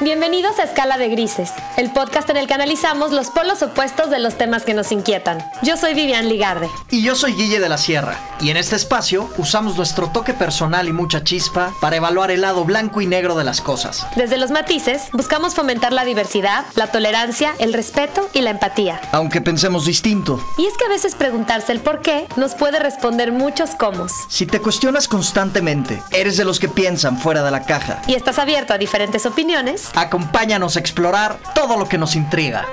Bienvenidos 0.00 0.60
a 0.60 0.62
Escala 0.62 0.96
de 0.96 1.08
Grises, 1.08 1.50
el 1.76 1.90
podcast 1.90 2.30
en 2.30 2.36
el 2.36 2.46
que 2.46 2.54
analizamos 2.54 3.10
los 3.10 3.30
polos 3.30 3.62
opuestos 3.62 4.10
de 4.10 4.20
los 4.20 4.38
temas 4.38 4.62
que 4.62 4.72
nos 4.72 4.92
inquietan. 4.92 5.44
Yo 5.64 5.76
soy 5.76 5.94
Vivian 5.94 6.28
Ligarde. 6.28 6.70
Y 6.88 7.02
yo 7.02 7.16
soy 7.16 7.32
Guille 7.32 7.58
de 7.58 7.68
la 7.68 7.78
Sierra. 7.78 8.16
Y 8.40 8.50
en 8.50 8.56
este 8.56 8.76
espacio 8.76 9.28
usamos 9.38 9.76
nuestro 9.76 10.06
toque 10.10 10.34
personal 10.34 10.86
y 10.86 10.92
mucha 10.92 11.24
chispa 11.24 11.74
para 11.80 11.96
evaluar 11.96 12.30
el 12.30 12.42
lado 12.42 12.64
blanco 12.64 13.00
y 13.00 13.08
negro 13.08 13.34
de 13.34 13.42
las 13.42 13.60
cosas. 13.60 14.06
Desde 14.14 14.36
los 14.36 14.52
matices, 14.52 15.08
buscamos 15.12 15.56
fomentar 15.56 15.92
la 15.92 16.04
diversidad, 16.04 16.64
la 16.76 16.92
tolerancia, 16.92 17.56
el 17.58 17.72
respeto 17.72 18.28
y 18.32 18.42
la 18.42 18.50
empatía. 18.50 19.00
Aunque 19.10 19.40
pensemos 19.40 19.84
distinto. 19.84 20.40
Y 20.58 20.66
es 20.66 20.76
que 20.76 20.84
a 20.84 20.90
veces 20.90 21.16
preguntarse 21.16 21.72
el 21.72 21.80
por 21.80 22.02
qué 22.02 22.28
nos 22.36 22.54
puede 22.54 22.78
responder 22.78 23.32
muchos 23.32 23.70
cómo. 23.70 24.06
Si 24.28 24.46
te 24.46 24.60
cuestionas 24.60 25.08
constantemente, 25.08 26.00
eres 26.12 26.36
de 26.36 26.44
los 26.44 26.60
que 26.60 26.68
piensan 26.68 27.18
fuera 27.18 27.42
de 27.42 27.50
la 27.50 27.64
caja. 27.64 28.00
Y 28.06 28.14
estás 28.14 28.38
abierto 28.38 28.72
a 28.72 28.78
diferentes 28.78 29.26
opiniones, 29.26 29.87
Acompáñanos 29.94 30.76
a 30.76 30.80
explorar 30.80 31.36
todo 31.54 31.76
lo 31.76 31.88
que 31.88 31.98
nos 31.98 32.16
intriga. 32.16 32.66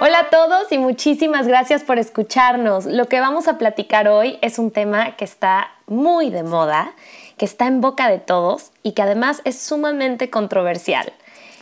Hola 0.00 0.20
a 0.20 0.30
todos 0.30 0.70
y 0.70 0.78
muchísimas 0.78 1.48
gracias 1.48 1.82
por 1.82 1.98
escucharnos. 1.98 2.86
Lo 2.86 3.08
que 3.08 3.18
vamos 3.18 3.48
a 3.48 3.58
platicar 3.58 4.08
hoy 4.08 4.38
es 4.42 4.58
un 4.58 4.70
tema 4.70 5.16
que 5.16 5.24
está 5.24 5.72
muy 5.86 6.30
de 6.30 6.44
moda, 6.44 6.92
que 7.36 7.44
está 7.44 7.66
en 7.66 7.80
boca 7.80 8.08
de 8.08 8.18
todos 8.18 8.70
y 8.82 8.92
que 8.92 9.02
además 9.02 9.42
es 9.44 9.60
sumamente 9.60 10.30
controversial. 10.30 11.12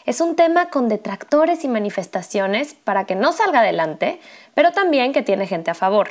Es 0.05 0.21
un 0.21 0.37
tema 0.37 0.69
con 0.71 0.89
detractores 0.89 1.65
y 1.65 1.69
manifestaciones 1.69 2.75
para 2.75 3.05
que 3.05 3.15
no 3.15 3.33
salga 3.33 3.61
adelante, 3.61 4.21
pero 4.55 4.73
también 4.73 5.13
que 5.13 5.23
tiene 5.23 5.47
gente 5.47 5.71
a 5.71 5.75
favor. 5.75 6.11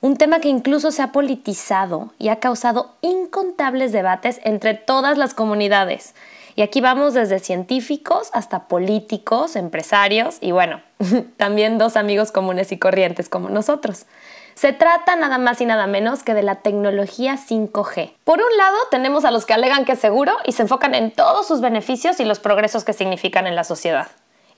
Un 0.00 0.16
tema 0.16 0.38
que 0.38 0.48
incluso 0.48 0.92
se 0.92 1.02
ha 1.02 1.10
politizado 1.10 2.12
y 2.18 2.28
ha 2.28 2.36
causado 2.36 2.94
incontables 3.00 3.90
debates 3.90 4.40
entre 4.44 4.74
todas 4.74 5.18
las 5.18 5.34
comunidades. 5.34 6.14
Y 6.54 6.62
aquí 6.62 6.80
vamos 6.80 7.14
desde 7.14 7.40
científicos 7.40 8.30
hasta 8.32 8.68
políticos, 8.68 9.56
empresarios 9.56 10.38
y 10.40 10.52
bueno, 10.52 10.80
también 11.36 11.78
dos 11.78 11.96
amigos 11.96 12.32
comunes 12.32 12.70
y 12.70 12.78
corrientes 12.78 13.28
como 13.28 13.48
nosotros. 13.48 14.06
Se 14.54 14.72
trata 14.72 15.14
nada 15.14 15.38
más 15.38 15.60
y 15.60 15.66
nada 15.66 15.86
menos 15.86 16.24
que 16.24 16.34
de 16.34 16.42
la 16.42 16.56
tecnología 16.56 17.36
5G. 17.36 18.14
Por 18.24 18.38
un 18.38 18.56
lado, 18.56 18.76
tenemos 18.90 19.24
a 19.24 19.30
los 19.30 19.46
que 19.46 19.54
alegan 19.54 19.84
que 19.84 19.92
es 19.92 20.00
seguro 20.00 20.36
y 20.44 20.52
se 20.52 20.62
enfocan 20.62 20.96
en 20.96 21.12
todos 21.12 21.46
sus 21.46 21.60
beneficios 21.60 22.18
y 22.18 22.24
los 22.24 22.40
progresos 22.40 22.84
que 22.84 22.92
significan 22.92 23.46
en 23.46 23.54
la 23.54 23.62
sociedad. 23.62 24.08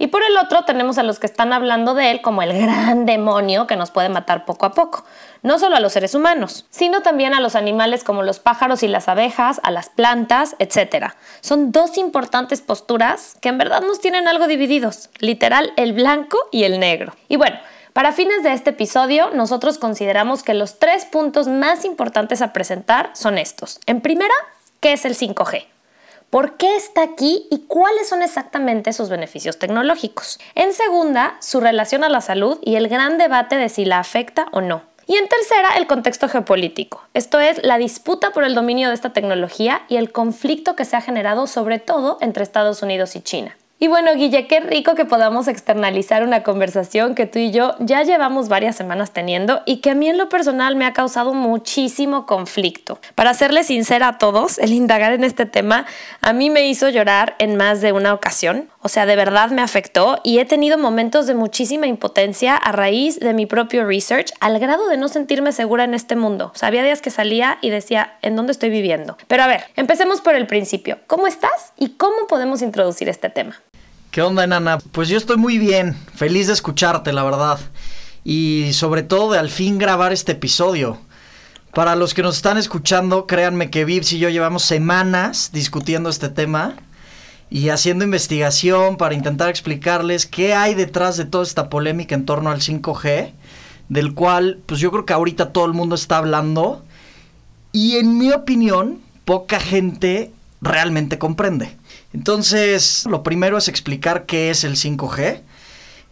Y 0.01 0.07
por 0.07 0.23
el 0.23 0.35
otro 0.39 0.65
tenemos 0.65 0.97
a 0.97 1.03
los 1.03 1.19
que 1.19 1.27
están 1.27 1.53
hablando 1.53 1.93
de 1.93 2.11
él 2.11 2.23
como 2.23 2.41
el 2.41 2.59
gran 2.59 3.05
demonio 3.07 3.67
que 3.67 3.77
nos 3.77 3.91
puede 3.91 4.09
matar 4.09 4.47
poco 4.47 4.65
a 4.65 4.73
poco. 4.73 5.05
No 5.43 5.59
solo 5.59 5.77
a 5.77 5.81
los 5.81 5.93
seres 5.93 6.15
humanos, 6.15 6.65
sino 6.71 7.03
también 7.03 7.35
a 7.35 7.41
los 7.41 7.55
animales 7.55 8.03
como 8.03 8.23
los 8.23 8.39
pájaros 8.39 8.83
y 8.83 8.89
las 8.89 9.09
abejas, 9.09 9.61
a 9.63 9.71
las 9.71 9.91
plantas, 9.91 10.57
etc. 10.59 11.13
Son 11.43 11.71
dos 11.71 11.99
importantes 11.99 12.63
posturas 12.63 13.37
que 13.43 13.51
en 13.51 13.59
verdad 13.59 13.83
nos 13.83 14.01
tienen 14.01 14.27
algo 14.27 14.47
divididos, 14.47 15.11
literal 15.19 15.75
el 15.77 15.93
blanco 15.93 16.39
y 16.51 16.65
el 16.65 16.81
negro. 16.81 17.15
Y 17.29 17.37
bueno, 17.37 17.59
para 17.93 18.13
fines 18.13 18.43
de 18.43 18.55
este 18.55 18.71
episodio, 18.71 19.29
nosotros 19.35 19.77
consideramos 19.77 20.43
que 20.43 20.55
los 20.55 20.79
tres 20.79 21.05
puntos 21.05 21.47
más 21.47 21.85
importantes 21.85 22.41
a 22.41 22.55
presentar 22.55 23.11
son 23.13 23.37
estos. 23.37 23.81
En 23.85 24.01
primera, 24.01 24.35
¿qué 24.81 24.95
es 24.95 25.05
el 25.05 25.15
5G? 25.15 25.67
Por 26.31 26.57
qué 26.57 26.77
está 26.77 27.03
aquí 27.03 27.47
y 27.51 27.67
cuáles 27.67 28.09
son 28.09 28.23
exactamente 28.23 28.93
sus 28.93 29.09
beneficios 29.09 29.59
tecnológicos. 29.59 30.39
En 30.55 30.73
segunda, 30.73 31.37
su 31.41 31.61
relación 31.61 32.05
a 32.05 32.09
la 32.09 32.21
salud 32.21 32.59
y 32.63 32.77
el 32.77 32.89
gran 32.89 33.19
debate 33.19 33.57
de 33.57 33.69
si 33.69 33.85
la 33.85 33.99
afecta 33.99 34.47
o 34.53 34.61
no. 34.61 34.83
Y 35.07 35.17
en 35.17 35.29
tercera, 35.29 35.77
el 35.77 35.89
contexto 35.89 36.29
geopolítico, 36.29 37.03
esto 37.15 37.41
es 37.41 37.65
la 37.65 37.79
disputa 37.79 38.31
por 38.31 38.45
el 38.45 38.55
dominio 38.55 38.89
de 38.89 38.95
esta 38.95 39.13
tecnología 39.13 39.83
y 39.89 39.97
el 39.97 40.13
conflicto 40.13 40.77
que 40.77 40.85
se 40.85 40.95
ha 40.95 41.01
generado 41.01 41.49
sobre 41.49 41.81
todo 41.81 42.19
entre 42.21 42.45
Estados 42.45 42.81
Unidos 42.83 43.17
y 43.17 43.21
China. 43.21 43.57
Y 43.83 43.89
bueno, 43.89 44.15
Guille, 44.15 44.47
qué 44.47 44.61
rico 44.61 44.95
que 44.95 45.07
podamos 45.07 45.49
externalizar 45.49 46.23
una 46.23 46.43
conversación 46.43 47.15
que 47.15 47.25
tú 47.25 47.39
y 47.39 47.51
yo 47.51 47.77
ya 47.79 48.03
llevamos 48.03 48.51
varias 48.51 48.77
semanas 48.77 49.13
teniendo 49.13 49.63
y 49.65 49.79
que 49.79 49.89
a 49.89 49.95
mí 49.95 50.07
en 50.07 50.19
lo 50.19 50.29
personal 50.29 50.77
me 50.77 50.85
ha 50.85 50.93
causado 50.93 51.33
muchísimo 51.33 52.27
conflicto. 52.27 52.99
Para 53.15 53.33
serles 53.33 53.69
sincera 53.69 54.09
a 54.09 54.19
todos, 54.19 54.59
el 54.59 54.75
indagar 54.75 55.15
en 55.15 55.25
este 55.25 55.47
tema 55.47 55.87
a 56.21 56.35
mí 56.35 56.51
me 56.51 56.69
hizo 56.69 56.91
llorar 56.91 57.37
en 57.39 57.57
más 57.57 57.81
de 57.81 57.93
una 57.93 58.13
ocasión. 58.13 58.69
O 58.83 58.91
sea, 58.91 59.07
de 59.07 59.17
verdad 59.17 59.49
me 59.49 59.63
afectó 59.63 60.21
y 60.25 60.41
he 60.41 60.45
tenido 60.45 60.77
momentos 60.77 61.27
de 61.27 61.35
muchísima 61.35 61.87
impotencia 61.87 62.57
a 62.57 62.73
raíz 62.73 63.19
de 63.19 63.33
mi 63.33 63.47
propio 63.47 63.87
research 63.87 64.31
al 64.41 64.59
grado 64.59 64.89
de 64.89 64.99
no 64.99 65.09
sentirme 65.09 65.53
segura 65.53 65.85
en 65.85 65.95
este 65.95 66.17
mundo. 66.17 66.53
O 66.55 66.67
había 66.67 66.83
días 66.83 67.01
que 67.01 67.09
salía 67.09 67.57
y 67.63 67.71
decía, 67.71 68.19
¿en 68.21 68.37
dónde 68.37 68.53
estoy 68.53 68.69
viviendo? 68.69 69.17
Pero 69.27 69.43
a 69.43 69.47
ver, 69.47 69.65
empecemos 69.77 70.21
por 70.21 70.35
el 70.35 70.47
principio. 70.47 70.99
¿Cómo 71.07 71.27
estás 71.27 71.73
y 71.79 71.95
cómo 71.97 72.27
podemos 72.29 72.61
introducir 72.61 73.09
este 73.09 73.31
tema? 73.31 73.57
¿Qué 74.11 74.23
onda, 74.23 74.43
enana? 74.43 74.79
Pues 74.91 75.09
yo 75.09 75.17
estoy 75.17 75.37
muy 75.37 75.57
bien, 75.59 75.95
feliz 76.17 76.49
de 76.49 76.53
escucharte, 76.53 77.13
la 77.13 77.23
verdad. 77.23 77.61
Y 78.25 78.73
sobre 78.73 79.05
todo 79.05 79.31
de 79.31 79.39
al 79.39 79.51
fin 79.51 79.79
grabar 79.79 80.13
este 80.13 80.33
episodio. 80.33 80.99
Para 81.75 81.95
los 81.95 82.13
que 82.13 82.25
nos 82.25 82.35
están 82.35 82.59
escuchando, 82.59 83.29
créanme 83.29 83.71
que 83.71 83.85
Vips 83.85 84.13
y 84.13 84.19
yo 84.19 84.29
llevamos 84.29 84.65
semanas 84.65 85.51
discutiendo 85.53 86.11
este 86.11 86.29
tema 86.29 86.75
y 87.51 87.69
haciendo 87.69 88.05
investigación 88.05 88.97
para 88.97 89.15
intentar 89.15 89.49
explicarles 89.49 90.27
qué 90.27 90.55
hay 90.55 90.75
detrás 90.75 91.17
de 91.17 91.27
toda 91.27 91.45
esta 91.45 91.69
polémica 91.69 92.17
en 92.17 92.27
torno 92.27 92.51
al 92.51 92.63
5G, 92.63 93.33
del 93.89 94.15
cual 94.15 94.59
pues 94.67 94.81
yo 94.81 94.91
creo 94.91 95.07
que 95.07 95.13
ahorita 95.13 95.53
todo 95.53 95.67
el 95.67 95.73
mundo 95.73 95.95
está 95.95 96.19
hablando 96.19 96.85
y 97.71 97.95
en 97.95 98.19
mi 98.19 98.33
opinión 98.33 98.99
poca 99.25 99.61
gente 99.61 100.33
realmente 100.61 101.17
comprende. 101.17 101.79
Entonces, 102.13 103.05
lo 103.09 103.23
primero 103.23 103.57
es 103.59 103.69
explicar 103.69 104.27
qué 104.27 104.51
es 104.51 104.65
el 104.65 104.77
5G. 104.77 105.41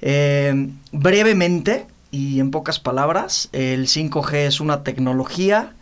Eh, 0.00 0.68
brevemente 0.92 1.86
y 2.10 2.40
en 2.40 2.50
pocas 2.50 2.78
palabras, 2.78 3.48
el 3.52 3.86
5G 3.86 4.46
es 4.46 4.60
una 4.60 4.84
tecnología 4.84 5.72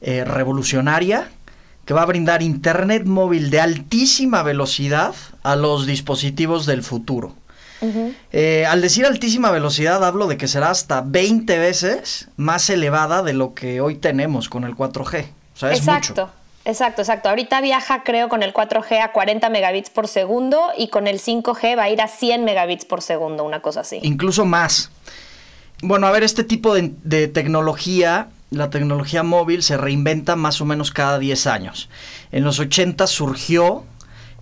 eh, 0.00 0.24
revolucionaria 0.24 1.28
que 1.84 1.94
va 1.94 2.02
a 2.02 2.06
brindar 2.06 2.42
Internet 2.42 3.06
móvil 3.06 3.50
de 3.50 3.60
altísima 3.60 4.42
velocidad 4.42 5.14
a 5.42 5.56
los 5.56 5.86
dispositivos 5.86 6.66
del 6.66 6.82
futuro. 6.82 7.34
Eh, 8.32 8.66
al 8.66 8.80
decir 8.80 9.06
altísima 9.06 9.52
velocidad 9.52 10.04
hablo 10.04 10.26
de 10.26 10.36
que 10.36 10.48
será 10.48 10.70
hasta 10.70 11.00
20 11.00 11.58
veces 11.58 12.28
más 12.36 12.68
elevada 12.70 13.22
de 13.22 13.32
lo 13.32 13.54
que 13.54 13.80
hoy 13.80 13.94
tenemos 13.94 14.48
con 14.48 14.64
el 14.64 14.74
4G. 14.74 15.26
O 15.54 15.58
sea, 15.58 15.72
es 15.72 15.78
Exacto. 15.78 16.30
Exacto, 16.68 17.00
exacto. 17.00 17.30
Ahorita 17.30 17.62
viaja, 17.62 18.02
creo, 18.02 18.28
con 18.28 18.42
el 18.42 18.52
4G 18.52 19.00
a 19.00 19.12
40 19.12 19.48
megabits 19.48 19.88
por 19.88 20.06
segundo 20.06 20.68
y 20.76 20.88
con 20.88 21.06
el 21.06 21.18
5G 21.18 21.78
va 21.78 21.84
a 21.84 21.88
ir 21.88 22.02
a 22.02 22.08
100 22.08 22.44
megabits 22.44 22.84
por 22.84 23.00
segundo, 23.00 23.42
una 23.42 23.60
cosa 23.60 23.80
así. 23.80 24.00
Incluso 24.02 24.44
más. 24.44 24.90
Bueno, 25.80 26.06
a 26.06 26.10
ver, 26.10 26.24
este 26.24 26.44
tipo 26.44 26.74
de, 26.74 27.28
tecnología, 27.28 28.28
la 28.50 28.68
tecnología 28.68 29.22
móvil, 29.22 29.62
se 29.62 29.78
reinventa 29.78 30.36
más 30.36 30.60
o 30.60 30.66
menos 30.66 30.90
cada 30.90 31.18
10 31.18 31.46
años. 31.46 31.88
En 32.32 32.44
los 32.44 32.60
80 32.60 33.06
surgió 33.06 33.84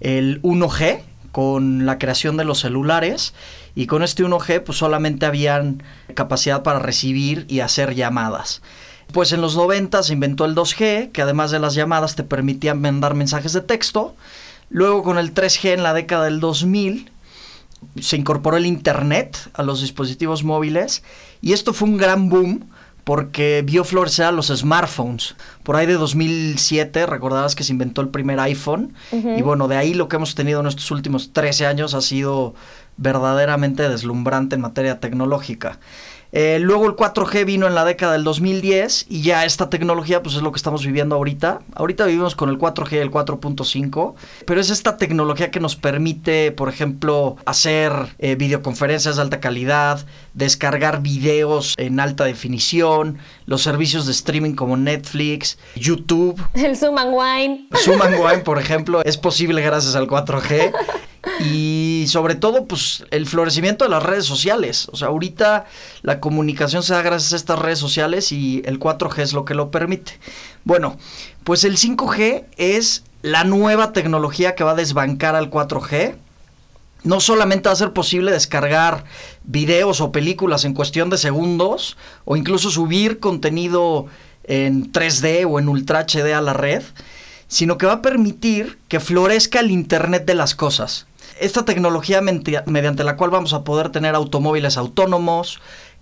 el 0.01 0.43
1G 0.43 1.03
con 1.31 1.87
la 1.87 2.01
creación 2.01 2.37
de 2.37 2.45
los 2.45 2.59
celulares 2.59 3.35
y 3.77 3.87
con 3.87 4.03
este 4.03 4.25
1G 4.25 4.65
pues 4.65 4.79
solamente 4.79 5.27
habían 5.27 5.85
capacidad 6.15 6.65
para 6.65 6.81
recibir 6.81 7.47
y 7.49 7.61
hacer 7.61 7.95
llamadas. 7.95 8.63
Pues 9.13 9.33
en 9.33 9.41
los 9.41 9.57
90 9.57 10.03
se 10.03 10.13
inventó 10.13 10.45
el 10.45 10.55
2G, 10.55 11.13
que 11.13 11.23
además 11.23 11.51
de 11.51 11.59
las 11.59 11.75
llamadas 11.75 12.17
te 12.17 12.25
permitían 12.25 12.81
mandar 12.81 13.15
mensajes 13.15 13.53
de 13.53 13.61
texto. 13.61 14.15
Luego 14.69 15.03
con 15.03 15.19
el 15.19 15.33
3G 15.33 15.75
en 15.75 15.83
la 15.83 15.95
década 15.95 16.25
del 16.25 16.41
2000 16.41 17.11
se 18.01 18.17
incorporó 18.17 18.57
el 18.57 18.67
Internet 18.67 19.37
a 19.55 19.63
los 19.63 19.81
dispositivos 19.81 20.45
móviles 20.45 21.03
y 21.41 21.53
esto 21.53 21.73
fue 21.73 21.89
un 21.89 21.97
gran 21.97 22.29
boom 22.29 22.69
porque 23.05 23.63
vio 23.65 23.85
florecer 23.85 24.25
a 24.25 24.33
los 24.33 24.49
smartphones. 24.49 25.37
Por 25.63 25.77
ahí 25.77 25.87
de 25.87 25.95
2007 25.95 27.07
recordarás 27.07 27.55
que 27.55 27.63
se 27.63 27.73
inventó 27.73 28.01
el 28.01 28.09
primer 28.09 28.41
iPhone 28.41 28.95
y 29.13 29.43
bueno, 29.43 29.69
de 29.69 29.77
ahí 29.77 29.95
lo 29.95 30.09
que 30.09 30.17
hemos 30.17 30.35
tenido 30.35 30.59
en 30.59 30.67
estos 30.67 30.91
últimos 30.91 31.33
13 31.33 31.67
años 31.67 31.95
ha 31.95 32.01
sido 32.01 32.55
verdaderamente 32.97 33.89
deslumbrante 33.89 34.57
en 34.57 34.63
materia 34.63 34.99
tecnológica. 34.99 35.79
Eh, 36.33 36.59
luego 36.61 36.87
el 36.87 36.97
4G 36.97 37.45
vino 37.45 37.67
en 37.67 37.75
la 37.75 37.85
década 37.85 38.13
del 38.13 38.25
2010 38.25 39.07
y 39.09 39.23
ya 39.23 39.45
esta 39.45 39.71
tecnología 39.71 40.23
pues 40.23 40.35
es 40.35 40.43
lo 40.43 40.53
que 40.53 40.57
estamos 40.57 40.85
viviendo 40.85 41.15
ahorita. 41.15 41.61
Ahorita 41.75 42.07
vivimos 42.07 42.35
con 42.35 42.49
el 42.49 42.59
4G 42.59 42.93
y 42.93 42.97
el 42.97 43.11
4.5, 43.11 44.15
pero 44.47 44.61
es 44.61 44.71
esta 44.71 44.97
tecnología 44.97 45.51
que 45.51 45.61
nos 45.61 45.77
permite, 45.77 46.53
por 46.53 46.69
ejemplo, 46.69 47.37
hacer 47.45 47.93
eh, 48.19 48.35
videoconferencias 48.35 49.17
de 49.17 49.23
alta 49.23 49.41
calidad, 49.41 50.05
descargar 50.37 51.03
videos 51.03 51.75
en 51.79 51.99
alta 51.99 52.25
definición, 52.25 53.19
los 53.47 53.63
servicios 53.63 54.07
de 54.07 54.13
streaming 54.13 54.55
como 54.55 54.77
Netflix, 54.77 55.59
YouTube. 55.75 56.41
El 56.55 56.77
Zoom 56.77 56.99
and 56.99 57.13
Wine. 57.13 57.69
Zoom 57.75 58.01
and 58.03 58.17
Wine, 58.21 58.39
por 58.39 58.61
ejemplo, 58.61 59.03
es 59.05 59.17
posible 59.17 59.63
gracias 59.63 59.97
al 59.97 60.07
4G. 60.07 60.73
y 61.41 62.05
sobre 62.09 62.35
todo, 62.35 62.67
pues, 62.67 63.05
el 63.11 63.27
florecimiento 63.27 63.85
de 63.85 63.91
las 63.91 64.03
redes 64.03 64.27
sociales. 64.27 64.89
O 64.93 64.97
sea, 64.97 65.09
ahorita 65.09 65.65
la 66.03 66.21
comunicación 66.21 66.83
se 66.83 66.93
da 66.93 67.03
gracias 67.03 67.33
a 67.33 67.37
estas 67.37 67.59
redes 67.59 67.79
sociales 67.79 68.31
y 68.31 68.63
el 68.67 68.79
4G 68.79 69.23
es 69.23 69.33
lo 69.33 69.45
que 69.47 69.55
lo 69.55 69.71
permite. 69.71 70.21
Bueno, 70.65 70.99
pues 71.45 71.65
el 71.65 71.79
5G 71.79 72.45
es 72.59 73.05
la 73.23 73.45
nueva 73.45 73.93
tecnología 73.93 74.55
que 74.55 74.65
va 74.65 74.73
a 74.73 74.77
desbancar 74.77 75.35
al 75.35 75.51
4G. 75.51 76.17
No 77.07 77.21
solamente 77.21 77.69
va 77.69 77.73
a 77.73 77.77
ser 77.77 77.93
posible 77.93 78.33
descargar 78.33 79.05
videos 79.45 80.01
o 80.01 80.11
películas 80.11 80.65
en 80.65 80.75
cuestión 80.75 81.09
de 81.09 81.19
segundos, 81.19 81.97
o 82.25 82.37
incluso 82.37 82.69
subir 82.69 83.21
contenido 83.21 84.07
en 84.43 84.93
3D 84.93 85.47
o 85.49 85.61
en 85.61 85.69
Ultra 85.69 86.01
HD 86.01 86.35
a 86.35 86.41
la 86.41 86.53
red, 86.53 86.83
sino 87.47 87.79
que 87.79 87.87
va 87.87 87.93
a 87.95 88.03
permitir 88.03 88.81
que 88.89 88.99
florezca 88.99 89.61
el 89.61 89.71
Internet 89.71 90.27
de 90.27 90.35
las 90.35 90.57
cosas. 90.57 91.07
Esta 91.39 91.65
tecnología 91.65 92.21
mediante 92.21 93.05
la 93.05 93.17
cual 93.17 93.31
vamos 93.31 93.53
a 93.53 93.63
poder 93.63 93.91
tener 93.91 94.17
automóviles 94.17 94.77
autónomos, 94.77 95.61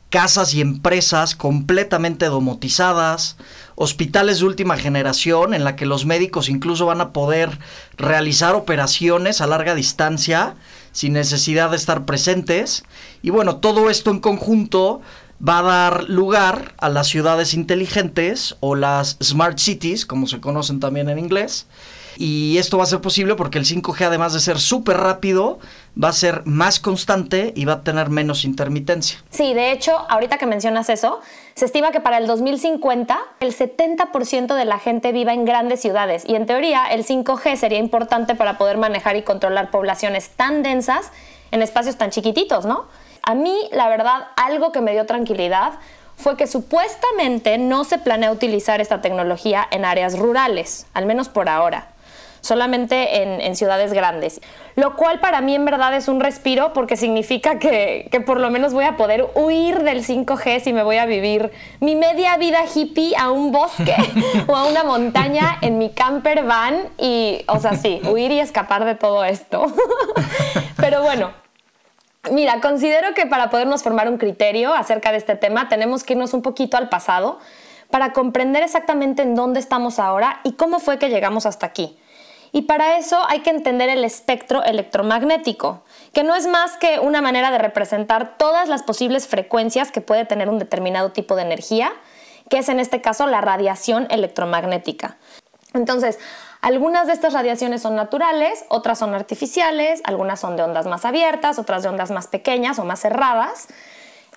casas 0.09 0.55
y 0.55 0.63
empresas 0.63 1.35
completamente 1.35 2.27
domotizadas, 2.27 3.37
hospitales 3.75 4.39
de 4.39 4.47
última 4.47 4.79
generación 4.79 5.53
en 5.53 5.65
la 5.65 5.77
que 5.77 5.85
los 5.85 6.07
médicos 6.07 6.49
incluso 6.49 6.87
van 6.87 7.03
a 7.03 7.13
poder 7.13 7.59
realizar 7.99 8.55
operaciones 8.55 9.43
a 9.43 9.47
larga 9.47 9.75
distancia 9.75 10.55
sin 10.95 11.13
necesidad 11.13 11.71
de 11.71 11.77
estar 11.77 12.07
presentes. 12.07 12.85
Y 13.21 13.29
bueno, 13.29 13.57
todo 13.57 13.91
esto 13.91 14.11
en 14.11 14.21
conjunto 14.21 15.03
va 15.47 15.59
a 15.59 15.63
dar 15.63 16.05
lugar 16.05 16.75
a 16.79 16.89
las 16.89 17.09
ciudades 17.09 17.53
inteligentes 17.53 18.57
o 18.61 18.77
las 18.77 19.19
smart 19.23 19.59
cities, 19.59 20.07
como 20.07 20.27
se 20.27 20.41
conocen 20.41 20.81
también 20.81 21.11
en 21.11 21.19
inglés. 21.19 21.67
Y 22.17 22.59
esto 22.59 22.79
va 22.79 22.85
a 22.85 22.87
ser 22.87 23.01
posible 23.01 23.35
porque 23.35 23.59
el 23.59 23.65
5G, 23.65 24.07
además 24.07 24.33
de 24.33 24.41
ser 24.41 24.61
súper 24.61 24.99
rápido, 24.99 25.59
va 26.01 26.11
a 26.11 26.13
ser 26.13 26.43
más 26.45 26.79
constante 26.79 27.53
y 27.57 27.65
va 27.65 27.75
a 27.75 27.83
tener 27.83 28.09
menos 28.09 28.45
intermitencia. 28.45 29.19
Sí, 29.31 29.53
de 29.53 29.73
hecho, 29.73 29.93
ahorita 30.09 30.39
que 30.39 30.47
mencionas 30.47 30.89
eso, 30.91 31.21
se 31.55 31.67
estima 31.67 31.93
que 31.93 32.01
para 32.01 32.19
el 32.19 32.27
2050 32.27 33.19
el 33.41 33.57
70% 33.57 34.55
de 34.55 34.65
la 34.65 34.79
gente 34.79 35.13
viva 35.13 35.33
en 35.33 35.45
grandes 35.45 35.81
ciudades 35.81 36.25
y 36.27 36.35
en 36.35 36.47
teoría 36.47 36.87
el 36.87 37.07
5G 37.07 37.57
sería 37.57 37.79
importante 37.79 38.35
para 38.35 38.59
poder 38.59 38.77
manejar 38.77 39.15
y 39.17 39.23
controlar 39.23 39.71
poblaciones 39.71 40.31
tan 40.31 40.65
densas 40.65 41.13
en 41.53 41.63
espacios 41.63 41.97
tan 41.97 42.11
chiquititos, 42.11 42.67
¿no? 42.67 42.87
A 43.23 43.35
mí, 43.35 43.69
la 43.71 43.89
verdad, 43.89 44.27
algo 44.37 44.73
que 44.73 44.81
me 44.81 44.93
dio 44.93 45.07
tranquilidad 45.07 45.75
fue 46.17 46.37
que 46.37 46.47
supuestamente 46.47 47.57
no 47.59 47.85
se 47.85 47.99
planea 47.99 48.33
utilizar 48.33 48.81
esta 48.81 49.01
tecnología 49.01 49.67
en 49.71 49.85
áreas 49.85 50.19
rurales, 50.19 50.87
al 50.93 51.07
menos 51.07 51.29
por 51.29 51.49
ahora, 51.49 51.94
solamente 52.45 53.23
en, 53.23 53.57
ciudades 53.57 53.93
grandes. 53.93 54.41
Lo 54.77 54.97
cual 54.97 55.21
para 55.21 55.41
mí 55.41 55.55
en 55.55 55.65
verdad 55.65 55.95
es 55.95 56.09
un 56.09 56.21
respiro 56.21 56.73
porque 56.73 56.97
significa 56.97 57.59
que, 57.59 58.09
que, 58.11 58.21
por 58.21 58.39
lo 58.39 58.51
menos 58.51 58.75
voy 58.75 58.85
a 58.85 58.97
poder 58.97 59.27
huir 59.35 59.83
del 59.83 60.05
5G 60.05 60.61
si 60.61 60.73
me 60.73 60.83
voy 60.83 60.97
a 60.97 61.07
vivir 61.07 61.53
mi 61.81 61.95
media 61.97 62.37
vida 62.37 62.61
hippie 62.73 63.15
a 63.17 63.31
un 63.31 63.53
bosque 63.53 63.95
o 64.47 64.57
a 64.57 64.67
una 64.67 64.85
montaña 64.85 65.57
en 65.63 65.79
mi 65.79 65.91
camper 65.91 66.45
van 66.45 66.89
y, 66.99 67.45
o 67.49 67.59
sea, 67.59 67.75
sí, 67.77 68.01
huir 68.05 68.31
y 68.33 68.41
escapar 68.41 68.85
de 68.85 68.95
todo 68.95 69.25
esto. 69.25 69.67
Pero 70.77 71.03
bueno, 71.03 71.33
Mira, 72.33 72.63
considero 72.63 73.13
que 73.13 73.27
para 73.27 73.51
podernos 73.51 73.83
formar 73.83 74.09
un 74.09 74.17
criterio 74.17 74.73
acerca 74.73 75.13
de 75.13 75.19
este 75.19 75.37
tema 75.37 75.69
tenemos 75.69 76.05
que 76.05 76.15
irnos 76.15 76.33
un 76.33 76.41
poquito 76.41 76.79
al 76.79 76.89
pasado 76.89 77.39
para 77.91 78.15
comprender 78.15 78.63
exactamente 78.63 79.21
en 79.21 79.35
dónde 79.35 79.61
estamos 79.61 79.99
ahora 79.99 80.41
y 80.43 80.53
cómo 80.53 80.79
fue 80.79 80.99
que 80.99 81.11
llegamos 81.11 81.45
hasta 81.45 81.67
aquí. 81.67 81.99
Y 82.55 82.63
para 82.63 82.99
eso 82.99 83.19
hay 83.29 83.41
que 83.41 83.51
entender 83.51 83.89
el 83.89 84.05
espectro 84.05 84.63
electromagnético, 84.63 85.83
que 86.13 86.23
no 86.23 86.37
es 86.37 86.47
más 86.47 86.77
que 86.77 87.01
una 87.01 87.21
manera 87.21 87.51
de 87.51 87.59
representar 87.59 88.39
todas 88.39 88.69
las 88.69 88.85
posibles 88.85 89.27
frecuencias 89.27 89.91
que 89.91 90.01
puede 90.01 90.25
tener 90.25 90.49
un 90.49 90.61
determinado 90.61 91.11
tipo 91.11 91.35
de 91.35 91.43
energía, 91.43 91.93
que 92.49 92.59
es 92.59 92.69
en 92.69 92.79
este 92.79 93.01
caso 93.01 93.27
la 93.27 93.41
radiación 93.41 94.07
electromagnética. 94.09 95.17
Entonces, 95.73 96.21
algunas 96.61 97.09
de 97.09 97.15
estas 97.15 97.33
radiaciones 97.33 97.83
son 97.83 97.97
naturales, 97.97 98.65
otras 98.69 99.01
son 99.01 99.17
artificiales, 99.17 100.01
algunas 100.05 100.39
son 100.39 100.57
de 100.57 100.63
ondas 100.63 100.87
más 100.87 101.05
abiertas, 101.05 101.59
otras 101.59 101.83
de 101.83 101.89
ondas 101.89 102.13
más 102.13 102.29
pequeñas 102.29 102.79
o 102.79 102.85
más 102.85 103.01
cerradas. 103.01 103.67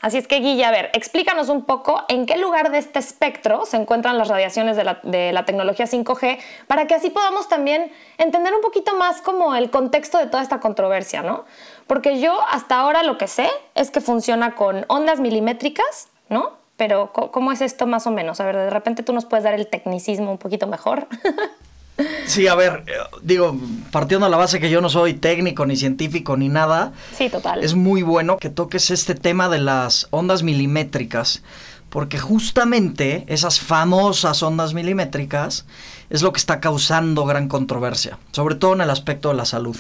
Así 0.01 0.17
es 0.17 0.27
que, 0.27 0.39
Guilla, 0.39 0.67
a 0.67 0.71
ver, 0.71 0.91
explícanos 0.93 1.49
un 1.49 1.63
poco 1.63 2.03
en 2.07 2.27
qué 2.27 2.37
lugar 2.37 2.71
de 2.71 2.77
este 2.77 2.99
espectro 2.99 3.65
se 3.65 3.77
encuentran 3.77 4.17
las 4.17 4.27
radiaciones 4.27 4.77
de 4.77 4.83
la, 4.83 5.45
tecnología 5.45 5.85
5G 5.85 6.39
para 6.67 6.85
que 6.85 6.93
así 6.93 7.09
podamos 7.09 7.49
también 7.49 7.91
entender 8.17 8.53
un 8.53 8.61
poquito 8.61 8.95
más 8.95 9.21
como 9.21 9.55
el 9.55 9.71
contexto 9.71 10.19
de 10.19 10.27
toda 10.27 10.43
esta 10.43 10.59
controversia, 10.59 11.23
¿no? 11.23 11.45
Porque 11.87 12.19
yo 12.19 12.39
hasta 12.49 12.79
ahora 12.79 13.01
lo 13.01 13.17
que 13.17 13.27
sé 13.27 13.49
es 13.73 13.89
que 13.89 14.01
funciona 14.01 14.53
con 14.53 14.85
ondas 14.87 15.19
milimétricas, 15.19 16.09
¿no? 16.29 16.51
Pero 16.75 17.11
¿cómo 17.11 17.51
es 17.51 17.61
esto 17.61 17.87
más 17.87 18.05
o 18.05 18.11
menos? 18.11 18.39
A 18.39 18.45
ver, 18.45 18.55
de 18.55 18.69
repente 18.69 19.01
tú 19.01 19.13
nos 19.13 19.25
puedes 19.25 19.43
dar 19.43 19.55
el 19.55 19.67
tecnicismo 19.67 20.29
un 20.29 20.37
poquito 20.37 20.67
mejor. 20.67 21.07
Sí, 22.25 22.47
a 22.47 22.55
ver, 22.55 22.83
eh, 22.87 22.91
digo, 23.21 23.57
partiendo 23.91 24.25
de 24.27 24.31
la 24.31 24.37
base 24.37 24.59
que 24.59 24.69
yo 24.69 24.81
no 24.81 24.89
soy 24.89 25.13
técnico, 25.15 25.65
ni 25.65 25.75
científico, 25.75 26.37
ni 26.37 26.49
nada. 26.49 26.93
Sí, 27.17 27.29
total. 27.29 27.63
Es 27.63 27.73
muy 27.73 28.03
bueno 28.03 28.37
que 28.37 28.49
toques 28.49 28.91
este 28.91 29.15
tema 29.15 29.49
de 29.49 29.59
las 29.59 30.07
ondas 30.11 30.43
milimétricas, 30.43 31.41
porque 31.89 32.19
justamente 32.19 33.25
esas 33.27 33.59
famosas 33.59 34.43
ondas 34.43 34.73
milimétricas 34.73 35.65
es 36.09 36.21
lo 36.21 36.33
que 36.33 36.39
está 36.39 36.59
causando 36.59 37.25
gran 37.25 37.47
controversia, 37.47 38.19
sobre 38.31 38.55
todo 38.55 38.73
en 38.73 38.81
el 38.81 38.89
aspecto 38.89 39.29
de 39.29 39.35
la 39.35 39.45
salud. 39.45 39.77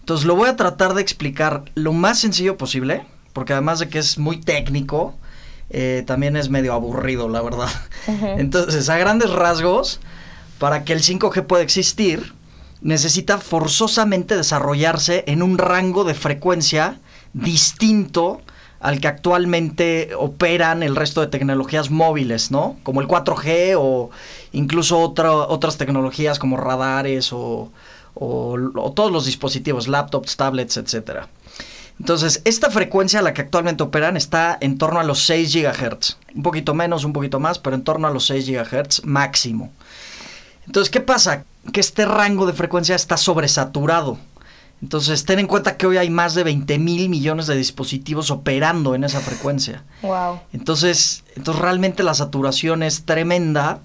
Entonces 0.00 0.26
lo 0.26 0.36
voy 0.36 0.48
a 0.48 0.56
tratar 0.56 0.94
de 0.94 1.02
explicar 1.02 1.64
lo 1.74 1.92
más 1.92 2.20
sencillo 2.20 2.56
posible, 2.56 3.04
porque 3.32 3.52
además 3.52 3.78
de 3.78 3.88
que 3.88 3.98
es 3.98 4.18
muy 4.18 4.38
técnico, 4.38 5.14
eh, 5.70 6.02
también 6.06 6.36
es 6.36 6.48
medio 6.48 6.72
aburrido, 6.72 7.28
la 7.28 7.42
verdad. 7.42 7.68
Entonces, 8.06 8.88
a 8.88 8.96
grandes 8.96 9.30
rasgos, 9.30 10.00
para 10.58 10.84
que 10.84 10.92
el 10.92 11.02
5G 11.02 11.46
pueda 11.46 11.62
existir, 11.62 12.34
necesita 12.80 13.38
forzosamente 13.38 14.36
desarrollarse 14.36 15.24
en 15.26 15.42
un 15.42 15.58
rango 15.58 16.04
de 16.04 16.14
frecuencia 16.14 16.98
distinto 17.32 18.40
al 18.80 19.00
que 19.00 19.08
actualmente 19.08 20.10
operan 20.16 20.82
el 20.82 20.94
resto 20.94 21.20
de 21.20 21.26
tecnologías 21.26 21.90
móviles, 21.90 22.50
¿no? 22.50 22.76
Como 22.84 23.00
el 23.00 23.08
4G 23.08 23.74
o 23.76 24.10
incluso 24.52 25.00
otras 25.00 25.78
tecnologías 25.78 26.38
como 26.38 26.56
radares 26.56 27.32
o, 27.32 27.72
o, 28.14 28.92
todos 28.94 29.10
los 29.10 29.26
dispositivos, 29.26 29.88
laptops, 29.88 30.36
tablets, 30.36 30.76
etc. 30.76 31.26
Entonces, 31.98 32.40
esta 32.44 32.70
frecuencia 32.70 33.18
a 33.18 33.22
la 33.22 33.34
que 33.34 33.42
actualmente 33.42 33.82
operan 33.82 34.16
está 34.16 34.56
en 34.60 34.78
torno 34.78 35.00
a 35.00 35.04
los 35.04 35.24
6 35.24 35.52
GHz. 35.52 36.16
Un 36.36 36.42
poquito 36.44 36.72
menos, 36.72 37.04
un 37.04 37.12
poquito 37.12 37.40
más, 37.40 37.58
pero 37.58 37.74
en 37.74 37.82
torno 37.82 38.06
a 38.06 38.12
los 38.12 38.26
6 38.26 38.48
GHz 38.48 39.04
máximo. 39.04 39.72
Entonces, 40.68 40.90
¿qué 40.90 41.00
pasa? 41.00 41.44
Que 41.72 41.80
este 41.80 42.04
rango 42.04 42.44
de 42.44 42.52
frecuencia 42.52 42.94
está 42.94 43.16
sobresaturado. 43.16 44.18
Entonces, 44.82 45.24
ten 45.24 45.38
en 45.38 45.46
cuenta 45.46 45.78
que 45.78 45.86
hoy 45.86 45.96
hay 45.96 46.10
más 46.10 46.34
de 46.34 46.44
20 46.44 46.78
mil 46.78 47.08
millones 47.08 47.46
de 47.46 47.56
dispositivos 47.56 48.30
operando 48.30 48.94
en 48.94 49.02
esa 49.02 49.20
frecuencia. 49.20 49.82
Wow. 50.02 50.40
Entonces, 50.52 51.24
entonces, 51.36 51.62
realmente 51.62 52.02
la 52.02 52.12
saturación 52.12 52.82
es 52.82 53.04
tremenda. 53.06 53.80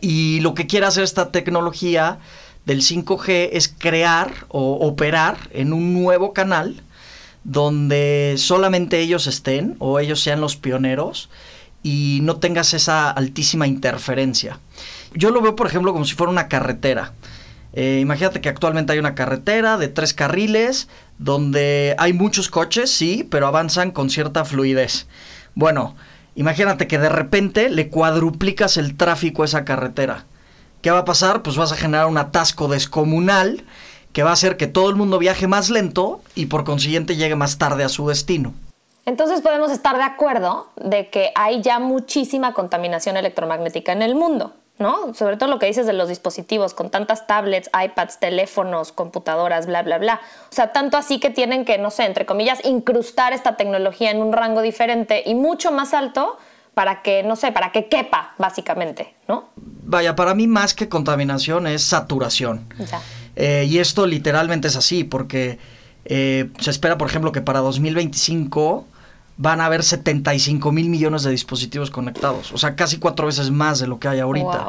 Y 0.00 0.40
lo 0.40 0.54
que 0.54 0.66
quiere 0.66 0.86
hacer 0.86 1.04
esta 1.04 1.30
tecnología 1.30 2.18
del 2.66 2.82
5G 2.82 3.50
es 3.52 3.68
crear 3.68 4.32
o 4.48 4.72
operar 4.84 5.38
en 5.52 5.72
un 5.72 5.94
nuevo 5.94 6.32
canal 6.32 6.82
donde 7.44 8.34
solamente 8.36 8.98
ellos 8.98 9.28
estén 9.28 9.76
o 9.78 10.00
ellos 10.00 10.20
sean 10.20 10.40
los 10.40 10.56
pioneros 10.56 11.30
y 11.84 12.18
no 12.22 12.38
tengas 12.38 12.74
esa 12.74 13.10
altísima 13.10 13.68
interferencia. 13.68 14.58
Yo 15.14 15.30
lo 15.30 15.40
veo, 15.40 15.56
por 15.56 15.66
ejemplo, 15.66 15.92
como 15.92 16.04
si 16.04 16.14
fuera 16.14 16.30
una 16.30 16.48
carretera. 16.48 17.12
Eh, 17.72 17.98
imagínate 18.00 18.40
que 18.40 18.48
actualmente 18.48 18.92
hay 18.92 19.00
una 19.00 19.16
carretera 19.16 19.78
de 19.78 19.88
tres 19.88 20.14
carriles 20.14 20.88
donde 21.18 21.96
hay 21.98 22.12
muchos 22.12 22.48
coches, 22.48 22.90
sí, 22.90 23.26
pero 23.28 23.48
avanzan 23.48 23.90
con 23.90 24.10
cierta 24.10 24.44
fluidez. 24.44 25.08
Bueno, 25.56 25.96
imagínate 26.36 26.86
que 26.86 26.98
de 26.98 27.08
repente 27.08 27.68
le 27.70 27.88
cuadruplicas 27.88 28.76
el 28.76 28.96
tráfico 28.96 29.42
a 29.42 29.46
esa 29.46 29.64
carretera. 29.64 30.24
¿Qué 30.82 30.90
va 30.90 30.98
a 30.98 31.04
pasar? 31.04 31.42
Pues 31.42 31.56
vas 31.56 31.72
a 31.72 31.76
generar 31.76 32.06
un 32.06 32.18
atasco 32.18 32.68
descomunal 32.68 33.64
que 34.12 34.22
va 34.22 34.30
a 34.30 34.34
hacer 34.34 34.56
que 34.56 34.68
todo 34.68 34.88
el 34.90 34.96
mundo 34.96 35.18
viaje 35.18 35.48
más 35.48 35.70
lento 35.70 36.20
y 36.36 36.46
por 36.46 36.62
consiguiente 36.62 37.16
llegue 37.16 37.34
más 37.34 37.58
tarde 37.58 37.82
a 37.82 37.88
su 37.88 38.06
destino. 38.06 38.54
Entonces 39.06 39.40
podemos 39.40 39.70
estar 39.72 39.96
de 39.96 40.04
acuerdo 40.04 40.70
de 40.76 41.10
que 41.10 41.32
hay 41.34 41.60
ya 41.60 41.78
muchísima 41.78 42.54
contaminación 42.54 43.16
electromagnética 43.16 43.92
en 43.92 44.02
el 44.02 44.14
mundo. 44.14 44.54
¿No? 44.78 45.14
Sobre 45.14 45.36
todo 45.36 45.48
lo 45.48 45.58
que 45.58 45.66
dices 45.66 45.86
de 45.86 45.92
los 45.92 46.08
dispositivos, 46.08 46.74
con 46.74 46.90
tantas 46.90 47.26
tablets, 47.26 47.70
iPads, 47.72 48.18
teléfonos, 48.18 48.92
computadoras, 48.92 49.66
bla, 49.66 49.82
bla, 49.82 49.98
bla. 49.98 50.20
O 50.50 50.54
sea, 50.54 50.72
tanto 50.72 50.96
así 50.96 51.20
que 51.20 51.30
tienen 51.30 51.64
que, 51.64 51.78
no 51.78 51.90
sé, 51.90 52.04
entre 52.04 52.26
comillas, 52.26 52.64
incrustar 52.64 53.32
esta 53.32 53.56
tecnología 53.56 54.10
en 54.10 54.20
un 54.20 54.32
rango 54.32 54.62
diferente 54.62 55.22
y 55.24 55.34
mucho 55.34 55.70
más 55.70 55.94
alto 55.94 56.36
para 56.74 57.02
que, 57.02 57.22
no 57.22 57.36
sé, 57.36 57.52
para 57.52 57.70
que 57.70 57.86
quepa, 57.86 58.34
básicamente, 58.38 59.14
¿no? 59.28 59.50
Vaya, 59.56 60.16
para 60.16 60.34
mí 60.34 60.48
más 60.48 60.74
que 60.74 60.88
contaminación 60.88 61.68
es 61.68 61.84
saturación. 61.84 62.66
Eh, 63.36 63.66
y 63.68 63.78
esto 63.78 64.06
literalmente 64.06 64.68
es 64.68 64.76
así, 64.76 65.04
porque 65.04 65.58
Eh, 66.06 66.50
se 66.60 66.70
espera, 66.70 66.98
por 66.98 67.08
ejemplo, 67.08 67.32
que 67.32 67.40
para 67.40 67.60
2025 67.60 68.86
van 69.36 69.60
a 69.60 69.66
haber 69.66 69.82
75 69.82 70.70
mil 70.72 70.88
millones 70.88 71.22
de 71.22 71.30
dispositivos 71.30 71.90
conectados, 71.90 72.52
o 72.52 72.58
sea, 72.58 72.76
casi 72.76 72.98
cuatro 72.98 73.26
veces 73.26 73.50
más 73.50 73.80
de 73.80 73.86
lo 73.86 73.98
que 73.98 74.08
hay 74.08 74.20
ahorita. 74.20 74.66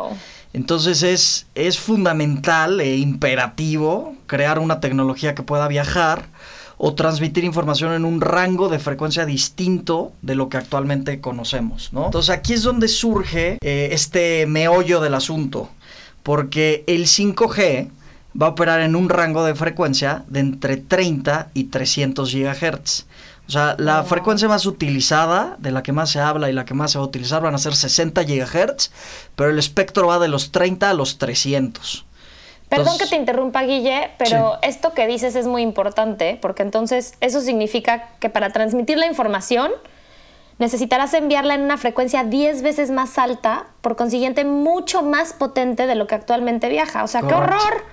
Entonces 0.53 1.03
es, 1.03 1.47
es 1.53 1.77
fundamental 1.77 2.79
e 2.79 2.97
imperativo 2.97 4.15
crear 4.25 4.57
una 4.57 4.79
tecnología 4.79 5.35
que 5.35 5.43
pueda 5.43 5.67
viajar 5.67 6.29
o 6.77 6.93
transmitir 6.93 7.43
información 7.43 7.93
en 7.93 8.05
un 8.05 8.21
rango 8.21 8.69
de 8.69 8.79
frecuencia 8.79 9.25
distinto 9.25 10.13
de 10.21 10.35
lo 10.35 10.49
que 10.49 10.57
actualmente 10.57 11.19
conocemos. 11.19 11.91
¿no? 11.93 12.05
Entonces 12.05 12.29
aquí 12.29 12.53
es 12.53 12.63
donde 12.63 12.87
surge 12.87 13.57
eh, 13.61 13.89
este 13.91 14.45
meollo 14.45 15.01
del 15.01 15.13
asunto, 15.13 15.69
porque 16.23 16.83
el 16.87 17.05
5G 17.05 17.89
va 18.41 18.47
a 18.47 18.49
operar 18.49 18.81
en 18.81 18.95
un 18.95 19.09
rango 19.09 19.45
de 19.45 19.55
frecuencia 19.55 20.25
de 20.27 20.39
entre 20.41 20.77
30 20.77 21.51
y 21.53 21.65
300 21.65 22.33
GHz. 22.33 23.05
O 23.47 23.51
sea, 23.51 23.75
la 23.77 24.03
frecuencia 24.03 24.47
más 24.47 24.65
utilizada, 24.65 25.55
de 25.59 25.71
la 25.71 25.83
que 25.83 25.91
más 25.91 26.09
se 26.09 26.19
habla 26.19 26.49
y 26.49 26.53
la 26.53 26.65
que 26.65 26.73
más 26.73 26.91
se 26.91 26.97
va 26.97 27.03
a 27.03 27.07
utilizar, 27.07 27.43
van 27.43 27.53
a 27.53 27.59
ser 27.59 27.75
60 27.75 28.23
GHz, 28.23 28.91
pero 29.35 29.51
el 29.51 29.59
espectro 29.59 30.07
va 30.07 30.17
de 30.17 30.27
los 30.27 30.51
30 30.51 30.89
a 30.89 30.93
los 30.93 31.19
300. 31.19 32.05
Perdón 32.69 32.97
que 32.97 33.05
te 33.05 33.15
interrumpa, 33.15 33.61
Guille, 33.61 34.09
pero 34.17 34.57
esto 34.63 34.93
que 34.93 35.05
dices 35.05 35.35
es 35.35 35.45
muy 35.45 35.61
importante, 35.61 36.39
porque 36.41 36.63
entonces 36.63 37.13
eso 37.21 37.39
significa 37.39 38.09
que 38.19 38.29
para 38.29 38.49
transmitir 38.49 38.97
la 38.97 39.05
información 39.05 39.71
necesitarás 40.57 41.13
enviarla 41.13 41.53
en 41.53 41.61
una 41.61 41.77
frecuencia 41.77 42.23
10 42.23 42.63
veces 42.63 42.89
más 42.89 43.19
alta, 43.19 43.67
por 43.81 43.95
consiguiente 43.95 44.43
mucho 44.43 45.03
más 45.03 45.33
potente 45.33 45.85
de 45.85 45.93
lo 45.93 46.07
que 46.07 46.15
actualmente 46.15 46.67
viaja. 46.69 47.03
O 47.03 47.07
sea, 47.07 47.21
qué 47.21 47.35
horror. 47.35 47.83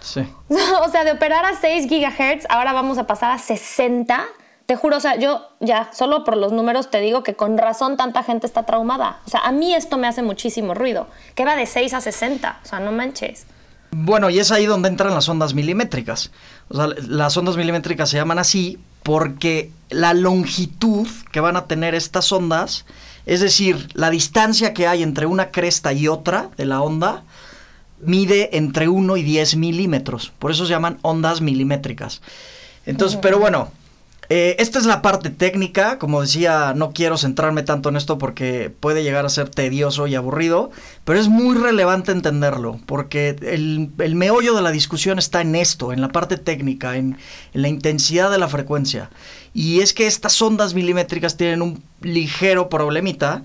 Sí. 0.00 0.26
o 0.48 0.88
sea, 0.88 1.04
de 1.04 1.12
operar 1.12 1.44
a 1.44 1.60
6 1.60 1.86
GHz, 1.88 2.46
ahora 2.48 2.72
vamos 2.72 2.96
a 2.96 3.06
pasar 3.06 3.30
a 3.30 3.38
60 3.38 4.24
te 4.66 4.76
juro, 4.76 4.96
o 4.96 5.00
sea, 5.00 5.18
yo 5.18 5.48
ya, 5.60 5.90
solo 5.92 6.24
por 6.24 6.36
los 6.36 6.52
números 6.52 6.90
te 6.90 7.00
digo 7.00 7.22
que 7.22 7.34
con 7.34 7.58
razón 7.58 7.96
tanta 7.96 8.22
gente 8.22 8.46
está 8.46 8.64
traumada. 8.64 9.20
O 9.26 9.30
sea, 9.30 9.40
a 9.40 9.52
mí 9.52 9.74
esto 9.74 9.98
me 9.98 10.06
hace 10.06 10.22
muchísimo 10.22 10.74
ruido. 10.74 11.06
Que 11.34 11.44
va 11.44 11.54
de 11.54 11.66
6 11.66 11.92
a 11.94 12.00
60, 12.00 12.60
o 12.62 12.66
sea, 12.66 12.80
no 12.80 12.92
manches. 12.92 13.46
Bueno, 13.90 14.30
y 14.30 14.38
es 14.38 14.50
ahí 14.50 14.66
donde 14.66 14.88
entran 14.88 15.14
las 15.14 15.28
ondas 15.28 15.54
milimétricas. 15.54 16.30
O 16.68 16.76
sea, 16.76 16.88
las 17.06 17.36
ondas 17.36 17.56
milimétricas 17.56 18.08
se 18.08 18.16
llaman 18.16 18.38
así 18.38 18.78
porque 19.02 19.70
la 19.90 20.14
longitud 20.14 21.06
que 21.30 21.40
van 21.40 21.56
a 21.56 21.66
tener 21.66 21.94
estas 21.94 22.32
ondas, 22.32 22.86
es 23.26 23.40
decir, 23.40 23.88
la 23.92 24.10
distancia 24.10 24.72
que 24.72 24.88
hay 24.88 25.02
entre 25.02 25.26
una 25.26 25.50
cresta 25.50 25.92
y 25.92 26.08
otra 26.08 26.48
de 26.56 26.64
la 26.64 26.80
onda, 26.80 27.22
mide 28.00 28.56
entre 28.56 28.88
1 28.88 29.16
y 29.18 29.22
10 29.22 29.56
milímetros. 29.56 30.32
Por 30.38 30.50
eso 30.50 30.64
se 30.64 30.70
llaman 30.70 30.98
ondas 31.02 31.40
milimétricas. 31.40 32.22
Entonces, 32.86 33.18
pero 33.22 33.38
bueno, 33.38 33.68
eh, 34.28 34.56
esta 34.58 34.78
es 34.78 34.86
la 34.86 35.02
parte 35.02 35.30
técnica, 35.30 35.98
como 35.98 36.22
decía, 36.22 36.72
no 36.74 36.92
quiero 36.92 37.18
centrarme 37.18 37.62
tanto 37.62 37.88
en 37.88 37.96
esto 37.96 38.16
porque 38.18 38.72
puede 38.80 39.02
llegar 39.02 39.26
a 39.26 39.28
ser 39.28 39.48
tedioso 39.48 40.06
y 40.06 40.14
aburrido, 40.14 40.70
pero 41.04 41.18
es 41.18 41.28
muy 41.28 41.56
relevante 41.56 42.12
entenderlo, 42.12 42.80
porque 42.86 43.36
el, 43.42 44.14
meollo 44.14 44.54
de 44.54 44.62
la 44.62 44.70
discusión 44.70 45.18
está 45.18 45.40
en 45.42 45.54
esto, 45.54 45.92
en 45.92 46.00
la 46.00 46.08
parte 46.08 46.36
técnica, 46.36 46.96
en, 46.96 47.18
en 47.52 47.62
la 47.62 47.68
intensidad 47.68 48.30
de 48.30 48.38
la 48.38 48.48
frecuencia. 48.48 49.10
Y 49.52 49.80
es 49.80 49.92
que 49.92 50.06
estas 50.06 50.40
ondas 50.40 50.74
milimétricas 50.74 51.36
tienen 51.36 51.62
un 51.62 51.82
ligero 52.00 52.68
problemita, 52.68 53.42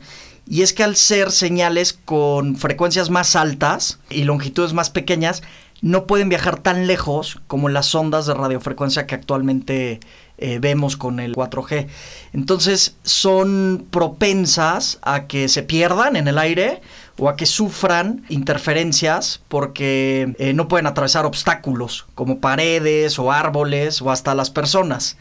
y 0.48 0.64
es 0.64 0.74
que 0.74 0.84
al 0.84 0.96
ser 0.96 1.30
señales 1.30 1.94
con 1.94 2.56
frecuencias 2.56 3.10
más 3.10 3.36
altas 3.36 4.00
y 4.10 4.24
longitudes 4.24 4.74
más 4.74 4.90
pequeñas, 4.90 5.44
no 5.82 6.08
pueden 6.08 6.30
viajar 6.30 6.60
tan 6.60 6.88
lejos 6.88 7.40
como 7.48 7.70
las 7.70 7.94
ondas 7.96 8.26
de 8.26 8.34
radiofrecuencia 8.34 9.08
que 9.08 9.16
actualmente 9.16 10.00
eh, 10.42 10.60
vemos 10.60 10.96
con 10.96 11.20
el 11.20 11.36
4G. 11.36 11.88
Entonces 12.32 12.96
son 13.04 13.86
propensas 13.92 14.98
a 15.02 15.28
que 15.28 15.50
se 15.50 15.64
pierdan 15.64 16.16
en 16.16 16.30
el 16.30 16.38
aire 16.38 16.82
o 17.18 17.28
a 17.28 17.36
que 17.36 17.46
sufran 17.46 18.24
interferencias 18.30 19.42
porque 19.50 20.34
eh, 20.40 20.54
no 20.54 20.70
pueden 20.70 20.88
atravesar 20.88 21.26
obstáculos 21.26 22.06
como 22.16 22.40
paredes 22.40 23.20
o 23.20 23.34
árboles 23.34 24.02
o 24.02 24.12
hasta 24.12 24.34
las 24.34 24.50
personas. 24.50 25.18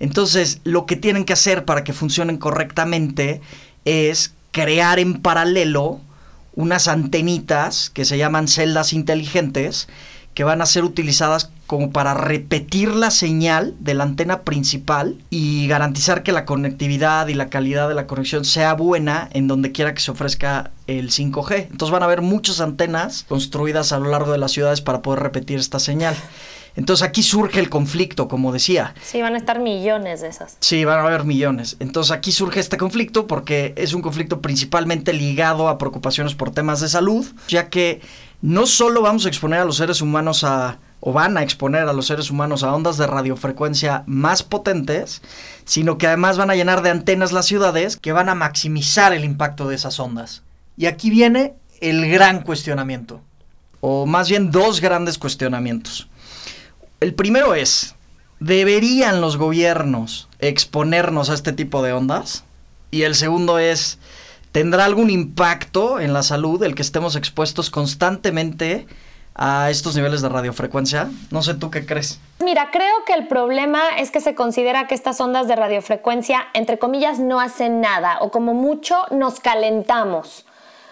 Entonces 0.00 0.60
lo 0.64 0.86
que 0.86 0.96
tienen 0.96 1.26
que 1.26 1.34
hacer 1.34 1.66
para 1.66 1.84
que 1.84 1.92
funcionen 1.92 2.38
correctamente 2.38 3.42
es 3.84 4.32
crear 4.52 4.98
en 4.98 5.20
paralelo 5.20 6.00
unas 6.54 6.88
antenitas 6.88 7.90
que 7.90 8.06
se 8.06 8.16
llaman 8.16 8.48
celdas 8.48 8.94
inteligentes 8.94 9.88
que 10.34 10.44
van 10.44 10.62
a 10.62 10.66
ser 10.66 10.84
utilizadas 10.84 11.50
como 11.72 11.90
para 11.90 12.12
repetir 12.12 12.94
la 12.94 13.10
señal 13.10 13.74
de 13.80 13.94
la 13.94 14.04
antena 14.04 14.42
principal 14.42 15.16
y 15.30 15.66
garantizar 15.68 16.22
que 16.22 16.30
la 16.30 16.44
conectividad 16.44 17.28
y 17.28 17.34
la 17.34 17.48
calidad 17.48 17.88
de 17.88 17.94
la 17.94 18.06
conexión 18.06 18.44
sea 18.44 18.74
buena 18.74 19.30
en 19.32 19.48
donde 19.48 19.72
quiera 19.72 19.94
que 19.94 20.02
se 20.02 20.10
ofrezca 20.10 20.70
el 20.86 21.08
5G. 21.08 21.68
Entonces 21.70 21.90
van 21.90 22.02
a 22.02 22.04
haber 22.04 22.20
muchas 22.20 22.60
antenas 22.60 23.24
construidas 23.26 23.92
a 23.92 23.98
lo 23.98 24.10
largo 24.10 24.32
de 24.32 24.36
las 24.36 24.52
ciudades 24.52 24.82
para 24.82 25.00
poder 25.00 25.20
repetir 25.20 25.58
esta 25.58 25.78
señal. 25.78 26.14
Entonces 26.76 27.08
aquí 27.08 27.22
surge 27.22 27.58
el 27.58 27.70
conflicto, 27.70 28.28
como 28.28 28.52
decía. 28.52 28.92
Sí, 29.02 29.22
van 29.22 29.32
a 29.32 29.38
estar 29.38 29.58
millones 29.58 30.20
de 30.20 30.28
esas. 30.28 30.58
Sí, 30.60 30.84
van 30.84 30.98
a 30.98 31.04
haber 31.04 31.24
millones. 31.24 31.78
Entonces 31.80 32.10
aquí 32.10 32.32
surge 32.32 32.60
este 32.60 32.76
conflicto 32.76 33.26
porque 33.26 33.72
es 33.76 33.94
un 33.94 34.02
conflicto 34.02 34.42
principalmente 34.42 35.14
ligado 35.14 35.70
a 35.70 35.78
preocupaciones 35.78 36.34
por 36.34 36.50
temas 36.50 36.82
de 36.82 36.90
salud, 36.90 37.26
ya 37.48 37.70
que 37.70 38.02
no 38.42 38.66
solo 38.66 39.00
vamos 39.00 39.24
a 39.24 39.28
exponer 39.28 39.60
a 39.60 39.64
los 39.64 39.78
seres 39.78 40.02
humanos 40.02 40.44
a 40.44 40.76
o 41.04 41.12
van 41.12 41.36
a 41.36 41.42
exponer 41.42 41.88
a 41.88 41.92
los 41.92 42.06
seres 42.06 42.30
humanos 42.30 42.62
a 42.62 42.72
ondas 42.72 42.96
de 42.96 43.08
radiofrecuencia 43.08 44.04
más 44.06 44.44
potentes, 44.44 45.20
sino 45.64 45.98
que 45.98 46.06
además 46.06 46.38
van 46.38 46.50
a 46.50 46.54
llenar 46.54 46.82
de 46.82 46.90
antenas 46.90 47.32
las 47.32 47.46
ciudades 47.46 47.96
que 47.96 48.12
van 48.12 48.28
a 48.28 48.36
maximizar 48.36 49.12
el 49.12 49.24
impacto 49.24 49.66
de 49.66 49.74
esas 49.74 49.98
ondas. 49.98 50.42
Y 50.76 50.86
aquí 50.86 51.10
viene 51.10 51.54
el 51.80 52.08
gran 52.08 52.42
cuestionamiento, 52.42 53.20
o 53.80 54.06
más 54.06 54.28
bien 54.28 54.52
dos 54.52 54.80
grandes 54.80 55.18
cuestionamientos. 55.18 56.08
El 57.00 57.14
primero 57.14 57.56
es, 57.56 57.96
¿deberían 58.38 59.20
los 59.20 59.36
gobiernos 59.36 60.28
exponernos 60.38 61.30
a 61.30 61.34
este 61.34 61.52
tipo 61.52 61.82
de 61.82 61.94
ondas? 61.94 62.44
Y 62.92 63.02
el 63.02 63.16
segundo 63.16 63.58
es, 63.58 63.98
¿tendrá 64.52 64.84
algún 64.84 65.10
impacto 65.10 65.98
en 65.98 66.12
la 66.12 66.22
salud 66.22 66.62
el 66.62 66.76
que 66.76 66.82
estemos 66.82 67.16
expuestos 67.16 67.70
constantemente 67.70 68.86
a 69.34 69.70
estos 69.70 69.96
niveles 69.96 70.22
de 70.22 70.28
radiofrecuencia? 70.28 71.10
No 71.30 71.42
sé 71.42 71.54
tú 71.54 71.70
qué 71.70 71.86
crees. 71.86 72.20
Mira, 72.44 72.70
creo 72.70 73.04
que 73.06 73.14
el 73.14 73.28
problema 73.28 73.80
es 73.98 74.10
que 74.10 74.20
se 74.20 74.34
considera 74.34 74.86
que 74.86 74.94
estas 74.94 75.20
ondas 75.20 75.48
de 75.48 75.56
radiofrecuencia, 75.56 76.46
entre 76.54 76.78
comillas, 76.78 77.18
no 77.18 77.40
hacen 77.40 77.80
nada 77.80 78.18
o 78.20 78.30
como 78.30 78.54
mucho 78.54 78.96
nos 79.10 79.40
calentamos 79.40 80.44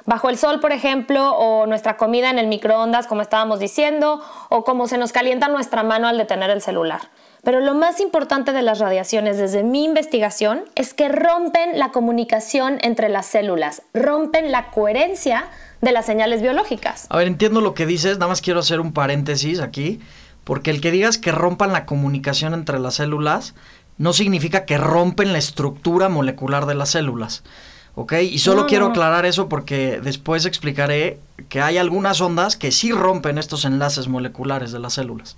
bajo 0.06 0.28
el 0.28 0.38
sol, 0.38 0.59
por 0.61 0.73
ejemplo, 0.73 1.37
o 1.37 1.66
nuestra 1.66 1.97
comida 1.97 2.30
en 2.30 2.38
el 2.38 2.49
microondas, 2.49 3.06
como 3.06 3.23
estábamos 3.23 3.61
diciendo, 3.61 4.20
o 4.49 4.64
como 4.64 4.88
se 4.88 4.99
nos 4.99 5.12
calienta 5.12 5.49
nuestra 5.49 5.82
mano 5.82 6.09
al 6.09 6.18
detener 6.18 6.50
el 6.50 6.62
celular. 6.62 7.02
Pero 7.42 7.61
lo 7.61 7.75
más 7.75 8.00
importante 8.00 8.52
de 8.52 8.62
las 8.62 8.80
radiaciones 8.80 9.38
desde 9.38 9.62
mi 9.62 9.85
investigación 9.85 10.64
es 10.75 10.92
que 10.92 11.09
rompen 11.09 11.78
la 11.78 11.90
comunicación 11.90 12.78
entre 12.82 13.09
las 13.09 13.26
células, 13.26 13.82
rompen 13.94 14.52
la 14.52 14.70
coherencia 14.70 15.44
de 15.80 15.92
las 15.92 16.06
señales 16.06 16.42
biológicas. 16.42 17.06
A 17.08 17.16
ver, 17.16 17.26
entiendo 17.26 17.60
lo 17.60 17.75
que 17.75 17.87
dices, 17.87 18.18
nada 18.18 18.28
más 18.28 18.40
quiero 18.40 18.60
hacer 18.60 18.80
un 18.80 18.92
paréntesis 18.92 19.60
aquí, 19.60 20.00
porque 20.44 20.70
el 20.70 20.80
que 20.80 20.90
digas 20.90 21.18
que 21.18 21.32
rompan 21.32 21.72
la 21.72 21.87
comunicación 21.87 22.54
entre 22.54 22.78
las 22.78 22.94
células 22.94 23.54
no 23.99 24.12
significa 24.12 24.64
que 24.64 24.78
rompen 24.78 25.32
la 25.32 25.38
estructura 25.38 26.08
molecular 26.08 26.66
de 26.66 26.75
las 26.75 26.90
células. 26.90 27.42
¿ok? 27.94 28.14
Y 28.22 28.38
solo 28.38 28.66
quiero 28.66 28.87
aclarar 28.87 29.26
eso 29.26 29.49
porque 29.49 30.00
después 30.00 30.46
explicaré 30.46 31.18
que 31.49 31.60
hay 31.60 31.78
algunas 31.78 32.20
ondas 32.20 32.56
que 32.56 32.72
sí 32.72 32.92
rompen 32.92 33.38
estos 33.38 33.64
enlaces 33.64 34.08
moleculares 34.08 34.72
de 34.72 34.78
las 34.78 34.94
células. 34.94 35.37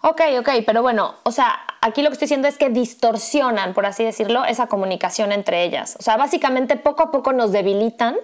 Ok, 0.00 0.20
ok, 0.38 0.50
pero 0.66 0.82
bueno, 0.82 1.14
o 1.22 1.32
sea, 1.32 1.60
aquí 1.80 2.02
lo 2.02 2.10
que 2.10 2.14
estoy 2.14 2.26
diciendo 2.26 2.46
es 2.46 2.58
que 2.58 2.68
distorsionan, 2.68 3.72
por 3.72 3.86
así 3.86 4.04
decirlo, 4.04 4.44
esa 4.44 4.66
comunicación 4.66 5.32
entre 5.32 5.64
ellas. 5.64 5.96
O 5.98 6.02
sea, 6.02 6.16
básicamente 6.16 6.76
poco 6.76 7.04
a 7.04 7.10
poco 7.10 7.32
nos 7.32 7.52
debilitan 7.52 8.16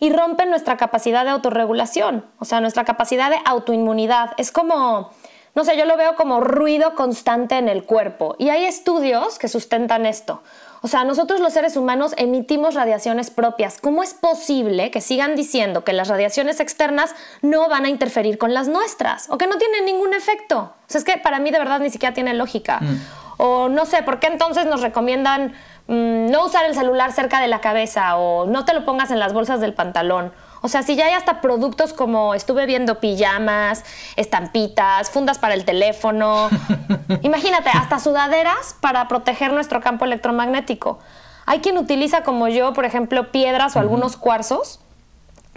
y 0.00 0.10
rompen 0.12 0.50
nuestra 0.50 0.76
capacidad 0.76 1.24
de 1.24 1.30
autorregulación, 1.30 2.24
o 2.38 2.44
sea, 2.44 2.60
nuestra 2.60 2.84
capacidad 2.84 3.30
de 3.30 3.38
autoinmunidad. 3.44 4.32
Es 4.36 4.52
como, 4.52 5.10
no 5.54 5.64
sé, 5.64 5.76
yo 5.76 5.84
lo 5.84 5.96
veo 5.96 6.14
como 6.14 6.40
ruido 6.40 6.94
constante 6.94 7.58
en 7.58 7.68
el 7.68 7.84
cuerpo. 7.84 8.36
Y 8.38 8.50
hay 8.50 8.64
estudios 8.64 9.38
que 9.38 9.48
sustentan 9.48 10.06
esto. 10.06 10.42
O 10.80 10.88
sea, 10.88 11.04
nosotros 11.04 11.40
los 11.40 11.52
seres 11.52 11.76
humanos 11.76 12.14
emitimos 12.16 12.74
radiaciones 12.74 13.30
propias. 13.30 13.80
¿Cómo 13.80 14.02
es 14.02 14.14
posible 14.14 14.90
que 14.90 15.00
sigan 15.00 15.34
diciendo 15.34 15.82
que 15.82 15.92
las 15.92 16.08
radiaciones 16.08 16.60
externas 16.60 17.14
no 17.42 17.68
van 17.68 17.84
a 17.84 17.88
interferir 17.88 18.38
con 18.38 18.54
las 18.54 18.68
nuestras 18.68 19.28
o 19.28 19.38
que 19.38 19.46
no 19.46 19.58
tienen 19.58 19.84
ningún 19.84 20.14
efecto? 20.14 20.58
O 20.58 20.84
sea, 20.86 21.00
es 21.00 21.04
que 21.04 21.18
para 21.18 21.40
mí 21.40 21.50
de 21.50 21.58
verdad 21.58 21.80
ni 21.80 21.90
siquiera 21.90 22.14
tiene 22.14 22.34
lógica. 22.34 22.78
Mm. 22.80 22.96
O 23.38 23.68
no 23.68 23.86
sé, 23.86 24.02
¿por 24.02 24.20
qué 24.20 24.28
entonces 24.28 24.66
nos 24.66 24.80
recomiendan 24.80 25.54
mm, 25.88 26.30
no 26.30 26.46
usar 26.46 26.64
el 26.64 26.74
celular 26.74 27.12
cerca 27.12 27.40
de 27.40 27.48
la 27.48 27.60
cabeza 27.60 28.16
o 28.16 28.46
no 28.46 28.64
te 28.64 28.72
lo 28.72 28.84
pongas 28.84 29.10
en 29.10 29.18
las 29.18 29.32
bolsas 29.32 29.60
del 29.60 29.74
pantalón? 29.74 30.32
O 30.60 30.68
sea, 30.68 30.82
si 30.82 30.96
ya 30.96 31.06
hay 31.06 31.12
hasta 31.12 31.40
productos 31.40 31.92
como 31.92 32.34
estuve 32.34 32.66
viendo 32.66 33.00
pijamas, 33.00 33.84
estampitas, 34.16 35.10
fundas 35.10 35.38
para 35.38 35.54
el 35.54 35.64
teléfono. 35.64 36.48
Imagínate, 37.22 37.70
hasta 37.70 37.98
sudaderas 37.98 38.76
para 38.80 39.08
proteger 39.08 39.52
nuestro 39.52 39.80
campo 39.80 40.04
electromagnético. 40.04 40.98
Hay 41.46 41.60
quien 41.60 41.78
utiliza 41.78 42.22
como 42.22 42.48
yo, 42.48 42.72
por 42.72 42.84
ejemplo, 42.84 43.30
piedras 43.30 43.76
o 43.76 43.80
algunos 43.80 44.16
cuarzos 44.16 44.80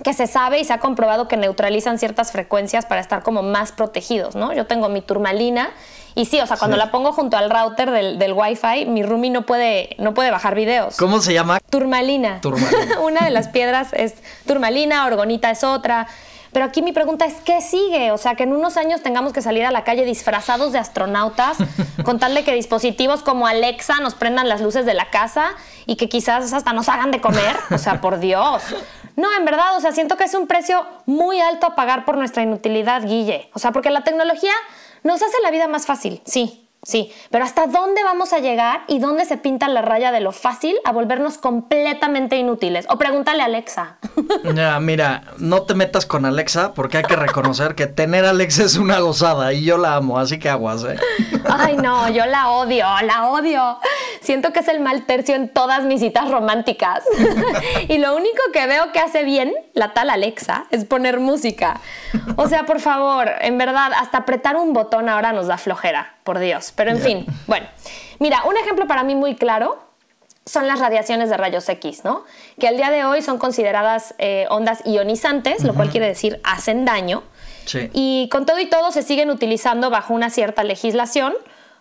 que 0.04 0.14
se 0.14 0.28
sabe 0.28 0.60
y 0.60 0.66
se 0.66 0.74
ha 0.74 0.80
comprobado 0.80 1.28
que 1.28 1.38
neutralizan 1.38 2.00
ciertas 2.00 2.32
frecuencias 2.32 2.86
para 2.86 3.02
estar 3.02 3.24
como 3.24 3.44
más 3.44 3.72
protegidos, 3.72 4.36
¿no? 4.36 4.54
Yo 4.54 4.66
tengo 4.66 4.90
mi 4.90 5.02
turmalina 5.02 5.72
y 6.16 6.26
sí, 6.26 6.40
o 6.42 6.48
sea, 6.48 6.58
cuando 6.58 6.78
la 6.78 6.92
pongo 6.92 7.14
junto 7.14 7.38
al 7.38 7.50
router 7.50 7.92
del, 7.92 8.20
del 8.20 8.34
Wi-Fi, 8.34 8.86
mi 8.86 9.04
roomie 9.04 9.30
no 9.30 9.46
puede, 9.46 9.96
no 9.98 10.14
puede 10.14 10.32
bajar 10.32 10.56
videos. 10.56 10.98
¿Cómo 10.98 11.22
se 11.22 11.34
llama? 11.34 11.60
Turmalina. 11.70 12.42
Turmalina. 12.42 13.00
Una 13.02 13.22
de 13.24 13.30
las 13.30 13.48
piedras 13.48 13.90
es 13.94 14.16
turmalina, 14.46 15.06
orgonita 15.06 15.52
es 15.52 15.64
otra. 15.64 16.08
Pero 16.52 16.66
aquí 16.66 16.82
mi 16.82 16.92
pregunta 16.92 17.24
es, 17.26 17.36
¿qué 17.46 17.62
sigue? 17.62 18.12
O 18.12 18.18
sea, 18.18 18.36
que 18.36 18.44
en 18.44 18.52
unos 18.52 18.76
años 18.76 19.02
tengamos 19.02 19.32
que 19.32 19.42
salir 19.42 19.66
a 19.66 19.72
la 19.72 19.86
calle 19.86 20.04
disfrazados 20.04 20.74
de 20.74 20.80
astronautas, 20.80 21.58
con 22.04 22.20
tal 22.20 22.36
de 22.36 22.44
que 22.44 22.54
dispositivos 22.54 23.22
como 23.22 23.48
Alexa 23.48 24.02
nos 24.02 24.16
prendan 24.16 24.50
las 24.50 24.60
luces 24.60 24.86
de 24.86 24.94
la 24.94 25.10
casa 25.10 25.52
y 25.86 25.96
que 25.96 26.10
quizás 26.10 26.52
hasta 26.52 26.74
nos 26.74 26.90
hagan 26.90 27.12
de 27.12 27.22
comer. 27.22 27.56
O 27.72 27.78
sea, 27.78 28.02
por 28.02 28.20
Dios. 28.20 28.64
No, 29.22 29.32
en 29.38 29.46
verdad, 29.46 29.78
o 29.78 29.80
sea, 29.80 29.92
siento 29.92 30.18
que 30.18 30.24
es 30.24 30.34
un 30.34 30.48
precio 30.48 30.84
muy 31.06 31.40
alto 31.40 31.68
a 31.68 31.76
pagar 31.76 32.06
por 32.06 32.18
nuestra 32.18 32.42
inutilidad, 32.42 33.04
Guille. 33.06 33.52
O 33.54 33.60
sea, 33.60 33.72
porque 33.72 33.92
la 33.92 34.04
tecnología 34.04 34.54
nos 35.04 35.22
hace 35.22 35.38
la 35.44 35.52
vida 35.52 35.68
más 35.68 35.86
fácil, 35.86 36.24
sí, 36.26 36.68
Sí, 36.84 37.14
pero 37.30 37.44
¿hasta 37.44 37.68
dónde 37.68 38.04
vamos 38.04 38.34
a 38.34 38.40
llegar 38.40 38.86
y 38.88 38.98
dónde 38.98 39.26
se 39.26 39.38
pinta 39.38 39.68
la 39.68 39.84
raya 39.84 40.12
de 40.12 40.20
lo 40.20 40.32
fácil 40.32 40.76
a 40.84 40.92
volvernos 40.92 41.38
completamente 41.38 42.38
inútiles? 42.38 42.88
O 42.90 42.98
pregúntale 42.98 43.44
a 43.44 43.46
Alexa. 43.46 43.98
Ya, 44.56 44.80
mira, 44.80 45.24
no 45.38 45.64
te 45.64 45.76
metas 45.76 46.06
con 46.06 46.26
Alexa 46.26 46.74
porque 46.74 46.98
hay 46.98 47.04
que 47.04 47.16
reconocer 47.16 47.76
que 47.76 47.88
tener 47.88 48.26
Alexa 48.26 48.64
es 48.64 48.76
una 48.76 49.00
gozada 49.00 49.54
y 49.54 49.64
yo 49.64 49.78
la 49.78 49.96
amo, 49.96 50.20
así 50.20 50.40
que 50.40 50.50
aguas, 50.50 50.84
¿eh? 50.84 50.98
Ay, 51.50 51.78
no, 51.78 52.10
yo 52.10 52.26
la 52.26 52.50
odio, 52.50 52.86
la 53.04 53.28
odio. 53.30 53.78
Siento 54.22 54.52
que 54.52 54.60
es 54.60 54.68
el 54.68 54.80
mal 54.80 55.06
tercio 55.06 55.36
en 55.36 55.50
todas 55.50 55.84
mis 55.84 56.02
citas 56.02 56.30
románticas. 56.30 57.04
y 57.88 57.98
lo 58.00 58.16
único 58.16 58.42
que 58.52 58.68
veo 58.68 58.92
que 58.92 59.00
hace 59.00 59.24
bien 59.24 59.54
la 59.74 59.94
tal 59.94 60.10
Alexa 60.10 60.66
es 60.72 60.86
poner 60.86 61.20
música. 61.20 61.80
O 62.36 62.48
sea, 62.48 62.66
por 62.66 62.80
favor, 62.80 63.30
en 63.42 63.58
verdad, 63.58 63.92
hasta 63.98 64.20
apretar 64.20 64.58
un 64.58 64.74
botón 64.74 65.08
ahora 65.08 65.32
nos 65.32 65.48
da 65.48 65.58
flojera 65.58 66.16
por 66.24 66.40
Dios. 66.40 66.74
Pero 66.76 66.92
en 66.92 67.00
fin, 67.00 67.26
bueno, 67.48 67.68
mira, 68.20 68.44
un 68.46 68.58
ejemplo 68.58 68.88
para 68.88 69.04
mí 69.04 69.16
muy 69.16 69.36
claro 69.36 69.92
son 70.46 70.68
las 70.68 70.80
radiaciones 70.80 71.30
de 71.30 71.38
rayos 71.38 71.68
X, 71.70 72.04
¿no? 72.04 72.24
Que 72.60 72.68
al 72.68 72.76
día 72.76 72.90
de 72.90 73.06
hoy 73.06 73.22
son 73.22 73.38
consideradas 73.38 74.16
eh, 74.18 74.48
ondas 74.50 74.82
ionizantes, 74.86 75.64
lo 75.64 75.74
cual 75.76 75.90
quiere 75.90 76.08
decir 76.08 76.42
hacen 76.44 76.84
daño. 76.84 77.24
Sí. 77.66 77.90
Y 77.94 78.28
con 78.30 78.46
todo 78.46 78.60
y 78.60 78.66
todo 78.66 78.92
se 78.92 79.04
siguen 79.04 79.30
utilizando 79.30 79.90
bajo 79.90 80.14
una 80.14 80.30
cierta 80.30 80.64
legislación, 80.64 81.34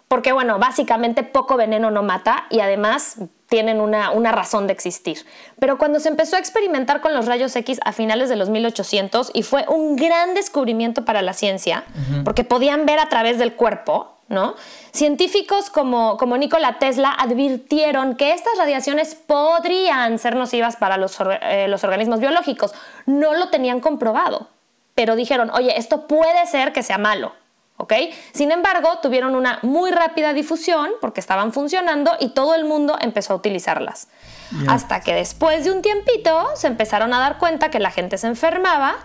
porque 0.08 0.32
bueno, 0.32 0.58
básicamente 0.58 1.22
poco 1.22 1.56
veneno 1.56 1.90
no 1.90 2.02
mata 2.02 2.44
y 2.50 2.60
además 2.60 3.16
tienen 3.48 3.80
una, 3.80 4.10
una, 4.10 4.30
razón 4.30 4.66
de 4.66 4.72
existir. 4.72 5.24
Pero 5.58 5.78
cuando 5.78 5.98
se 5.98 6.08
empezó 6.08 6.36
a 6.36 6.38
experimentar 6.38 7.00
con 7.00 7.14
los 7.14 7.26
rayos 7.26 7.54
X 7.56 7.80
a 7.84 7.92
finales 7.92 8.28
de 8.28 8.36
los 8.36 8.48
1800 8.50 9.30
y 9.34 9.42
fue 9.42 9.64
un 9.68 9.96
gran 9.96 10.34
descubrimiento 10.34 11.04
para 11.04 11.22
la 11.22 11.32
ciencia, 11.32 11.84
porque 12.24 12.44
podían 12.44 12.86
ver 12.86 13.00
a 13.00 13.08
través 13.08 13.38
del 13.38 13.54
cuerpo, 13.54 14.19
¿no? 14.30 14.54
Científicos 14.92 15.68
como, 15.68 16.16
como 16.16 16.38
Nikola 16.38 16.78
Tesla 16.78 17.14
advirtieron 17.18 18.16
que 18.16 18.32
estas 18.32 18.56
radiaciones 18.56 19.14
podrían 19.14 20.18
ser 20.18 20.36
nocivas 20.36 20.76
para 20.76 20.96
los, 20.96 21.18
eh, 21.42 21.66
los 21.68 21.84
organismos 21.84 22.20
biológicos. 22.20 22.72
No 23.06 23.34
lo 23.34 23.48
tenían 23.50 23.80
comprobado, 23.80 24.48
pero 24.94 25.16
dijeron, 25.16 25.50
oye, 25.50 25.76
esto 25.76 26.06
puede 26.06 26.46
ser 26.46 26.72
que 26.72 26.82
sea 26.82 26.96
malo. 26.96 27.32
¿ok? 27.76 27.92
Sin 28.32 28.52
embargo, 28.52 28.98
tuvieron 29.02 29.34
una 29.34 29.58
muy 29.62 29.90
rápida 29.90 30.32
difusión 30.32 30.90
porque 31.00 31.18
estaban 31.18 31.52
funcionando 31.52 32.12
y 32.20 32.28
todo 32.28 32.54
el 32.54 32.64
mundo 32.64 32.96
empezó 33.00 33.32
a 33.32 33.36
utilizarlas. 33.36 34.08
Hasta 34.66 35.00
que 35.00 35.14
después 35.14 35.64
de 35.64 35.70
un 35.70 35.80
tiempito 35.80 36.48
se 36.56 36.66
empezaron 36.66 37.14
a 37.14 37.20
dar 37.20 37.38
cuenta 37.38 37.70
que 37.70 37.78
la 37.78 37.92
gente 37.92 38.18
se 38.18 38.26
enfermaba 38.26 38.96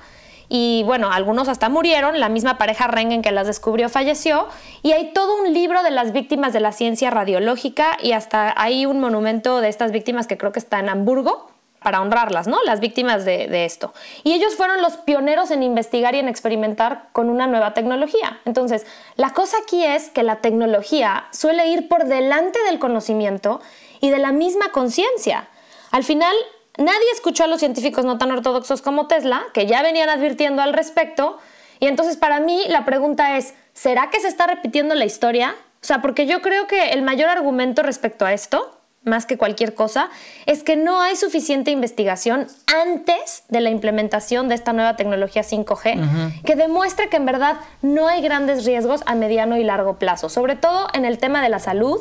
y 0.50 0.84
bueno, 0.86 1.12
algunos 1.12 1.48
hasta 1.48 1.70
murieron, 1.70 2.20
la 2.20 2.30
misma 2.30 2.58
pareja 2.58 2.88
Rengen 2.88 3.22
que 3.22 3.32
las 3.32 3.48
descubrió 3.48 3.90
falleció 3.90 4.48
y 4.84 4.92
hay 4.92 5.14
todo 5.14 5.42
un 5.42 5.54
libro 5.54 5.84
de 5.84 5.92
las 5.92 6.12
víctimas 6.12 6.54
de 6.54 6.60
la 6.60 6.72
ciencia 6.72 7.10
radiológica 7.10 7.98
y 8.02 8.12
hasta 8.12 8.54
hay 8.58 8.86
un 8.86 9.00
monumento 9.00 9.62
de 9.62 9.70
estas 9.70 9.92
víctimas 9.92 10.28
que 10.28 10.38
creo 10.38 10.52
que 10.52 10.60
está 10.60 10.80
en 10.80 10.90
Hamburgo 10.90 11.50
para 11.86 12.02
honrarlas, 12.02 12.48
¿no? 12.48 12.58
Las 12.66 12.80
víctimas 12.80 13.26
de, 13.26 13.48
de, 13.48 13.64
esto. 13.64 13.94
Y 14.24 14.34
ellos 14.34 14.56
fueron 14.56 14.82
los 14.82 14.98
pioneros 14.98 15.52
en 15.52 15.62
investigar 15.62 16.16
y 16.16 16.20
en 16.20 16.28
experimentar 16.28 17.10
con 17.12 17.30
una 17.30 17.46
nueva 17.46 17.76
tecnología. 17.76 18.40
Entonces, 18.46 18.88
la 19.18 19.34
cosa 19.34 19.58
aquí 19.62 19.84
es 19.84 20.10
que 20.10 20.24
la 20.24 20.38
tecnología 20.38 21.26
suele 21.32 21.68
ir 21.68 21.88
por 21.88 22.06
delante 22.06 22.58
del 22.64 22.80
conocimiento 22.80 23.62
y 24.02 24.10
de 24.10 24.18
la 24.18 24.32
misma 24.32 24.72
conciencia. 24.72 25.48
Al 25.92 26.04
final, 26.04 26.36
nadie 26.78 27.12
escuchó 27.14 27.44
a 27.44 27.48
los 27.48 27.60
científicos 27.60 28.06
no 28.06 28.18
tan 28.18 28.32
ortodoxos 28.32 28.82
como 28.82 29.08
Tesla, 29.08 29.44
que 29.54 29.66
ya 29.66 29.82
venían 29.82 30.10
advirtiendo 30.10 30.62
al 30.62 30.74
respecto. 30.74 31.38
Y 31.80 31.88
entonces, 31.88 32.18
para 32.18 32.40
mí, 32.40 32.64
la 32.68 32.86
pregunta 32.86 33.38
es, 33.38 33.54
¿será 33.74 34.10
que 34.10 34.20
se 34.20 34.28
está 34.28 34.48
repitiendo 34.48 34.96
la 34.96 35.06
historia? 35.06 35.56
O 35.82 35.86
sea, 35.86 36.02
porque 36.02 36.26
yo 36.26 36.42
creo 36.42 36.68
que 36.68 36.90
el 36.90 37.02
mayor 37.02 37.30
argumento 37.30 37.84
respecto 37.84 38.26
a 38.26 38.34
esto 38.34 38.76
más 39.06 39.26
que 39.26 39.38
cualquier 39.38 39.74
cosa, 39.74 40.10
es 40.46 40.64
que 40.64 40.76
no 40.76 41.00
hay 41.00 41.16
suficiente 41.16 41.72
investigación 41.72 42.48
antes 42.84 43.44
de 43.50 43.62
la 43.62 43.70
implementación 43.70 44.50
de 44.50 44.56
esta 44.56 44.74
nueva 44.74 44.96
tecnología 44.96 45.44
5G 45.44 46.42
que 46.44 46.56
demuestre 46.56 47.08
que 47.08 47.18
en 47.18 47.26
verdad 47.26 47.58
no 47.82 48.08
hay 48.08 48.22
grandes 48.22 48.66
riesgos 48.66 49.02
a 49.06 49.16
mediano 49.16 49.58
y 49.58 49.64
largo 49.64 49.98
plazo, 49.98 50.28
sobre 50.28 50.56
todo 50.56 50.88
en 50.94 51.06
el 51.06 51.20
tema 51.20 51.42
de 51.42 51.50
la 51.50 51.60
salud, 51.60 52.00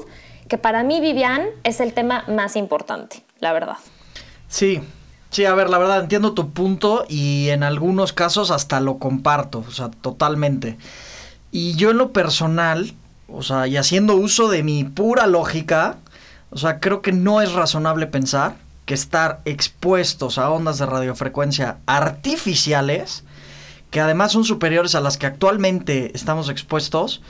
que 0.49 0.59
para 0.59 0.83
mí, 0.83 1.01
Vivian, 1.01 1.47
es 1.63 1.81
el 1.81 1.93
tema 1.93 2.25
más 2.27 2.57
importante, 2.57 3.23
la 3.39 3.53
verdad. 3.53 3.77
Sí, 4.49 4.81
sí, 5.31 5.45
a 5.45 5.55
ver, 5.55 5.71
la 5.71 5.79
verdad 5.79 6.01
entiendo 6.01 6.33
tu 6.33 6.51
punto 6.51 7.05
y 7.09 7.49
en 7.49 7.63
algunos 7.63 8.13
casos 8.13 8.51
hasta 8.51 8.81
lo 8.81 8.99
comparto, 8.99 9.65
o 9.67 9.73
sea, 9.73 9.91
totalmente. 9.91 10.79
Y 11.51 11.75
yo 11.75 11.91
en 11.91 11.99
lo 11.99 12.13
personal, 12.13 12.95
o 13.29 13.43
sea, 13.43 13.67
y 13.67 13.77
haciendo 13.77 14.17
uso 14.17 14.49
de 14.49 14.63
mi 14.63 14.85
pura 14.85 15.27
lógica, 15.27 15.99
o 16.51 16.59
sea, 16.59 16.81
creo 16.81 17.03
que 17.03 17.13
no 17.13 17.43
es 17.43 17.53
razonable 17.53 18.07
pensar 18.07 18.57
que 18.87 18.95
estar 18.95 19.41
expuestos 19.45 20.39
a 20.39 20.51
ondas 20.51 20.79
de 20.79 20.87
radiofrecuencia 20.87 21.79
artificiales, 21.87 23.25
que 23.91 24.01
además 24.01 24.33
son 24.33 24.45
superiores 24.45 24.95
a 24.95 25.01
las 25.01 25.17
que 25.17 25.27
actualmente 25.27 26.11
estamos 26.15 26.49
expuestos, 26.49 27.23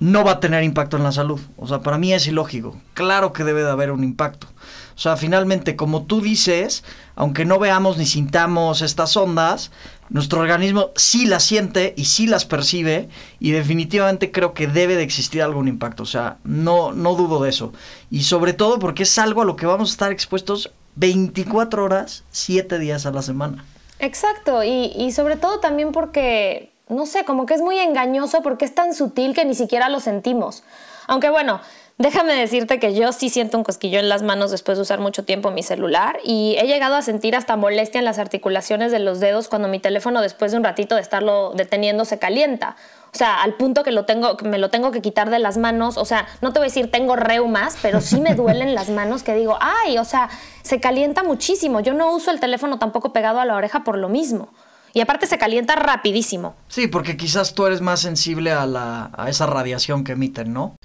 no 0.00 0.24
va 0.24 0.32
a 0.32 0.40
tener 0.40 0.62
impacto 0.64 0.96
en 0.96 1.04
la 1.04 1.12
salud. 1.12 1.40
O 1.56 1.66
sea, 1.66 1.80
para 1.80 1.98
mí 1.98 2.12
es 2.12 2.26
ilógico. 2.26 2.76
Claro 2.94 3.32
que 3.32 3.44
debe 3.44 3.62
de 3.62 3.70
haber 3.70 3.90
un 3.92 4.04
impacto. 4.04 4.48
O 4.96 4.98
sea, 4.98 5.16
finalmente, 5.16 5.76
como 5.76 6.04
tú 6.04 6.20
dices, 6.20 6.84
aunque 7.16 7.44
no 7.44 7.58
veamos 7.58 7.96
ni 7.98 8.06
sintamos 8.06 8.80
estas 8.82 9.16
ondas, 9.16 9.70
nuestro 10.08 10.40
organismo 10.40 10.90
sí 10.94 11.26
las 11.26 11.44
siente 11.44 11.94
y 11.96 12.04
sí 12.04 12.26
las 12.26 12.44
percibe 12.44 13.08
y 13.40 13.50
definitivamente 13.50 14.30
creo 14.30 14.54
que 14.54 14.66
debe 14.66 14.94
de 14.96 15.02
existir 15.02 15.42
algún 15.42 15.66
impacto. 15.66 16.04
O 16.04 16.06
sea, 16.06 16.38
no, 16.44 16.92
no 16.92 17.14
dudo 17.14 17.42
de 17.42 17.50
eso. 17.50 17.72
Y 18.10 18.22
sobre 18.22 18.52
todo 18.52 18.78
porque 18.78 19.02
es 19.02 19.18
algo 19.18 19.42
a 19.42 19.44
lo 19.44 19.56
que 19.56 19.66
vamos 19.66 19.90
a 19.90 19.92
estar 19.92 20.12
expuestos 20.12 20.70
24 20.96 21.84
horas, 21.84 22.24
7 22.30 22.78
días 22.78 23.06
a 23.06 23.10
la 23.10 23.22
semana. 23.22 23.64
Exacto, 23.98 24.62
y, 24.62 24.92
y 24.96 25.12
sobre 25.12 25.36
todo 25.36 25.60
también 25.60 25.92
porque 25.92 26.70
no 26.88 27.06
sé, 27.06 27.24
como 27.24 27.46
que 27.46 27.54
es 27.54 27.62
muy 27.62 27.78
engañoso 27.78 28.42
porque 28.42 28.64
es 28.64 28.74
tan 28.74 28.94
sutil 28.94 29.34
que 29.34 29.44
ni 29.44 29.54
siquiera 29.54 29.88
lo 29.88 30.00
sentimos. 30.00 30.62
Aunque 31.06 31.30
bueno, 31.30 31.60
déjame 31.98 32.34
decirte 32.34 32.78
que 32.78 32.94
yo 32.94 33.12
sí 33.12 33.28
siento 33.28 33.56
un 33.56 33.64
cosquillo 33.64 33.98
en 33.98 34.08
las 34.08 34.22
manos 34.22 34.50
después 34.50 34.78
de 34.78 34.82
usar 34.82 35.00
mucho 35.00 35.24
tiempo 35.24 35.50
mi 35.50 35.62
celular 35.62 36.18
y 36.24 36.56
he 36.58 36.66
llegado 36.66 36.96
a 36.96 37.02
sentir 37.02 37.36
hasta 37.36 37.56
molestia 37.56 37.98
en 37.98 38.04
las 38.04 38.18
articulaciones 38.18 38.92
de 38.92 38.98
los 38.98 39.20
dedos 39.20 39.48
cuando 39.48 39.68
mi 39.68 39.78
teléfono 39.78 40.20
después 40.20 40.52
de 40.52 40.58
un 40.58 40.64
ratito 40.64 40.94
de 40.94 41.00
estarlo 41.00 41.52
deteniendo 41.54 42.04
se 42.04 42.18
calienta. 42.18 42.76
O 43.12 43.16
sea, 43.16 43.42
al 43.42 43.54
punto 43.54 43.84
que, 43.84 43.92
lo 43.92 44.06
tengo, 44.06 44.36
que 44.36 44.48
me 44.48 44.58
lo 44.58 44.70
tengo 44.70 44.90
que 44.90 45.00
quitar 45.00 45.30
de 45.30 45.38
las 45.38 45.56
manos. 45.56 45.98
O 45.98 46.04
sea, 46.04 46.26
no 46.40 46.52
te 46.52 46.58
voy 46.58 46.66
a 46.66 46.68
decir 46.68 46.90
tengo 46.90 47.14
reumas, 47.14 47.78
pero 47.80 48.00
sí 48.00 48.20
me 48.20 48.34
duelen 48.34 48.74
las 48.74 48.90
manos 48.90 49.22
que 49.22 49.36
digo, 49.36 49.56
ay, 49.60 49.98
o 49.98 50.04
sea, 50.04 50.28
se 50.62 50.80
calienta 50.80 51.22
muchísimo. 51.22 51.78
Yo 51.78 51.94
no 51.94 52.12
uso 52.12 52.32
el 52.32 52.40
teléfono 52.40 52.80
tampoco 52.80 53.12
pegado 53.12 53.38
a 53.38 53.44
la 53.44 53.54
oreja 53.54 53.84
por 53.84 53.98
lo 53.98 54.08
mismo. 54.08 54.48
Y 54.94 55.00
aparte 55.00 55.28
se 55.28 55.38
calienta 55.38 55.76
rapidísimo. 55.76 56.56
Sí, 56.66 56.88
porque 56.88 57.16
quizás 57.16 57.54
tú 57.54 57.66
eres 57.66 57.80
más 57.80 58.00
sensible 58.00 58.50
a, 58.50 58.66
la, 58.66 59.10
a 59.16 59.28
esa 59.28 59.46
radiación 59.46 60.02
que 60.02 60.12
emiten, 60.12 60.52
¿no? 60.52 60.76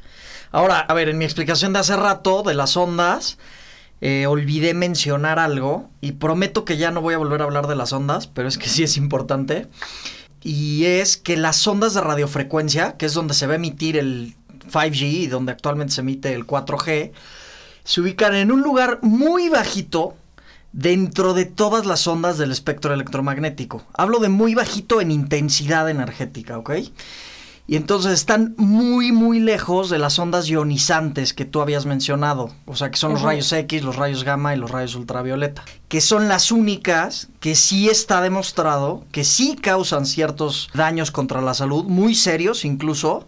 Ahora, 0.52 0.80
a 0.80 0.94
ver, 0.94 1.10
en 1.10 1.18
mi 1.18 1.26
explicación 1.26 1.74
de 1.74 1.80
hace 1.80 1.96
rato 1.96 2.44
de 2.44 2.54
las 2.54 2.76
ondas, 2.76 3.38
eh, 4.02 4.26
olvidé 4.28 4.74
mencionar 4.74 5.40
algo 5.40 5.90
y 6.02 6.14
prometo 6.14 6.66
que 6.66 6.78
ya 6.78 6.92
no 6.92 7.02
voy 7.02 7.14
a 7.14 7.18
volver 7.18 7.42
a 7.42 7.46
hablar 7.46 7.68
de 7.68 7.76
las 7.76 7.94
ondas, 7.94 8.28
pero 8.28 8.48
es 8.48 8.58
que 8.58 8.70
sí 8.70 8.84
es 8.84 8.98
importante. 8.98 9.68
Y 10.42 10.86
es 10.86 11.18
que 11.18 11.38
las 11.38 11.66
ondas 11.68 11.94
de 11.94 12.02
radiofrecuencia, 12.02 12.98
que 12.98 13.06
es 13.06 13.14
donde 13.14 13.34
se 13.34 13.46
va 13.46 13.54
a 13.54 13.56
emitir 13.58 13.98
el 13.98 14.36
5G 14.72 15.02
y 15.02 15.28
donde 15.28 15.52
actualmente 15.52 15.94
se 15.94 16.02
emite 16.02 16.34
el 16.34 16.48
4G, 16.48 17.12
se 17.84 18.02
ubican 18.02 18.36
en 18.36 18.52
un 18.52 18.62
lugar 18.62 19.00
muy 19.02 19.50
bajito 19.50 20.16
dentro 20.72 21.34
de 21.34 21.46
todas 21.46 21.86
las 21.86 22.08
ondas 22.08 22.38
del 22.38 22.52
espectro 22.52 22.94
electromagnético. 22.94 23.84
Hablo 23.94 24.20
de 24.20 24.30
muy 24.30 24.56
bajito 24.56 25.02
en 25.02 25.12
intensidad 25.12 25.90
energética, 25.90 26.58
¿ok? 26.58 26.72
Y 27.70 27.76
entonces 27.76 28.14
están 28.14 28.56
muy, 28.58 29.12
muy 29.12 29.40
lejos 29.40 29.92
de 29.92 30.00
las 30.00 30.18
ondas 30.18 30.48
ionizantes 30.48 31.36
que 31.36 31.46
tú 31.46 31.62
habías 31.62 31.86
mencionado. 31.86 32.50
O 32.66 32.76
sea, 32.76 32.90
que 32.90 32.98
son 32.98 33.12
los 33.12 33.22
rayos 33.22 33.54
X, 33.54 33.84
los 33.84 33.96
rayos 33.96 34.24
gamma 34.24 34.56
y 34.56 34.58
los 34.58 34.72
rayos 34.72 34.96
ultravioleta. 34.96 35.64
Que 35.88 36.02
son 36.02 36.28
las 36.28 36.52
únicas 36.52 37.28
que 37.40 37.54
sí 37.54 37.88
está 37.88 38.22
demostrado 38.22 39.04
que 39.12 39.24
sí 39.24 39.56
causan 39.56 40.08
ciertos 40.08 40.72
daños 40.74 41.12
contra 41.12 41.42
la 41.42 41.54
salud, 41.54 41.84
muy 41.84 42.16
serios 42.16 42.66
incluso. 42.66 43.28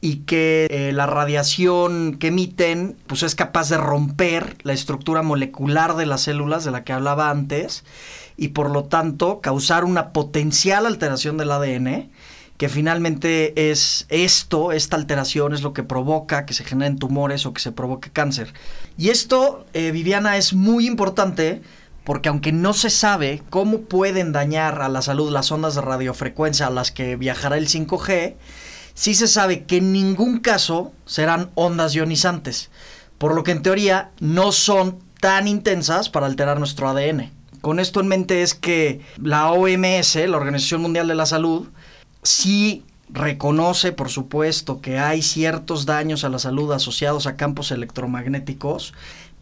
Y 0.00 0.22
que 0.24 0.66
eh, 0.68 0.90
la 0.92 1.06
radiación 1.06 2.16
que 2.18 2.28
emiten 2.28 2.96
pues 3.06 3.22
es 3.22 3.36
capaz 3.36 3.68
de 3.68 3.76
romper 3.76 4.56
la 4.64 4.72
estructura 4.72 5.22
molecular 5.22 5.94
de 5.94 6.06
las 6.06 6.22
células 6.22 6.64
de 6.64 6.72
la 6.72 6.82
que 6.82 6.92
hablaba 6.92 7.30
antes 7.30 7.84
y 8.36 8.48
por 8.48 8.70
lo 8.70 8.84
tanto 8.84 9.40
causar 9.40 9.84
una 9.84 10.12
potencial 10.12 10.86
alteración 10.86 11.36
del 11.36 11.52
ADN 11.52 12.10
que 12.60 12.68
finalmente 12.68 13.70
es 13.70 14.04
esto, 14.10 14.70
esta 14.72 14.94
alteración 14.94 15.54
es 15.54 15.62
lo 15.62 15.72
que 15.72 15.82
provoca 15.82 16.44
que 16.44 16.52
se 16.52 16.62
generen 16.62 16.98
tumores 16.98 17.46
o 17.46 17.54
que 17.54 17.62
se 17.62 17.72
provoque 17.72 18.10
cáncer. 18.10 18.52
Y 18.98 19.08
esto, 19.08 19.64
eh, 19.72 19.92
Viviana, 19.92 20.36
es 20.36 20.52
muy 20.52 20.86
importante 20.86 21.62
porque 22.04 22.28
aunque 22.28 22.52
no 22.52 22.74
se 22.74 22.90
sabe 22.90 23.42
cómo 23.48 23.80
pueden 23.80 24.32
dañar 24.32 24.82
a 24.82 24.90
la 24.90 25.00
salud 25.00 25.32
las 25.32 25.50
ondas 25.50 25.74
de 25.74 25.80
radiofrecuencia 25.80 26.66
a 26.66 26.70
las 26.70 26.90
que 26.90 27.16
viajará 27.16 27.56
el 27.56 27.66
5G, 27.66 28.34
sí 28.92 29.14
se 29.14 29.26
sabe 29.26 29.64
que 29.64 29.78
en 29.78 29.94
ningún 29.94 30.40
caso 30.40 30.92
serán 31.06 31.52
ondas 31.54 31.94
ionizantes, 31.94 32.68
por 33.16 33.34
lo 33.34 33.42
que 33.42 33.52
en 33.52 33.62
teoría 33.62 34.10
no 34.20 34.52
son 34.52 34.98
tan 35.18 35.48
intensas 35.48 36.10
para 36.10 36.26
alterar 36.26 36.58
nuestro 36.58 36.90
ADN. 36.90 37.30
Con 37.62 37.80
esto 37.80 38.00
en 38.00 38.08
mente 38.08 38.42
es 38.42 38.52
que 38.52 39.00
la 39.16 39.50
OMS, 39.50 40.14
la 40.16 40.36
Organización 40.36 40.82
Mundial 40.82 41.08
de 41.08 41.14
la 41.14 41.24
Salud, 41.24 41.68
sí 42.22 42.84
reconoce, 43.12 43.92
por 43.92 44.08
supuesto, 44.08 44.80
que 44.80 44.98
hay 44.98 45.22
ciertos 45.22 45.86
daños 45.86 46.24
a 46.24 46.28
la 46.28 46.38
salud 46.38 46.72
asociados 46.72 47.26
a 47.26 47.36
campos 47.36 47.70
electromagnéticos, 47.70 48.94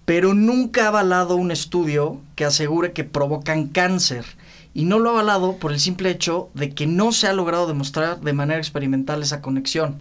pero 0.05 0.33
nunca 0.33 0.85
ha 0.85 0.89
avalado 0.89 1.37
un 1.37 1.51
estudio 1.51 2.21
que 2.35 2.45
asegure 2.45 2.93
que 2.93 3.05
provocan 3.05 3.69
cáncer. 3.69 4.25
Y 4.73 4.85
no 4.85 4.99
lo 4.99 5.11
ha 5.11 5.13
avalado 5.13 5.57
por 5.57 5.73
el 5.73 5.81
simple 5.81 6.11
hecho 6.11 6.51
de 6.55 6.71
que 6.71 6.87
no 6.87 7.13
se 7.13 7.27
ha 7.27 7.33
logrado 7.33 7.67
demostrar 7.67 8.21
de 8.21 8.33
manera 8.33 8.59
experimental 8.59 9.23
esa 9.23 9.43
conexión. 9.43 10.01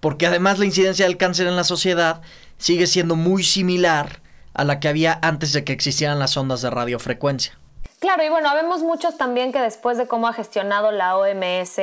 Porque 0.00 0.26
además 0.26 0.58
la 0.58 0.64
incidencia 0.64 1.06
del 1.06 1.16
cáncer 1.16 1.46
en 1.46 1.56
la 1.56 1.64
sociedad 1.64 2.20
sigue 2.58 2.86
siendo 2.86 3.16
muy 3.16 3.44
similar 3.44 4.20
a 4.54 4.64
la 4.64 4.80
que 4.80 4.88
había 4.88 5.18
antes 5.22 5.52
de 5.52 5.64
que 5.64 5.72
existieran 5.72 6.18
las 6.18 6.36
ondas 6.36 6.62
de 6.62 6.70
radiofrecuencia. 6.70 7.58
Claro, 8.00 8.24
y 8.24 8.28
bueno, 8.28 8.52
vemos 8.54 8.82
muchos 8.82 9.16
también 9.16 9.52
que 9.52 9.60
después 9.60 9.98
de 9.98 10.06
cómo 10.06 10.28
ha 10.28 10.32
gestionado 10.32 10.92
la 10.92 11.16
OMS 11.16 11.78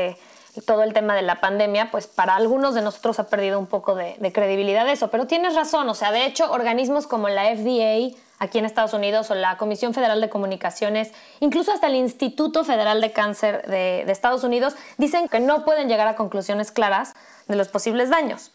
todo 0.65 0.83
el 0.83 0.93
tema 0.93 1.15
de 1.15 1.21
la 1.21 1.39
pandemia, 1.39 1.91
pues 1.91 2.07
para 2.07 2.35
algunos 2.35 2.75
de 2.75 2.81
nosotros 2.81 3.19
ha 3.19 3.27
perdido 3.27 3.57
un 3.57 3.67
poco 3.67 3.95
de, 3.95 4.15
credibilidad 4.33 4.87
eso. 4.89 5.09
Pero 5.09 5.27
tienes 5.27 5.55
razón, 5.55 5.87
o 5.87 5.93
sea, 5.93 6.11
de 6.11 6.25
hecho, 6.25 6.51
organismos 6.51 7.07
como 7.07 7.29
la 7.29 7.55
FDA 7.55 8.15
aquí 8.39 8.57
en 8.59 8.65
Estados 8.65 8.93
Unidos 8.93 9.31
o 9.31 9.35
la 9.35 9.57
Comisión 9.57 9.93
Federal 9.93 10.19
de 10.19 10.29
Comunicaciones, 10.29 11.11
incluso 11.39 11.71
hasta 11.71 11.87
el 11.87 11.95
Instituto 11.95 12.63
Federal 12.63 12.99
de 12.99 13.11
Cáncer 13.11 13.65
de, 13.67 14.03
de 14.05 14.11
Estados 14.11 14.43
Unidos, 14.43 14.75
dicen 14.97 15.29
que 15.29 15.39
no 15.39 15.63
pueden 15.63 15.87
llegar 15.87 16.07
a 16.07 16.15
conclusiones 16.15 16.71
claras 16.71 17.13
de 17.47 17.55
los 17.55 17.69
posibles 17.69 18.09
daños. 18.09 18.51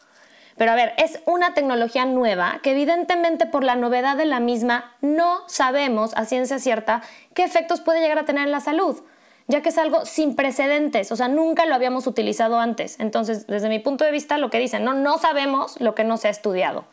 Pero 0.56 0.72
a 0.72 0.74
ver, 0.74 0.94
es 0.96 1.20
una 1.26 1.54
tecnología 1.54 2.04
nueva 2.06 2.60
que 2.62 2.72
evidentemente 2.72 3.46
por 3.46 3.62
la 3.62 3.76
novedad 3.76 4.16
de 4.16 4.24
la 4.24 4.40
misma 4.40 4.96
no 5.02 5.46
sabemos 5.48 6.14
a 6.16 6.24
ciencia 6.24 6.58
cierta 6.58 7.02
qué 7.34 7.44
efectos 7.44 7.80
puede 7.80 8.00
llegar 8.00 8.18
a 8.18 8.24
tener 8.24 8.44
en 8.44 8.52
la 8.52 8.60
salud 8.60 9.02
ya 9.48 9.62
que 9.62 9.68
es 9.68 9.78
algo 9.78 10.04
sin 10.04 10.34
precedentes, 10.34 11.12
o 11.12 11.16
sea, 11.16 11.28
nunca 11.28 11.66
lo 11.66 11.74
habíamos 11.74 12.06
utilizado 12.06 12.58
antes. 12.58 12.98
Entonces, 12.98 13.46
desde 13.46 13.68
mi 13.68 13.78
punto 13.78 14.04
de 14.04 14.10
vista, 14.10 14.38
lo 14.38 14.50
que 14.50 14.58
dicen, 14.58 14.84
no, 14.84 14.94
no 14.94 15.18
sabemos 15.18 15.80
lo 15.80 15.94
que 15.94 16.04
no 16.04 16.16
se 16.16 16.28
ha 16.28 16.30
estudiado. 16.30 16.84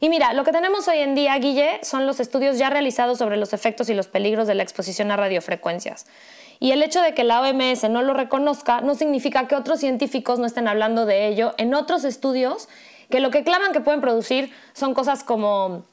Y 0.00 0.10
mira, 0.10 0.32
lo 0.32 0.44
que 0.44 0.52
tenemos 0.52 0.86
hoy 0.86 0.98
en 0.98 1.14
día, 1.14 1.36
Guille, 1.38 1.80
son 1.82 2.06
los 2.06 2.20
estudios 2.20 2.56
ya 2.58 2.70
realizados 2.70 3.18
sobre 3.18 3.36
los 3.36 3.52
efectos 3.52 3.88
y 3.88 3.94
los 3.94 4.06
peligros 4.06 4.46
de 4.46 4.54
la 4.54 4.62
exposición 4.62 5.10
a 5.10 5.16
radiofrecuencias. 5.16 6.06
Y 6.60 6.72
el 6.72 6.82
hecho 6.82 7.00
de 7.00 7.14
que 7.14 7.24
la 7.24 7.40
OMS 7.40 7.88
no 7.88 8.02
lo 8.02 8.14
reconozca 8.14 8.80
no 8.80 8.94
significa 8.94 9.48
que 9.48 9.54
otros 9.54 9.80
científicos 9.80 10.38
no 10.38 10.46
estén 10.46 10.68
hablando 10.68 11.06
de 11.06 11.26
ello 11.28 11.54
en 11.56 11.74
otros 11.74 12.04
estudios 12.04 12.68
que 13.10 13.20
lo 13.20 13.30
que 13.30 13.44
claman 13.44 13.72
que 13.72 13.80
pueden 13.80 14.00
producir 14.00 14.52
son 14.72 14.94
cosas 14.94 15.24
como, 15.24 15.84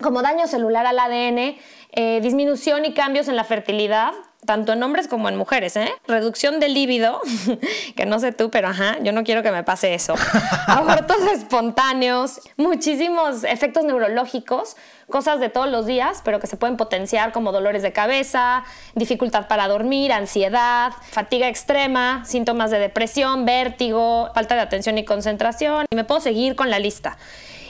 como 0.00 0.22
daño 0.22 0.46
celular 0.46 0.86
al 0.86 0.98
ADN, 0.98 1.56
eh, 1.92 2.20
disminución 2.22 2.84
y 2.84 2.92
cambios 2.92 3.28
en 3.28 3.36
la 3.36 3.44
fertilidad, 3.44 4.12
tanto 4.46 4.72
en 4.72 4.82
hombres 4.82 5.08
como 5.08 5.28
en 5.28 5.36
mujeres, 5.36 5.76
¿eh? 5.76 5.92
Reducción 6.06 6.60
del 6.60 6.74
líbido, 6.74 7.20
que 7.96 8.06
no 8.06 8.18
sé 8.18 8.32
tú, 8.32 8.50
pero 8.50 8.68
ajá, 8.68 8.96
yo 9.02 9.12
no 9.12 9.24
quiero 9.24 9.42
que 9.42 9.50
me 9.50 9.64
pase 9.64 9.94
eso. 9.94 10.14
Abortos 10.66 11.18
espontáneos, 11.32 12.40
muchísimos 12.56 13.44
efectos 13.44 13.84
neurológicos, 13.84 14.76
cosas 15.10 15.40
de 15.40 15.48
todos 15.48 15.68
los 15.68 15.86
días, 15.86 16.22
pero 16.24 16.40
que 16.40 16.46
se 16.46 16.56
pueden 16.56 16.76
potenciar 16.76 17.32
como 17.32 17.52
dolores 17.52 17.82
de 17.82 17.92
cabeza, 17.92 18.64
dificultad 18.94 19.48
para 19.48 19.68
dormir, 19.68 20.12
ansiedad, 20.12 20.92
fatiga 21.10 21.48
extrema, 21.48 22.24
síntomas 22.24 22.70
de 22.70 22.78
depresión, 22.78 23.44
vértigo, 23.44 24.30
falta 24.34 24.54
de 24.54 24.62
atención 24.62 24.98
y 24.98 25.04
concentración. 25.04 25.86
Y 25.90 25.96
me 25.96 26.04
puedo 26.04 26.20
seguir 26.20 26.56
con 26.56 26.70
la 26.70 26.78
lista. 26.78 27.18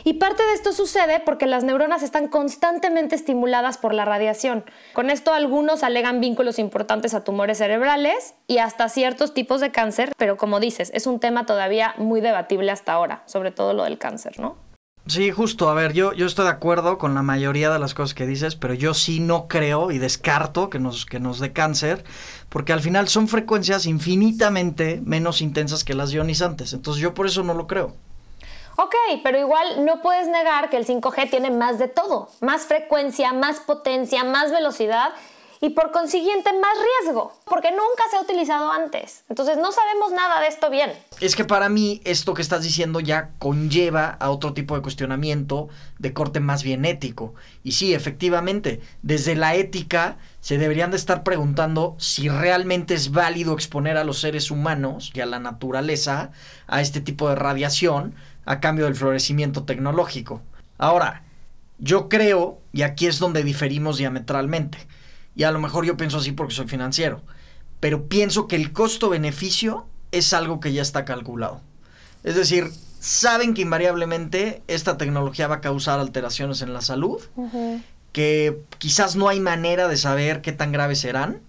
Y 0.07 0.14
parte 0.14 0.45
de 0.45 0.53
esto 0.53 0.71
sucede 0.71 1.19
porque 1.19 1.47
las 1.47 1.64
neuronas 1.64 2.05
están 2.05 2.29
constantemente 2.29 3.16
estimuladas 3.16 3.77
por 3.77 3.92
la 3.92 4.05
radiación. 4.05 4.64
Con 4.92 5.11
esto 5.11 5.35
algunos 5.35 5.83
alegan 5.83 6.21
vínculos 6.21 6.61
importantes 6.61 7.12
a 7.12 7.25
tumores 7.25 7.59
cerebrales 7.59 8.35
y 8.47 8.59
hasta 8.59 8.88
ciertos 8.88 9.35
tipos 9.35 9.61
de 9.61 9.73
cáncer, 9.73 10.12
pero 10.16 10.37
como 10.37 10.61
dices, 10.61 10.92
es 10.95 11.09
un 11.09 11.19
tema 11.19 11.45
todavía 11.45 11.97
muy 11.99 12.21
debatible 12.21 12.71
hasta 12.71 12.92
ahora, 12.92 13.25
sobre 13.27 13.51
todo 13.51 13.75
lo 13.75 13.83
del 13.83 13.99
cáncer, 13.99 14.38
¿no? 14.38 14.57
Sí, 15.09 15.33
justo. 15.33 15.69
A 15.69 15.75
ver, 15.75 15.92
yo, 15.92 16.12
yo 16.12 16.27
estoy 16.27 16.45
de 16.45 16.53
acuerdo 16.53 16.99
con 16.99 17.16
la 17.16 17.23
mayoría 17.23 17.71
de 17.71 17.81
las 17.81 17.92
cosas 17.92 18.14
que 18.14 18.29
dices, 18.29 18.55
pero 18.55 18.75
yo 18.75 18.95
sí 18.95 19.19
no 19.19 19.49
creo 19.49 19.90
y 19.90 19.99
descarto 19.99 20.71
que 20.71 20.79
nos, 20.79 21.05
que 21.05 21.19
nos 21.19 21.40
dé 21.40 21.53
cáncer, 21.53 22.05
porque 22.49 22.73
al 22.73 22.81
final 22.81 23.09
son 23.09 23.27
frecuencias 23.27 23.87
infinitamente 23.87 25.03
menos 25.05 25.42
intensas 25.42 25.83
que 25.83 25.95
las 25.95 26.12
ionizantes. 26.12 26.75
Entonces 26.75 27.03
yo 27.03 27.12
por 27.12 27.27
eso 27.27 27.42
no 27.42 27.55
lo 27.55 27.66
creo. 27.66 27.97
Ok, 28.76 28.94
pero 29.22 29.38
igual 29.38 29.84
no 29.86 30.02
puedes 30.02 30.28
negar 30.28 30.68
que 30.68 30.76
el 30.76 30.86
5G 30.86 31.30
tiene 31.30 31.50
más 31.50 31.78
de 31.78 31.88
todo, 31.88 32.28
más 32.40 32.66
frecuencia, 32.66 33.32
más 33.32 33.60
potencia, 33.60 34.22
más 34.22 34.52
velocidad 34.52 35.12
y 35.62 35.70
por 35.70 35.90
consiguiente 35.90 36.50
más 36.52 36.76
riesgo, 37.02 37.32
porque 37.46 37.70
nunca 37.70 38.04
se 38.10 38.16
ha 38.16 38.20
utilizado 38.20 38.70
antes. 38.70 39.24
Entonces 39.30 39.56
no 39.56 39.72
sabemos 39.72 40.12
nada 40.12 40.42
de 40.42 40.48
esto 40.48 40.68
bien. 40.68 40.92
Es 41.20 41.34
que 41.34 41.44
para 41.44 41.70
mí 41.70 42.02
esto 42.04 42.34
que 42.34 42.42
estás 42.42 42.62
diciendo 42.62 43.00
ya 43.00 43.30
conlleva 43.38 44.16
a 44.20 44.28
otro 44.30 44.52
tipo 44.52 44.76
de 44.76 44.82
cuestionamiento 44.82 45.68
de 45.98 46.12
corte 46.12 46.40
más 46.40 46.62
bien 46.62 46.84
ético. 46.84 47.34
Y 47.62 47.72
sí, 47.72 47.94
efectivamente, 47.94 48.82
desde 49.00 49.34
la 49.34 49.54
ética 49.54 50.18
se 50.40 50.58
deberían 50.58 50.90
de 50.90 50.98
estar 50.98 51.22
preguntando 51.24 51.96
si 51.98 52.28
realmente 52.28 52.92
es 52.92 53.10
válido 53.10 53.54
exponer 53.54 53.96
a 53.96 54.04
los 54.04 54.20
seres 54.20 54.50
humanos 54.50 55.10
y 55.14 55.20
a 55.20 55.26
la 55.26 55.38
naturaleza 55.38 56.30
a 56.66 56.82
este 56.82 57.00
tipo 57.00 57.28
de 57.28 57.36
radiación 57.36 58.14
a 58.46 58.61
cambio 58.61 58.87
del 58.87 58.94
florecimiento 58.94 59.64
tecnológico. 59.64 60.40
Ahora, 60.78 61.22
yo 61.78 62.09
creo, 62.09 62.61
y 62.72 62.82
aquí 62.82 63.06
es 63.06 63.18
donde 63.18 63.42
diferimos 63.42 63.98
diametralmente, 63.98 64.78
y 65.35 65.42
a 65.42 65.50
lo 65.50 65.59
mejor 65.59 65.85
yo 65.85 65.96
pienso 65.96 66.18
así 66.18 66.32
porque 66.32 66.54
soy 66.54 66.66
financiero, 66.66 67.20
pero 67.80 68.09
pienso 68.09 68.48
que 68.48 68.56
el 68.56 68.72
costo-beneficio 68.72 69.87
es 70.12 70.32
algo 70.32 70.61
que 70.61 70.72
ya 70.72 70.80
está 70.80 71.04
calculado. 71.04 71.61
Es 72.24 72.35
decir, 72.35 72.70
saben 73.00 73.52
que 73.52 73.62
invariablemente 73.62 74.62
esta 74.66 74.96
tecnología 74.96 75.48
va 75.48 75.56
a 75.56 75.61
causar 75.61 76.00
alteraciones 76.00 76.62
en 76.62 76.72
la 76.72 76.80
salud, 76.80 77.20
que 78.12 78.62
quizás 78.78 79.16
no 79.16 79.28
hay 79.28 79.40
manera 79.40 79.88
de 79.88 79.96
saber 79.96 80.40
qué 80.40 80.52
tan 80.52 80.72
graves 80.72 81.00
serán, 81.00 81.40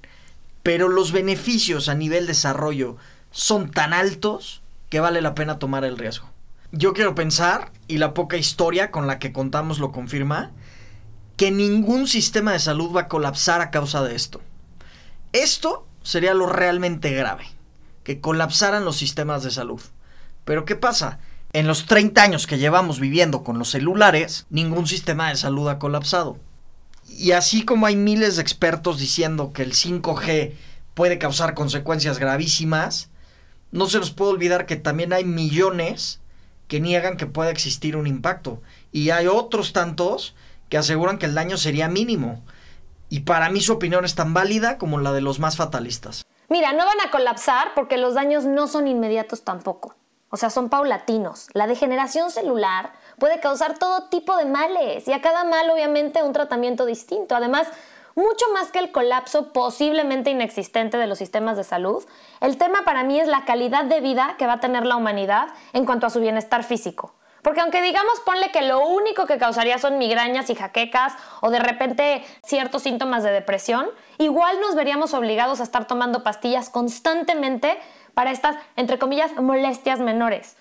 pero 0.63 0.89
los 0.89 1.13
beneficios 1.13 1.88
a 1.88 1.95
nivel 1.95 2.27
desarrollo 2.27 2.97
son 3.31 3.71
tan 3.71 3.93
altos 3.93 4.62
que 4.89 4.99
vale 4.99 5.21
la 5.21 5.33
pena 5.33 5.60
tomar 5.60 5.86
el 5.86 5.97
riesgo. 5.97 6.29
Yo 6.73 6.93
quiero 6.93 7.15
pensar, 7.15 7.71
y 7.88 7.97
la 7.97 8.13
poca 8.13 8.36
historia 8.36 8.91
con 8.91 9.08
la 9.08 9.19
que 9.19 9.32
contamos 9.32 9.80
lo 9.80 9.93
confirma, 9.93 10.51
que 11.38 11.49
ningún 11.49 12.08
sistema 12.08 12.51
de 12.51 12.60
salud 12.60 12.93
va 12.93 13.01
a 13.01 13.08
colapsar 13.08 13.62
a 13.62 13.71
causa 13.71 14.03
de 14.03 14.15
esto. 14.15 14.41
Esto 15.32 15.88
sería 16.03 16.34
lo 16.34 16.47
realmente 16.47 17.12
grave, 17.12 17.45
que 18.03 18.19
colapsaran 18.19 18.84
los 18.84 18.97
sistemas 18.97 19.43
de 19.43 19.51
salud. 19.51 19.82
Pero 20.43 20.65
¿qué 20.65 20.75
pasa? 20.75 21.19
En 21.53 21.67
los 21.67 21.86
30 21.86 22.21
años 22.21 22.47
que 22.47 22.58
llevamos 22.58 22.99
viviendo 22.99 23.45
con 23.45 23.60
los 23.60 23.69
celulares, 23.69 24.45
ningún 24.49 24.88
sistema 24.88 25.30
de 25.30 25.38
salud 25.38 25.69
ha 25.69 25.80
colapsado. 25.80 26.38
Y 27.08 27.32
así 27.32 27.63
como 27.63 27.86
hay 27.86 27.95
miles 27.95 28.36
de 28.36 28.41
expertos 28.41 28.99
diciendo 28.99 29.53
que 29.53 29.63
el 29.63 29.71
5G 29.71 30.51
puede 30.95 31.17
causar 31.17 31.53
consecuencias 31.53 32.19
gravísimas, 32.19 33.10
no 33.71 33.88
se 33.88 33.99
nos 33.99 34.12
puede 34.12 34.32
olvidar 34.32 34.65
que 34.65 34.75
también 34.75 35.13
hay 35.13 35.23
millones 35.23 36.19
que 36.67 36.80
niegan 36.80 37.17
que 37.17 37.25
pueda 37.25 37.49
existir 37.49 37.95
un 37.95 38.08
impacto. 38.08 38.62
Y 38.91 39.10
hay 39.10 39.27
otros 39.27 39.73
tantos 39.73 40.36
que 40.69 40.77
aseguran 40.77 41.17
que 41.17 41.25
el 41.25 41.36
daño 41.36 41.58
sería 41.58 41.88
mínimo. 41.88 42.43
Y 43.10 43.21
para 43.21 43.49
mí 43.49 43.62
su 43.62 43.73
opinión 43.73 44.06
es 44.06 44.15
tan 44.15 44.34
válida 44.34 44.77
como 44.77 44.99
la 44.99 45.13
de 45.13 45.21
los 45.21 45.39
más 45.39 45.56
fatalistas. 45.56 46.25
Mira, 46.49 46.73
no 46.73 46.86
van 46.86 47.01
a 47.06 47.12
colapsar 47.12 47.73
porque 47.75 47.97
los 47.97 48.13
daños 48.13 48.45
no 48.45 48.67
son 48.67 48.88
inmediatos 48.88 49.43
tampoco. 49.43 49.95
O 50.30 50.36
sea, 50.36 50.49
son 50.49 50.69
paulatinos. 50.69 51.47
La 51.53 51.67
degeneración 51.67 52.32
celular 52.32 52.91
puede 53.17 53.39
causar 53.39 53.77
todo 53.77 54.10
tipo 54.10 54.36
de 54.36 54.45
males 54.45 55.08
y 55.08 55.13
a 55.13 55.21
cada 55.21 55.45
mal 55.45 55.69
obviamente 55.69 56.21
un 56.21 56.34
tratamiento 56.34 56.86
distinto. 56.86 57.36
Además, 57.36 57.67
mucho 58.17 58.45
más 58.51 58.71
que 58.71 58.80
el 58.80 58.91
colapso 58.91 59.53
posiblemente 59.53 60.32
inexistente 60.32 60.97
de 60.97 61.06
los 61.06 61.19
sistemas 61.19 61.56
de 61.56 61.63
salud, 61.63 62.03
el 62.41 62.58
tema 62.58 62.84
para 62.84 63.03
mí 63.03 63.19
es 63.19 63.27
la 63.27 63.45
calidad 63.45 63.86
de 63.86 64.01
vida 64.01 64.34
que 64.39 64.47
va 64.47 64.53
a 64.53 64.60
tener 64.60 64.88
la 64.88 64.95
humanidad 64.95 65.49
en 65.73 65.86
cuanto 65.86 66.08
a 66.08 66.10
su 66.10 66.19
bienestar 66.19 66.63
físico. 66.63 67.13
Porque 67.43 67.62
aunque 67.62 67.84
digamos, 67.84 68.19
ponle 68.21 68.51
que 68.51 68.63
lo 68.63 68.80
único 68.88 69.27
que 69.27 69.38
causaría 69.38 69.77
son 69.77 69.99
migrañas 69.99 70.49
y 70.49 70.56
jaquecas 70.56 71.13
o 71.41 71.51
de 71.51 71.60
repente 71.60 72.25
ciertos 72.43 72.82
síntomas 72.82 73.23
de 73.23 73.30
depresión, 73.30 73.88
igual 74.17 74.60
nos 74.62 74.73
veríamos 74.73 75.13
obligados 75.13 75.60
a 75.60 75.63
estar 75.63 75.86
tomando 75.86 76.23
pastillas 76.23 76.71
constantemente 76.71 77.77
para 78.15 78.32
estas, 78.32 78.56
entre 78.77 78.97
comillas, 78.97 79.32
molestias 79.36 79.99
menores. 79.99 80.58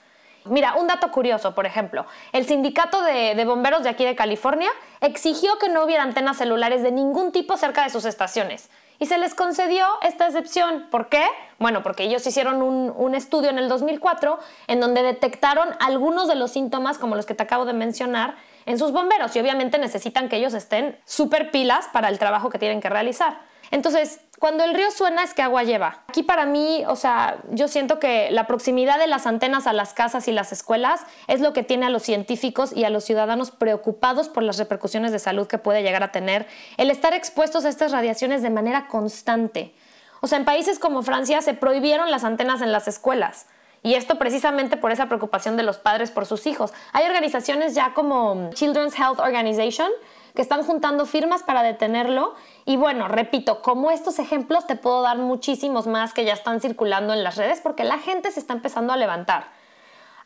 Mira, 0.48 0.74
un 0.74 0.86
dato 0.86 1.10
curioso, 1.10 1.54
por 1.54 1.66
ejemplo, 1.66 2.06
el 2.32 2.46
sindicato 2.46 3.02
de, 3.02 3.44
bomberos 3.44 3.82
de 3.82 3.88
aquí 3.88 4.04
de 4.04 4.14
California 4.14 4.70
exigió 5.00 5.58
que 5.58 5.68
no 5.68 5.84
hubiera 5.84 6.02
antenas 6.02 6.38
celulares 6.38 6.82
de 6.82 6.92
ningún 6.92 7.32
tipo 7.32 7.56
cerca 7.56 7.84
de 7.84 7.90
sus 7.90 8.04
estaciones 8.04 8.70
y 8.98 9.06
se 9.06 9.18
les 9.18 9.34
concedió 9.34 9.86
esta 10.02 10.26
excepción. 10.26 10.86
¿Por 10.90 11.08
qué? 11.08 11.26
Bueno, 11.58 11.82
porque 11.82 12.04
ellos 12.04 12.26
hicieron 12.26 12.62
un, 12.62 13.14
estudio 13.14 13.50
en 13.50 13.58
el 13.58 13.68
2004 13.68 14.38
en 14.68 14.80
donde 14.80 15.02
detectaron 15.02 15.68
algunos 15.80 16.28
de 16.28 16.34
los 16.34 16.50
síntomas, 16.50 16.98
como 16.98 17.16
los 17.16 17.26
que 17.26 17.34
te 17.34 17.42
acabo 17.42 17.64
de 17.64 17.72
mencionar, 17.72 18.36
en 18.66 18.78
sus 18.78 18.92
bomberos 18.92 19.34
y 19.36 19.40
obviamente 19.40 19.78
necesitan 19.78 20.28
que 20.28 20.36
ellos 20.36 20.52
estén 20.52 20.98
súper 21.04 21.50
pilas 21.50 21.88
para 21.92 22.08
el 22.08 22.18
trabajo 22.18 22.50
que 22.50 22.58
tienen 22.58 22.80
que 22.80 22.88
realizar. 22.88 23.40
Entonces, 23.70 24.20
cuando 24.38 24.64
el 24.64 24.74
río 24.74 24.90
suena 24.90 25.22
es 25.22 25.32
que 25.32 25.42
agua 25.42 25.62
lleva. 25.62 26.02
Aquí 26.08 26.22
para 26.22 26.44
mí, 26.44 26.84
o 26.88 26.96
sea, 26.96 27.38
yo 27.50 27.68
siento 27.68 27.98
que 27.98 28.30
la 28.30 28.46
proximidad 28.46 28.98
de 28.98 29.06
las 29.06 29.26
antenas 29.26 29.66
a 29.66 29.72
las 29.72 29.94
casas 29.94 30.28
y 30.28 30.32
las 30.32 30.52
escuelas 30.52 31.00
es 31.26 31.40
lo 31.40 31.52
que 31.54 31.62
tiene 31.62 31.86
a 31.86 31.90
los 31.90 32.02
científicos 32.02 32.72
y 32.74 32.84
a 32.84 32.90
los 32.90 33.04
ciudadanos 33.04 33.50
preocupados 33.50 34.28
por 34.28 34.42
las 34.42 34.58
repercusiones 34.58 35.12
de 35.12 35.18
salud 35.18 35.46
que 35.46 35.58
puede 35.58 35.82
llegar 35.82 36.02
a 36.02 36.12
tener 36.12 36.46
el 36.76 36.90
estar 36.90 37.14
expuestos 37.14 37.64
a 37.64 37.70
estas 37.70 37.92
radiaciones 37.92 38.42
de 38.42 38.50
manera 38.50 38.88
constante. 38.88 39.74
O 40.20 40.26
sea, 40.26 40.38
en 40.38 40.44
países 40.44 40.78
como 40.78 41.02
Francia 41.02 41.40
se 41.40 41.54
prohibieron 41.54 42.10
las 42.10 42.24
antenas 42.24 42.60
en 42.60 42.72
las 42.72 42.88
escuelas. 42.88 43.46
Y 43.82 43.94
esto 43.94 44.18
precisamente 44.18 44.76
por 44.76 44.90
esa 44.90 45.06
preocupación 45.06 45.56
de 45.56 45.62
los 45.62 45.78
padres 45.78 46.10
por 46.10 46.26
sus 46.26 46.46
hijos. 46.46 46.72
Hay 46.92 47.06
organizaciones 47.06 47.74
ya 47.74 47.94
como 47.94 48.50
Children's 48.52 48.98
Health 48.98 49.20
Organization 49.20 49.88
que 50.36 50.42
están 50.42 50.62
juntando 50.62 51.06
firmas 51.06 51.42
para 51.42 51.64
detenerlo. 51.64 52.34
Y 52.64 52.76
bueno, 52.76 53.08
repito, 53.08 53.60
como 53.62 53.90
estos 53.90 54.20
ejemplos 54.20 54.68
te 54.68 54.76
puedo 54.76 55.02
dar 55.02 55.18
muchísimos 55.18 55.88
más 55.88 56.14
que 56.14 56.24
ya 56.24 56.34
están 56.34 56.60
circulando 56.60 57.12
en 57.12 57.24
las 57.24 57.36
redes 57.36 57.60
porque 57.60 57.82
la 57.82 57.98
gente 57.98 58.30
se 58.30 58.38
está 58.38 58.52
empezando 58.52 58.92
a 58.92 58.96
levantar. 58.96 59.48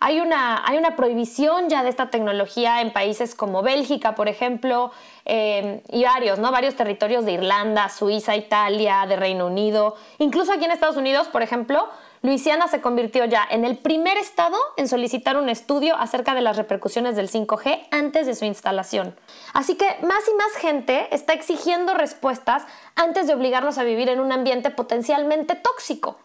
Hay 0.03 0.19
una, 0.21 0.67
hay 0.67 0.79
una 0.79 0.97
prohibición 0.97 1.69
ya 1.69 1.83
de 1.83 1.91
esta 1.91 2.09
tecnología 2.09 2.81
en 2.81 2.91
países 2.91 3.35
como 3.35 3.61
Bélgica, 3.61 4.15
por 4.15 4.29
ejemplo, 4.29 4.93
eh, 5.27 5.83
y 5.91 6.05
varios, 6.05 6.39
¿no? 6.39 6.51
Varios 6.51 6.75
territorios 6.75 7.27
de 7.27 7.33
Irlanda, 7.33 7.91
Suiza, 7.91 8.35
Italia, 8.35 9.05
de 9.07 9.17
Reino 9.17 9.47
Unido. 9.47 9.97
Incluso 10.19 10.53
aquí 10.53 10.65
en 10.65 10.71
Estados 10.71 10.97
Unidos, 10.97 11.29
por 11.29 11.43
ejemplo, 11.43 11.87
Luisiana 12.23 12.69
se 12.69 12.83
convirtió 12.83 13.25
ya 13.25 13.47
en 13.51 13.65
el 13.65 13.79
primer 13.79 14.19
estado 14.19 14.59
en 14.77 14.89
solicitar 14.89 15.39
un 15.39 15.49
estudio 15.49 15.97
acerca 15.97 16.35
de 16.35 16.43
las 16.43 16.59
repercusiones 16.59 17.17
del 17.17 17.31
5G 17.31 17.89
antes 17.91 18.27
de 18.27 18.35
su 18.35 18.45
instalación. 18.45 19.17
Así 19.55 19.75
que 19.75 19.87
más 20.03 20.29
y 20.29 20.35
más 20.35 20.53
gente 20.57 21.09
está 21.15 21.33
exigiendo 21.33 21.95
respuestas 21.95 22.67
antes 22.95 23.27
de 23.27 23.35
obligarnos 23.35 23.79
a 23.79 23.85
vivir 23.85 24.11
en 24.11 24.21
un 24.21 24.33
ambiente 24.33 24.69
potencialmente 24.69 25.55
tóxico. 25.55 26.19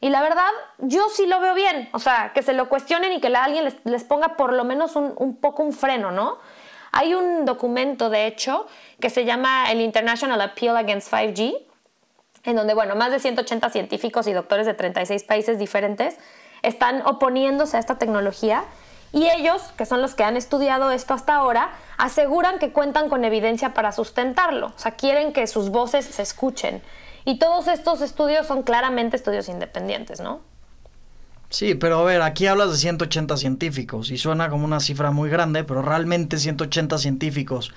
Y 0.00 0.10
la 0.10 0.22
verdad, 0.22 0.50
yo 0.78 1.08
sí 1.08 1.26
lo 1.26 1.40
veo 1.40 1.54
bien. 1.54 1.88
O 1.92 1.98
sea, 1.98 2.32
que 2.32 2.42
se 2.42 2.52
lo 2.52 2.68
cuestionen 2.68 3.12
y 3.12 3.20
que 3.20 3.28
alguien 3.28 3.64
les, 3.84 4.04
ponga 4.04 4.36
por 4.36 4.52
lo 4.52 4.62
menos 4.62 4.94
un, 4.94 5.36
poco 5.36 5.64
un 5.64 5.72
freno, 5.72 6.12
¿no? 6.12 6.38
Hay 6.92 7.14
un 7.14 7.44
documento, 7.44 8.08
de 8.08 8.26
hecho, 8.26 8.66
que 9.00 9.10
se 9.10 9.24
llama 9.24 9.72
el 9.72 9.80
International 9.80 10.40
Appeal 10.40 10.76
Against 10.76 11.12
5G, 11.12 11.56
en 12.44 12.56
donde, 12.56 12.74
bueno, 12.74 12.94
más 12.94 13.10
de 13.10 13.18
180 13.18 13.70
científicos 13.70 14.26
y 14.26 14.32
doctores 14.32 14.66
de 14.66 14.74
36 14.74 15.24
países 15.24 15.58
diferentes 15.58 16.16
están 16.62 17.02
oponiéndose 17.06 17.76
a 17.76 17.80
esta 17.80 17.98
tecnología 17.98 18.64
y 19.12 19.28
ellos, 19.28 19.62
que 19.76 19.86
son 19.86 20.02
los 20.02 20.14
que 20.14 20.24
han 20.24 20.36
estudiado 20.36 20.90
esto 20.90 21.14
hasta 21.14 21.36
ahora, 21.36 21.70
aseguran 21.98 22.58
que 22.58 22.72
cuentan 22.72 23.08
con 23.08 23.24
evidencia 23.24 23.72
para 23.72 23.92
sustentarlo, 23.92 24.66
o 24.66 24.78
sea, 24.78 24.92
quieren 24.92 25.32
que 25.32 25.46
sus 25.46 25.70
voces 25.70 26.04
se 26.04 26.22
escuchen. 26.22 26.82
Y 27.24 27.38
todos 27.38 27.68
estos 27.68 28.00
estudios 28.00 28.46
son 28.46 28.64
claramente 28.64 29.16
estudios 29.16 29.48
independientes, 29.48 30.20
¿no? 30.20 30.40
Sí, 31.48 31.76
pero 31.76 32.00
a 32.00 32.02
ver, 32.02 32.20
aquí 32.22 32.48
hablas 32.48 32.72
de 32.72 32.78
180 32.78 33.36
científicos 33.36 34.10
y 34.10 34.18
suena 34.18 34.50
como 34.50 34.64
una 34.64 34.80
cifra 34.80 35.12
muy 35.12 35.30
grande, 35.30 35.62
pero 35.62 35.82
realmente 35.82 36.38
180 36.38 36.98
científicos 36.98 37.72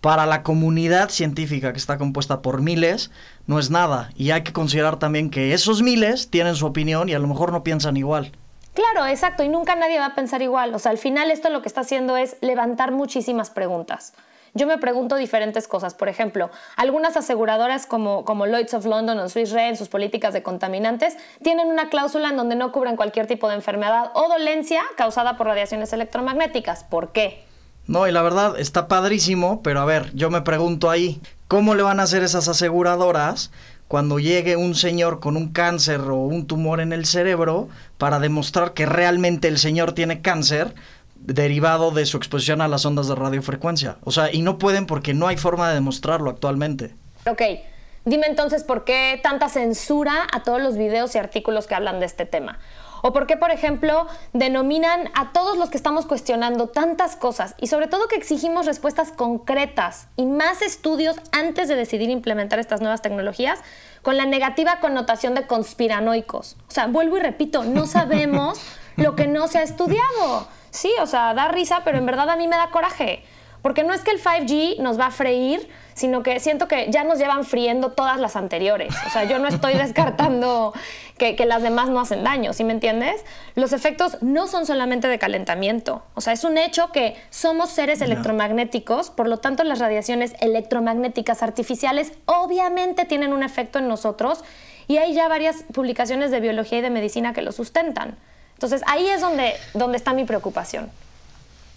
para 0.00 0.26
la 0.26 0.42
comunidad 0.42 1.10
científica 1.10 1.72
que 1.72 1.78
está 1.78 1.98
compuesta 1.98 2.40
por 2.42 2.62
miles 2.62 3.10
no 3.46 3.58
es 3.58 3.70
nada. 3.70 4.10
Y 4.16 4.30
hay 4.30 4.42
que 4.42 4.52
considerar 4.52 4.98
también 4.98 5.30
que 5.30 5.52
esos 5.54 5.82
miles 5.82 6.30
tienen 6.30 6.54
su 6.54 6.66
opinión 6.66 7.08
y 7.08 7.14
a 7.14 7.18
lo 7.18 7.26
mejor 7.26 7.52
no 7.52 7.64
piensan 7.64 7.96
igual. 7.96 8.32
Claro, 8.74 9.06
exacto, 9.08 9.42
y 9.42 9.48
nunca 9.48 9.74
nadie 9.74 9.98
va 9.98 10.06
a 10.06 10.14
pensar 10.14 10.40
igual. 10.40 10.72
O 10.74 10.78
sea, 10.78 10.92
al 10.92 10.98
final 10.98 11.32
esto 11.32 11.50
lo 11.50 11.62
que 11.62 11.68
está 11.68 11.80
haciendo 11.80 12.16
es 12.16 12.36
levantar 12.42 12.92
muchísimas 12.92 13.50
preguntas. 13.50 14.12
Yo 14.54 14.66
me 14.66 14.78
pregunto 14.78 15.16
diferentes 15.16 15.68
cosas. 15.68 15.94
Por 15.94 16.08
ejemplo, 16.08 16.50
algunas 16.76 17.16
aseguradoras 17.16 17.86
como, 17.86 18.24
como 18.24 18.46
Lloyds 18.46 18.74
of 18.74 18.86
London 18.86 19.18
o 19.18 19.28
Swiss 19.28 19.50
Re 19.50 19.68
en 19.68 19.76
sus 19.76 19.88
políticas 19.88 20.32
de 20.32 20.42
contaminantes 20.42 21.16
tienen 21.42 21.68
una 21.68 21.90
cláusula 21.90 22.30
en 22.30 22.36
donde 22.36 22.54
no 22.54 22.72
cubren 22.72 22.96
cualquier 22.96 23.26
tipo 23.26 23.48
de 23.48 23.56
enfermedad 23.56 24.10
o 24.14 24.28
dolencia 24.28 24.82
causada 24.96 25.36
por 25.36 25.48
radiaciones 25.48 25.92
electromagnéticas. 25.92 26.84
¿Por 26.84 27.12
qué? 27.12 27.44
No, 27.88 28.06
y 28.06 28.12
la 28.12 28.20
verdad 28.20 28.60
está 28.60 28.86
padrísimo, 28.86 29.62
pero 29.62 29.80
a 29.80 29.86
ver, 29.86 30.14
yo 30.14 30.28
me 30.30 30.42
pregunto 30.42 30.90
ahí, 30.90 31.22
¿cómo 31.48 31.74
le 31.74 31.82
van 31.82 32.00
a 32.00 32.02
hacer 32.02 32.22
esas 32.22 32.46
aseguradoras 32.46 33.50
cuando 33.88 34.18
llegue 34.18 34.56
un 34.56 34.74
señor 34.74 35.20
con 35.20 35.38
un 35.38 35.48
cáncer 35.48 36.02
o 36.02 36.16
un 36.16 36.46
tumor 36.46 36.80
en 36.80 36.92
el 36.92 37.06
cerebro 37.06 37.70
para 37.96 38.20
demostrar 38.20 38.74
que 38.74 38.84
realmente 38.84 39.48
el 39.48 39.58
señor 39.58 39.92
tiene 39.92 40.20
cáncer 40.20 40.74
derivado 41.16 41.90
de 41.90 42.04
su 42.04 42.18
exposición 42.18 42.60
a 42.60 42.68
las 42.68 42.84
ondas 42.84 43.08
de 43.08 43.14
radiofrecuencia? 43.14 43.96
O 44.04 44.12
sea, 44.12 44.30
y 44.30 44.42
no 44.42 44.58
pueden 44.58 44.84
porque 44.84 45.14
no 45.14 45.26
hay 45.26 45.38
forma 45.38 45.68
de 45.68 45.74
demostrarlo 45.74 46.28
actualmente. 46.28 46.94
Ok, 47.26 47.40
dime 48.04 48.26
entonces 48.26 48.64
por 48.64 48.84
qué 48.84 49.18
tanta 49.22 49.48
censura 49.48 50.26
a 50.30 50.42
todos 50.42 50.60
los 50.60 50.76
videos 50.76 51.14
y 51.14 51.18
artículos 51.18 51.66
que 51.66 51.74
hablan 51.74 52.00
de 52.00 52.06
este 52.06 52.26
tema. 52.26 52.58
O 53.02 53.12
por 53.12 53.26
qué, 53.26 53.36
por 53.36 53.50
ejemplo, 53.50 54.06
denominan 54.32 55.10
a 55.14 55.32
todos 55.32 55.56
los 55.56 55.70
que 55.70 55.76
estamos 55.76 56.06
cuestionando 56.06 56.68
tantas 56.68 57.16
cosas 57.16 57.54
y 57.58 57.68
sobre 57.68 57.86
todo 57.86 58.08
que 58.08 58.16
exigimos 58.16 58.66
respuestas 58.66 59.12
concretas 59.12 60.08
y 60.16 60.26
más 60.26 60.62
estudios 60.62 61.16
antes 61.32 61.68
de 61.68 61.76
decidir 61.76 62.10
implementar 62.10 62.58
estas 62.58 62.80
nuevas 62.80 63.02
tecnologías 63.02 63.60
con 64.02 64.16
la 64.16 64.26
negativa 64.26 64.80
connotación 64.80 65.34
de 65.34 65.46
conspiranoicos. 65.46 66.56
O 66.68 66.70
sea, 66.70 66.86
vuelvo 66.86 67.18
y 67.18 67.20
repito, 67.20 67.64
no 67.64 67.86
sabemos 67.88 68.60
lo 68.96 69.14
que 69.14 69.26
no 69.26 69.48
se 69.48 69.58
ha 69.58 69.62
estudiado. 69.62 70.48
Sí, 70.70 70.92
o 71.00 71.06
sea, 71.06 71.34
da 71.34 71.48
risa, 71.48 71.82
pero 71.84 71.98
en 71.98 72.06
verdad 72.06 72.28
a 72.30 72.36
mí 72.36 72.48
me 72.48 72.56
da 72.56 72.70
coraje. 72.70 73.24
Porque 73.68 73.84
no 73.84 73.92
es 73.92 74.00
que 74.00 74.12
el 74.12 74.22
5G 74.22 74.78
nos 74.78 74.98
va 74.98 75.08
a 75.08 75.10
freír, 75.10 75.68
sino 75.92 76.22
que 76.22 76.40
siento 76.40 76.68
que 76.68 76.90
ya 76.90 77.04
nos 77.04 77.18
llevan 77.18 77.44
friendo 77.44 77.92
todas 77.92 78.18
las 78.18 78.34
anteriores. 78.34 78.94
O 79.06 79.10
sea, 79.10 79.24
yo 79.24 79.38
no 79.38 79.46
estoy 79.46 79.74
descartando 79.76 80.72
que, 81.18 81.36
las 81.44 81.60
demás 81.60 81.90
no 81.90 82.00
hacen 82.00 82.24
daño, 82.24 82.54
¿sí 82.54 82.64
me 82.64 82.72
entiendes? 82.72 83.22
Los 83.56 83.74
efectos 83.74 84.16
no 84.22 84.46
son 84.46 84.64
solamente 84.64 85.06
de 85.06 85.18
calentamiento. 85.18 86.02
O 86.14 86.22
sea, 86.22 86.32
es 86.32 86.44
un 86.44 86.56
hecho 86.56 86.92
que 86.92 87.14
somos 87.28 87.68
seres 87.68 88.00
electromagnéticos, 88.00 89.10
por 89.10 89.28
lo 89.28 89.36
tanto 89.36 89.64
las 89.64 89.80
radiaciones 89.80 90.32
electromagnéticas 90.40 91.42
artificiales 91.42 92.14
obviamente 92.24 93.04
tienen 93.04 93.34
un 93.34 93.42
efecto 93.42 93.80
en 93.80 93.86
nosotros 93.86 94.44
y 94.86 94.96
hay 94.96 95.12
ya 95.12 95.28
varias 95.28 95.56
publicaciones 95.74 96.30
de 96.30 96.40
biología 96.40 96.78
y 96.78 96.80
de 96.80 96.88
medicina 96.88 97.34
que 97.34 97.42
lo 97.42 97.52
sustentan. 97.52 98.16
Entonces 98.54 98.80
ahí 98.86 99.06
es 99.08 99.20
donde, 99.20 99.52
donde 99.74 99.98
está 99.98 100.14
mi 100.14 100.24
preocupación. 100.24 100.90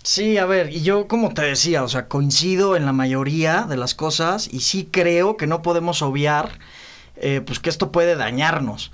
Sí, 0.03 0.37
a 0.39 0.45
ver, 0.45 0.69
y 0.73 0.81
yo 0.81 1.07
como 1.07 1.33
te 1.33 1.43
decía, 1.43 1.83
o 1.83 1.87
sea, 1.87 2.07
coincido 2.07 2.75
en 2.75 2.85
la 2.85 2.93
mayoría 2.93 3.63
de 3.63 3.77
las 3.77 3.93
cosas 3.93 4.47
y 4.51 4.61
sí 4.61 4.89
creo 4.91 5.37
que 5.37 5.45
no 5.47 5.61
podemos 5.61 6.01
obviar 6.01 6.57
eh, 7.17 7.41
pues 7.45 7.59
que 7.59 7.69
esto 7.69 7.91
puede 7.91 8.15
dañarnos. 8.15 8.91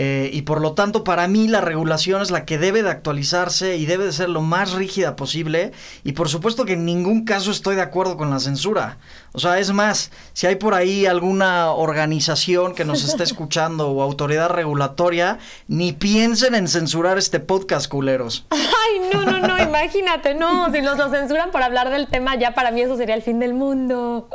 Eh, 0.00 0.30
y 0.32 0.42
por 0.42 0.60
lo 0.60 0.74
tanto, 0.74 1.02
para 1.02 1.26
mí 1.26 1.48
la 1.48 1.60
regulación 1.60 2.22
es 2.22 2.30
la 2.30 2.44
que 2.44 2.56
debe 2.56 2.84
de 2.84 2.90
actualizarse 2.90 3.78
y 3.78 3.84
debe 3.84 4.04
de 4.04 4.12
ser 4.12 4.28
lo 4.28 4.42
más 4.42 4.74
rígida 4.74 5.16
posible. 5.16 5.72
Y 6.04 6.12
por 6.12 6.28
supuesto 6.28 6.64
que 6.64 6.74
en 6.74 6.84
ningún 6.84 7.24
caso 7.24 7.50
estoy 7.50 7.74
de 7.74 7.82
acuerdo 7.82 8.16
con 8.16 8.30
la 8.30 8.38
censura. 8.38 8.98
O 9.32 9.40
sea, 9.40 9.58
es 9.58 9.72
más, 9.72 10.12
si 10.34 10.46
hay 10.46 10.54
por 10.54 10.74
ahí 10.74 11.06
alguna 11.06 11.72
organización 11.72 12.76
que 12.76 12.84
nos 12.84 13.02
esté 13.02 13.22
escuchando 13.24 13.90
o 13.90 14.00
autoridad 14.00 14.50
regulatoria, 14.50 15.38
ni 15.66 15.92
piensen 15.92 16.54
en 16.54 16.68
censurar 16.68 17.18
este 17.18 17.40
podcast, 17.40 17.88
culeros. 17.88 18.46
Ay, 18.50 19.00
no, 19.12 19.24
no, 19.24 19.40
no, 19.40 19.60
imagínate, 19.62 20.34
no, 20.34 20.72
si 20.72 20.80
nos 20.80 20.96
lo 20.96 21.10
censuran 21.10 21.50
por 21.50 21.64
hablar 21.64 21.90
del 21.90 22.06
tema, 22.06 22.36
ya 22.36 22.54
para 22.54 22.70
mí 22.70 22.82
eso 22.82 22.96
sería 22.96 23.16
el 23.16 23.22
fin 23.22 23.40
del 23.40 23.52
mundo. 23.52 24.28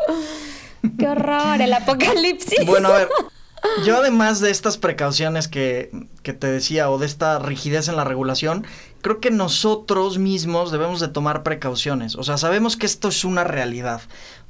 qué 1.00 1.08
horror, 1.08 1.62
el 1.62 1.72
apocalipsis. 1.74 2.66
Bueno, 2.66 2.90
a 2.90 2.98
ver, 2.98 3.08
yo 3.86 3.98
además 3.98 4.40
de 4.40 4.52
estas 4.52 4.78
precauciones 4.78 5.48
que, 5.48 5.90
que, 6.22 6.34
te 6.34 6.48
decía 6.48 6.90
o 6.90 6.98
de 6.98 7.06
esta 7.06 7.40
rigidez 7.40 7.88
en 7.88 7.96
la 7.96 8.04
regulación, 8.04 8.66
creo 9.02 9.20
que 9.20 9.32
nosotros 9.32 10.18
mismos 10.18 10.72
debemos 10.72 11.00
de 11.00 11.08
tomar 11.08 11.44
precauciones. 11.44 12.16
O 12.16 12.24
sea, 12.24 12.38
sabemos 12.38 12.78
que 12.78 12.86
esto 12.86 13.10
es 13.10 13.26
una 13.26 13.44
realidad. 13.44 14.02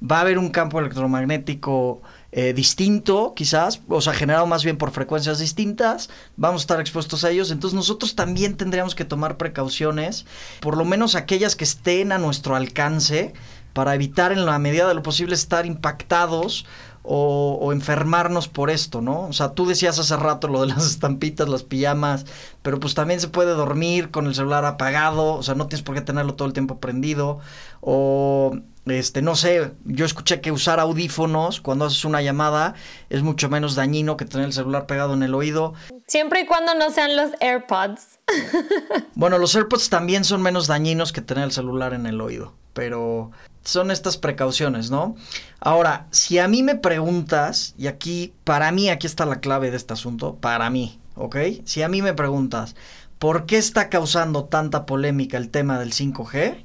Va 0.01 0.17
a 0.17 0.21
haber 0.21 0.37
un 0.37 0.49
campo 0.49 0.79
electromagnético 0.79 2.01
eh, 2.31 2.53
distinto, 2.53 3.33
quizás, 3.35 3.81
o 3.87 4.01
sea, 4.01 4.13
generado 4.13 4.47
más 4.47 4.63
bien 4.63 4.77
por 4.77 4.91
frecuencias 4.91 5.37
distintas, 5.37 6.09
vamos 6.35 6.61
a 6.61 6.63
estar 6.63 6.79
expuestos 6.79 7.23
a 7.23 7.29
ellos, 7.29 7.51
entonces 7.51 7.75
nosotros 7.75 8.15
también 8.15 8.57
tendríamos 8.57 8.95
que 8.95 9.05
tomar 9.05 9.37
precauciones, 9.37 10.25
por 10.59 10.75
lo 10.75 10.83
menos 10.83 11.13
aquellas 11.13 11.55
que 11.55 11.63
estén 11.63 12.11
a 12.11 12.17
nuestro 12.17 12.55
alcance, 12.55 13.33
para 13.73 13.93
evitar 13.95 14.31
en 14.31 14.45
la 14.45 14.57
medida 14.59 14.87
de 14.87 14.93
lo 14.93 15.03
posible 15.03 15.35
estar 15.35 15.65
impactados 15.65 16.65
o, 17.03 17.71
enfermarnos 17.73 18.47
por 18.47 18.69
esto, 18.69 19.01
¿no? 19.01 19.27
O 19.27 19.33
sea, 19.33 19.49
tú 19.53 19.65
decías 19.65 19.99
hace 19.99 20.15
rato 20.15 20.47
lo 20.47 20.61
de 20.61 20.67
las 20.67 20.85
estampitas, 20.89 21.49
las 21.49 21.63
pijamas, 21.63 22.25
pero 22.61 22.79
pues 22.79 22.95
también 22.95 23.19
se 23.19 23.27
puede 23.27 23.51
dormir 23.51 24.09
con 24.09 24.25
el 24.25 24.35
celular 24.35 24.65
apagado, 24.65 25.35
o 25.35 25.43
sea, 25.43 25.55
no 25.55 25.67
tienes 25.67 25.83
por 25.83 25.95
qué 25.95 26.01
tenerlo 26.01 26.35
todo 26.35 26.47
el 26.47 26.53
tiempo 26.53 26.79
prendido, 26.79 27.39
o 27.81 28.57
este, 28.85 29.21
no 29.21 29.35
sé, 29.35 29.71
yo 29.85 30.05
escuché 30.05 30.41
que 30.41 30.51
usar 30.51 30.79
audífonos 30.79 31.61
cuando 31.61 31.85
haces 31.85 32.03
una 32.05 32.21
llamada 32.21 32.75
es 33.09 33.21
mucho 33.21 33.49
menos 33.49 33.75
dañino 33.75 34.17
que 34.17 34.25
tener 34.25 34.47
el 34.47 34.53
celular 34.53 34.87
pegado 34.87 35.13
en 35.13 35.23
el 35.23 35.35
oído. 35.35 35.73
Siempre 36.07 36.41
y 36.41 36.45
cuando 36.45 36.73
no 36.75 36.89
sean 36.91 37.15
los 37.15 37.31
AirPods. 37.39 38.19
bueno, 39.15 39.37
los 39.37 39.55
AirPods 39.55 39.89
también 39.89 40.23
son 40.23 40.41
menos 40.41 40.67
dañinos 40.67 41.11
que 41.13 41.21
tener 41.21 41.45
el 41.45 41.51
celular 41.51 41.93
en 41.93 42.05
el 42.05 42.19
oído, 42.19 42.53
pero 42.73 43.31
son 43.63 43.91
estas 43.91 44.17
precauciones, 44.17 44.91
¿no? 44.91 45.15
Ahora, 45.59 46.07
si 46.11 46.39
a 46.39 46.47
mí 46.47 46.63
me 46.63 46.75
preguntas, 46.75 47.73
y 47.77 47.87
aquí, 47.87 48.33
para 48.43 48.71
mí, 48.71 48.89
aquí 48.89 49.07
está 49.07 49.25
la 49.25 49.39
clave 49.39 49.71
de 49.71 49.77
este 49.77 49.93
asunto, 49.93 50.35
para 50.35 50.69
mí, 50.69 50.99
¿ok? 51.15 51.37
Si 51.65 51.81
a 51.81 51.87
mí 51.87 52.01
me 52.01 52.13
preguntas, 52.13 52.75
¿por 53.19 53.45
qué 53.45 53.57
está 53.57 53.89
causando 53.89 54.45
tanta 54.45 54.85
polémica 54.85 55.37
el 55.37 55.49
tema 55.49 55.79
del 55.79 55.93
5G? 55.93 56.63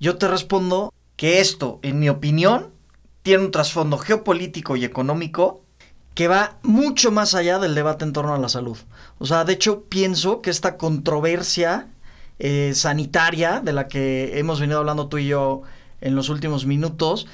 Yo 0.00 0.16
te 0.16 0.28
respondo 0.28 0.92
que 1.16 1.40
esto, 1.40 1.78
en 1.82 1.98
mi 1.98 2.08
opinión, 2.08 2.70
tiene 3.22 3.44
un 3.44 3.50
trasfondo 3.50 3.98
geopolítico 3.98 4.76
y 4.76 4.84
económico 4.84 5.62
que 6.14 6.28
va 6.28 6.58
mucho 6.62 7.12
más 7.12 7.34
allá 7.34 7.58
del 7.58 7.74
debate 7.74 8.04
en 8.04 8.12
torno 8.12 8.34
a 8.34 8.38
la 8.38 8.48
salud. 8.48 8.78
O 9.18 9.26
sea, 9.26 9.44
de 9.44 9.52
hecho, 9.52 9.84
pienso 9.84 10.40
que 10.40 10.50
esta 10.50 10.76
controversia 10.76 11.88
eh, 12.38 12.72
sanitaria 12.74 13.60
de 13.60 13.72
la 13.74 13.86
que 13.88 14.38
hemos 14.38 14.60
venido 14.60 14.78
hablando 14.78 15.08
tú 15.08 15.18
y 15.18 15.26
yo 15.26 15.62
en 16.00 16.14
los 16.14 16.28
últimos 16.28 16.66
minutos, 16.66 17.26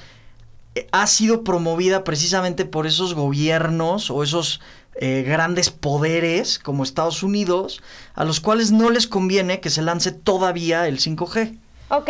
eh, 0.75 0.87
ha 0.91 1.07
sido 1.07 1.43
promovida 1.43 2.03
precisamente 2.03 2.65
por 2.65 2.87
esos 2.87 3.13
gobiernos 3.13 4.11
o 4.11 4.23
esos 4.23 4.61
eh, 4.99 5.23
grandes 5.25 5.69
poderes 5.69 6.59
como 6.59 6.83
Estados 6.83 7.23
Unidos, 7.23 7.81
a 8.15 8.23
los 8.23 8.39
cuales 8.39 8.71
no 8.71 8.89
les 8.89 9.07
conviene 9.07 9.59
que 9.59 9.69
se 9.69 9.81
lance 9.81 10.11
todavía 10.11 10.87
el 10.87 10.99
5G. 10.99 11.57
Ok, 11.89 12.09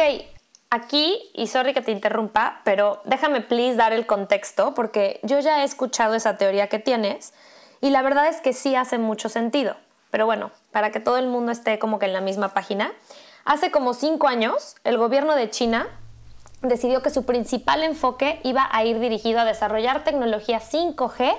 aquí, 0.70 1.20
y 1.34 1.48
sorry 1.48 1.74
que 1.74 1.82
te 1.82 1.92
interrumpa, 1.92 2.62
pero 2.64 3.02
déjame 3.06 3.42
please 3.42 3.76
dar 3.76 3.94
el 3.94 4.06
contexto, 4.06 4.74
porque 4.74 5.20
yo 5.24 5.40
ya 5.40 5.62
he 5.62 5.66
escuchado 5.66 6.16
esa 6.16 6.38
teoría 6.38 6.68
que 6.68 6.80
tienes, 6.80 7.34
y 7.82 7.90
la 7.90 8.02
verdad 8.02 8.28
es 8.28 8.42
que 8.42 8.54
sí 8.54 8.76
hace 8.76 8.98
mucho 8.98 9.30
sentido. 9.30 9.76
Pero 10.10 10.26
bueno, 10.26 10.52
para 10.72 10.92
que 10.92 11.00
todo 11.00 11.18
el 11.18 11.28
mundo 11.28 11.52
esté 11.52 11.80
como 11.80 12.00
que 12.00 12.06
en 12.06 12.14
la 12.14 12.22
misma 12.22 12.54
página, 12.54 12.94
hace 13.46 13.72
como 13.72 13.94
cinco 13.94 14.28
años 14.28 14.76
el 14.84 14.98
gobierno 14.98 15.36
de 15.36 15.50
China 15.50 15.88
decidió 16.62 17.02
que 17.02 17.10
su 17.10 17.26
principal 17.26 17.84
enfoque 17.84 18.40
iba 18.44 18.68
a 18.72 18.84
ir 18.84 19.00
dirigido 19.00 19.40
a 19.40 19.46
desarrollar 19.46 20.04
tecnología 20.04 20.60
5G 20.60 21.36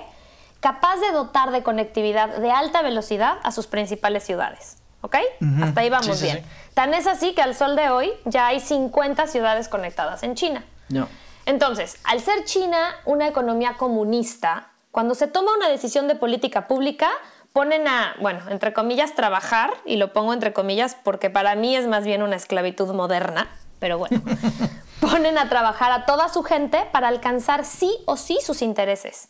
capaz 0.59 0.97
de 0.97 1.11
dotar 1.11 1.51
de 1.51 1.63
conectividad 1.63 2.29
de 2.37 2.51
alta 2.51 2.81
velocidad 2.81 3.37
a 3.43 3.51
sus 3.51 3.67
principales 3.67 4.23
ciudades. 4.23 4.77
¿Ok? 5.01 5.15
Hasta 5.63 5.79
ahí 5.79 5.89
vamos 5.89 6.21
bien. 6.21 6.43
Tan 6.73 6.93
es 6.93 7.07
así 7.07 7.33
que 7.33 7.41
al 7.41 7.55
sol 7.55 7.77
de 7.77 7.89
hoy 7.89 8.11
ya 8.25 8.47
hay 8.47 8.59
50 8.59 9.27
ciudades 9.27 9.69
conectadas 9.69 10.23
en 10.23 10.35
China. 10.35 10.65
No. 10.89 11.07
Entonces, 11.45 11.97
al 12.03 12.19
ser 12.19 12.43
China 12.43 12.95
una 13.05 13.27
economía 13.27 13.75
comunista, 13.77 14.71
cuando 14.91 15.15
se 15.15 15.27
toma 15.27 15.55
una 15.55 15.69
decisión 15.69 16.09
de 16.09 16.15
política 16.15 16.67
pública, 16.67 17.09
ponen 17.53 17.87
a, 17.87 18.15
bueno, 18.19 18.41
entre 18.49 18.73
comillas, 18.73 19.15
trabajar, 19.15 19.71
y 19.85 19.95
lo 19.95 20.13
pongo 20.13 20.33
entre 20.33 20.53
comillas 20.53 20.97
porque 21.01 21.29
para 21.29 21.55
mí 21.55 21.75
es 21.75 21.87
más 21.87 22.03
bien 22.03 22.21
una 22.21 22.35
esclavitud 22.35 22.93
moderna, 22.93 23.47
pero 23.79 23.97
bueno, 23.97 24.21
ponen 24.99 25.37
a 25.37 25.49
trabajar 25.49 25.91
a 25.91 26.05
toda 26.05 26.29
su 26.29 26.43
gente 26.43 26.85
para 26.91 27.07
alcanzar 27.07 27.65
sí 27.65 27.91
o 28.05 28.17
sí 28.17 28.37
sus 28.41 28.61
intereses. 28.61 29.29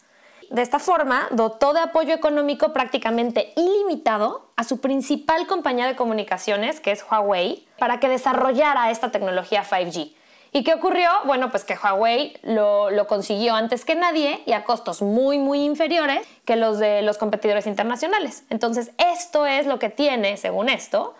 De 0.49 0.63
esta 0.63 0.79
forma, 0.79 1.27
dotó 1.29 1.73
de 1.73 1.81
apoyo 1.81 2.13
económico 2.13 2.73
prácticamente 2.73 3.53
ilimitado 3.55 4.49
a 4.55 4.63
su 4.63 4.81
principal 4.81 5.45
compañía 5.45 5.85
de 5.85 5.95
comunicaciones, 5.95 6.79
que 6.79 6.91
es 6.91 7.05
Huawei, 7.09 7.67
para 7.77 7.99
que 7.99 8.09
desarrollara 8.09 8.89
esta 8.89 9.11
tecnología 9.11 9.63
5G. 9.63 10.15
¿Y 10.51 10.63
qué 10.63 10.73
ocurrió? 10.73 11.07
Bueno, 11.25 11.51
pues 11.51 11.63
que 11.63 11.75
Huawei 11.75 12.35
lo, 12.41 13.05
consiguió 13.07 13.53
antes 13.53 13.85
que 13.85 13.93
nadie 13.93 14.41
y 14.47 14.53
a 14.53 14.63
costos 14.63 15.03
muy, 15.03 15.37
muy 15.37 15.63
inferiores 15.63 16.27
que 16.45 16.55
los 16.55 16.79
de 16.79 17.03
los 17.03 17.19
competidores 17.19 17.67
internacionales. 17.67 18.43
Entonces, 18.49 18.91
esto 18.97 19.45
es 19.45 19.67
lo 19.67 19.77
que 19.77 19.89
tiene, 19.89 20.37
según 20.37 20.69
esto, 20.69 21.13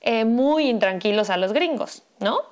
eh, 0.00 0.24
muy 0.24 0.68
intranquilos 0.68 1.30
a 1.30 1.36
los 1.36 1.52
gringos, 1.52 2.02
¿no? 2.18 2.51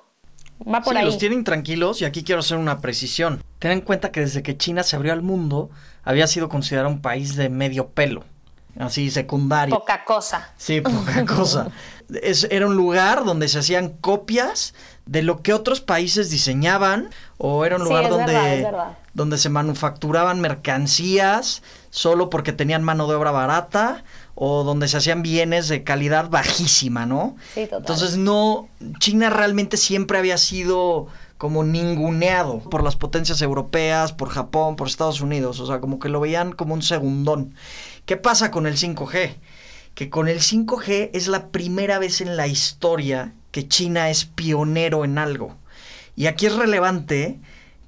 Va 0.61 0.81
por 0.81 0.95
sí, 0.95 1.03
los 1.03 1.17
tienen 1.17 1.43
tranquilos 1.43 2.01
y 2.01 2.05
aquí 2.05 2.23
quiero 2.23 2.39
hacer 2.39 2.57
una 2.57 2.79
precisión. 2.81 3.43
Ten 3.59 3.71
en 3.71 3.81
cuenta 3.81 4.11
que 4.11 4.21
desde 4.21 4.43
que 4.43 4.57
China 4.57 4.83
se 4.83 4.95
abrió 4.95 5.13
al 5.13 5.21
mundo, 5.21 5.69
había 6.03 6.27
sido 6.27 6.49
considerado 6.49 6.89
un 6.89 7.01
país 7.01 7.35
de 7.35 7.49
medio 7.49 7.89
pelo. 7.89 8.23
Así, 8.79 9.11
secundario. 9.11 9.77
Poca 9.77 10.05
cosa. 10.05 10.53
Sí, 10.57 10.81
poca 10.81 11.25
cosa. 11.35 11.71
era 12.49 12.67
un 12.67 12.75
lugar 12.75 13.25
donde 13.25 13.47
se 13.49 13.59
hacían 13.59 13.89
copias 13.89 14.73
de 15.05 15.23
lo 15.23 15.41
que 15.41 15.53
otros 15.53 15.81
países 15.81 16.29
diseñaban 16.29 17.09
o 17.37 17.65
era 17.65 17.75
un 17.75 17.83
lugar 17.83 18.09
donde, 18.09 18.71
donde 19.13 19.37
se 19.37 19.49
manufacturaban 19.49 20.39
mercancías 20.39 21.63
solo 21.89 22.29
porque 22.29 22.53
tenían 22.53 22.83
mano 22.83 23.07
de 23.07 23.15
obra 23.15 23.31
barata 23.31 24.03
o 24.43 24.63
donde 24.63 24.87
se 24.87 24.97
hacían 24.97 25.21
bienes 25.21 25.67
de 25.67 25.83
calidad 25.83 26.31
bajísima, 26.31 27.05
¿no? 27.05 27.35
Sí, 27.53 27.65
total. 27.65 27.81
Entonces 27.81 28.17
no, 28.17 28.69
China 28.97 29.29
realmente 29.29 29.77
siempre 29.77 30.17
había 30.17 30.39
sido 30.39 31.05
como 31.37 31.63
ninguneado 31.63 32.57
por 32.57 32.83
las 32.83 32.95
potencias 32.95 33.43
europeas, 33.43 34.13
por 34.13 34.29
Japón, 34.29 34.77
por 34.77 34.87
Estados 34.87 35.21
Unidos, 35.21 35.59
o 35.59 35.67
sea, 35.67 35.79
como 35.79 35.99
que 35.99 36.09
lo 36.09 36.19
veían 36.19 36.53
como 36.53 36.73
un 36.73 36.81
segundón. 36.81 37.53
¿Qué 38.07 38.17
pasa 38.17 38.49
con 38.49 38.65
el 38.65 38.77
5G? 38.77 39.35
Que 39.93 40.09
con 40.09 40.27
el 40.27 40.39
5G 40.39 41.11
es 41.13 41.27
la 41.27 41.49
primera 41.49 41.99
vez 41.99 42.19
en 42.19 42.35
la 42.35 42.47
historia 42.47 43.35
que 43.51 43.67
China 43.67 44.09
es 44.09 44.25
pionero 44.25 45.05
en 45.05 45.19
algo. 45.19 45.55
Y 46.15 46.25
aquí 46.25 46.47
es 46.47 46.55
relevante 46.55 47.39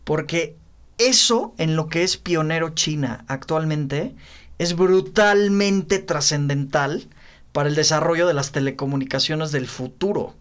porque 0.04 0.56
eso 1.00 1.56
en 1.58 1.76
lo 1.76 1.88
que 1.88 2.04
es 2.04 2.18
pionero 2.18 2.76
China 2.76 3.26
actualmente 3.28 4.14
es 4.60 4.76
brutalmente 4.76 6.00
trascendental 6.00 7.08
para 7.52 7.70
el 7.70 7.76
desarrollo 7.76 8.28
de 8.28 8.34
las 8.34 8.52
telecomunicaciones 8.52 9.52
del 9.52 9.68
futuro. 9.68 10.34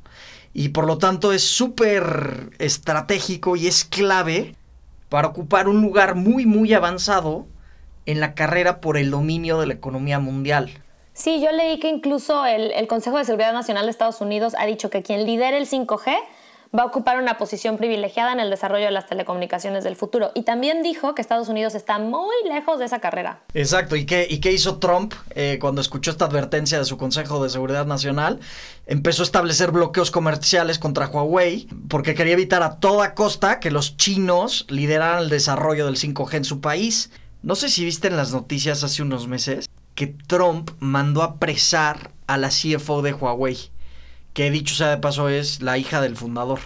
Y 0.55 0.71
por 0.71 0.87
lo 0.87 0.99
tanto 0.99 1.33
es 1.33 1.43
súper 1.43 2.51
estratégico 2.59 3.57
y 3.57 3.67
es 3.67 3.85
clave 3.85 4.55
para 5.09 5.29
ocupar 5.29 5.69
un 5.69 5.83
lugar 5.83 6.15
muy, 6.15 6.47
muy 6.47 6.73
avanzado 6.75 7.47
en 8.07 8.21
la 8.21 8.35
carrera 8.35 8.81
por 8.81 8.97
el 8.97 9.11
dominio 9.11 9.59
de 9.61 9.67
la 9.67 9.75
economía 9.75 10.19
mundial. 10.19 10.71
Sí, 11.15 11.43
yo 11.43 11.53
leí 11.53 11.79
que 11.79 11.89
incluso 11.89 12.47
el, 12.47 12.73
el 12.73 12.87
Consejo 12.87 13.19
de 13.19 13.25
Seguridad 13.25 13.53
Nacional 13.53 13.85
de 13.85 13.91
Estados 13.91 14.21
Unidos 14.21 14.55
ha 14.59 14.67
dicho 14.67 14.89
que 14.89 15.03
quien 15.03 15.27
lidere 15.27 15.59
el 15.59 15.69
5G 15.69 16.17
va 16.75 16.85
a 16.85 16.87
ocupar 16.87 17.19
una 17.19 17.37
posición 17.37 17.77
privilegiada 17.77 18.33
en 18.33 18.41
el 18.41 18.49
desarrollo 18.49 18.87
de 18.87 18.91
las 18.93 19.07
telecomunicaciones 19.07 19.85
del 19.85 19.95
futuro. 19.95 20.33
Y 20.35 20.43
también 20.43 20.83
dijo 20.83 21.15
que 21.15 21.21
Estados 21.21 21.49
Unidos 21.49 21.75
está 21.75 21.99
muy 21.99 22.35
lejos 22.49 22.79
de 22.79 22.87
esa 22.87 22.99
carrera. 22.99 23.43
Exacto. 23.53 23.95
¿Y 23.95 24.07
qué, 24.07 24.53
hizo 24.53 24.79
Trump 24.79 25.13
eh, 25.35 25.59
cuando 25.61 25.83
escuchó 25.83 26.11
esta 26.11 26.25
advertencia 26.25 26.79
de 26.79 26.87
su 26.87 26.97
Consejo 26.97 27.43
de 27.43 27.51
Seguridad 27.51 27.85
Nacional? 27.85 28.41
Empezó 28.87 29.23
a 29.23 29.27
establecer 29.27 29.71
bloqueos 29.71 30.11
comerciales 30.11 30.79
contra 30.79 31.09
Huawei 31.09 31.69
porque 31.89 32.15
quería 32.15 32.33
evitar 32.33 32.63
a 32.63 32.79
toda 32.81 33.15
costa 33.15 33.61
que 33.61 33.71
los 33.71 33.99
chinos 33.99 34.67
lideraran 34.71 35.25
el 35.25 35.29
desarrollo 35.29 35.85
del 35.85 35.97
5G 35.97 36.37
en 36.37 36.45
su 36.45 36.61
país. 36.63 37.11
No 37.43 37.55
sé 37.55 37.69
si 37.69 37.85
viste 37.85 38.09
en 38.09 38.17
las 38.17 38.33
noticias 38.33 38.83
hace 38.83 39.03
unos 39.03 39.29
meses 39.29 39.69
que 39.95 40.07
Trump 40.07 40.71
mandó 40.79 41.23
apresar 41.23 42.13
a 42.27 42.39
la 42.39 42.49
CFO 42.49 43.03
de 43.03 43.13
Huawei 43.13 43.72
que 44.33 44.51
dicho 44.51 44.75
sea 44.75 44.91
de 44.91 44.99
paso 44.99 45.29
es 45.29 45.63
la 45.63 45.79
hija 45.79 46.01
del 46.01 46.17
fundador. 46.17 46.61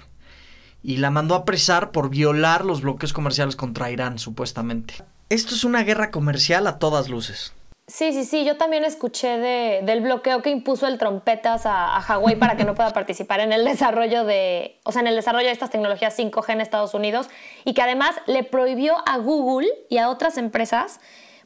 Y 0.83 0.99
la 0.99 1.11
mandó 1.11 1.35
a 1.35 1.39
apresar 1.39 1.91
por 1.91 2.11
violar 2.11 2.64
los 2.64 2.83
bloqueos 2.83 3.12
comerciales 3.12 3.57
contra 3.57 3.91
Irán, 3.91 4.19
supuestamente. 4.19 4.95
Esto 5.29 5.55
es 5.55 5.64
una 5.64 5.83
guerra 5.83 6.11
comercial 6.11 6.67
a 6.67 6.79
todas 6.79 7.09
luces. 7.09 7.53
Sí, 7.89 8.12
sí, 8.12 8.25
sí, 8.25 8.45
yo 8.45 8.57
también 8.57 8.85
escuché 8.85 9.39
de, 9.39 9.81
del 9.85 10.01
bloqueo 10.01 10.43
que 10.43 10.51
impuso 10.51 10.89
el 10.89 10.99
trompetas 10.99 11.67
a, 11.67 11.97
a 11.97 12.21
para 12.39 12.57
que 12.57 12.64
no 12.64 12.75
pueda 12.75 12.93
participar 12.93 13.39
en 13.39 13.53
el 13.53 13.64
desarrollo 13.64 14.25
de, 14.25 14.81
o 14.85 14.91
sea, 14.91 15.03
en 15.03 15.07
el 15.07 15.14
desarrollo 15.14 15.47
de 15.47 15.53
estas 15.53 15.71
tecnologías 15.71 16.19
5G 16.19 16.53
en 16.53 16.61
Estados 16.61 16.95
Unidos 16.95 17.29
y 17.64 17.75
que 17.75 17.83
además 17.83 18.17
le 18.27 18.43
prohibió 18.43 18.97
a 19.07 19.19
Google 19.19 19.69
y 19.89 19.99
a 19.99 20.09
otras 20.09 20.37
empresas 20.37 20.99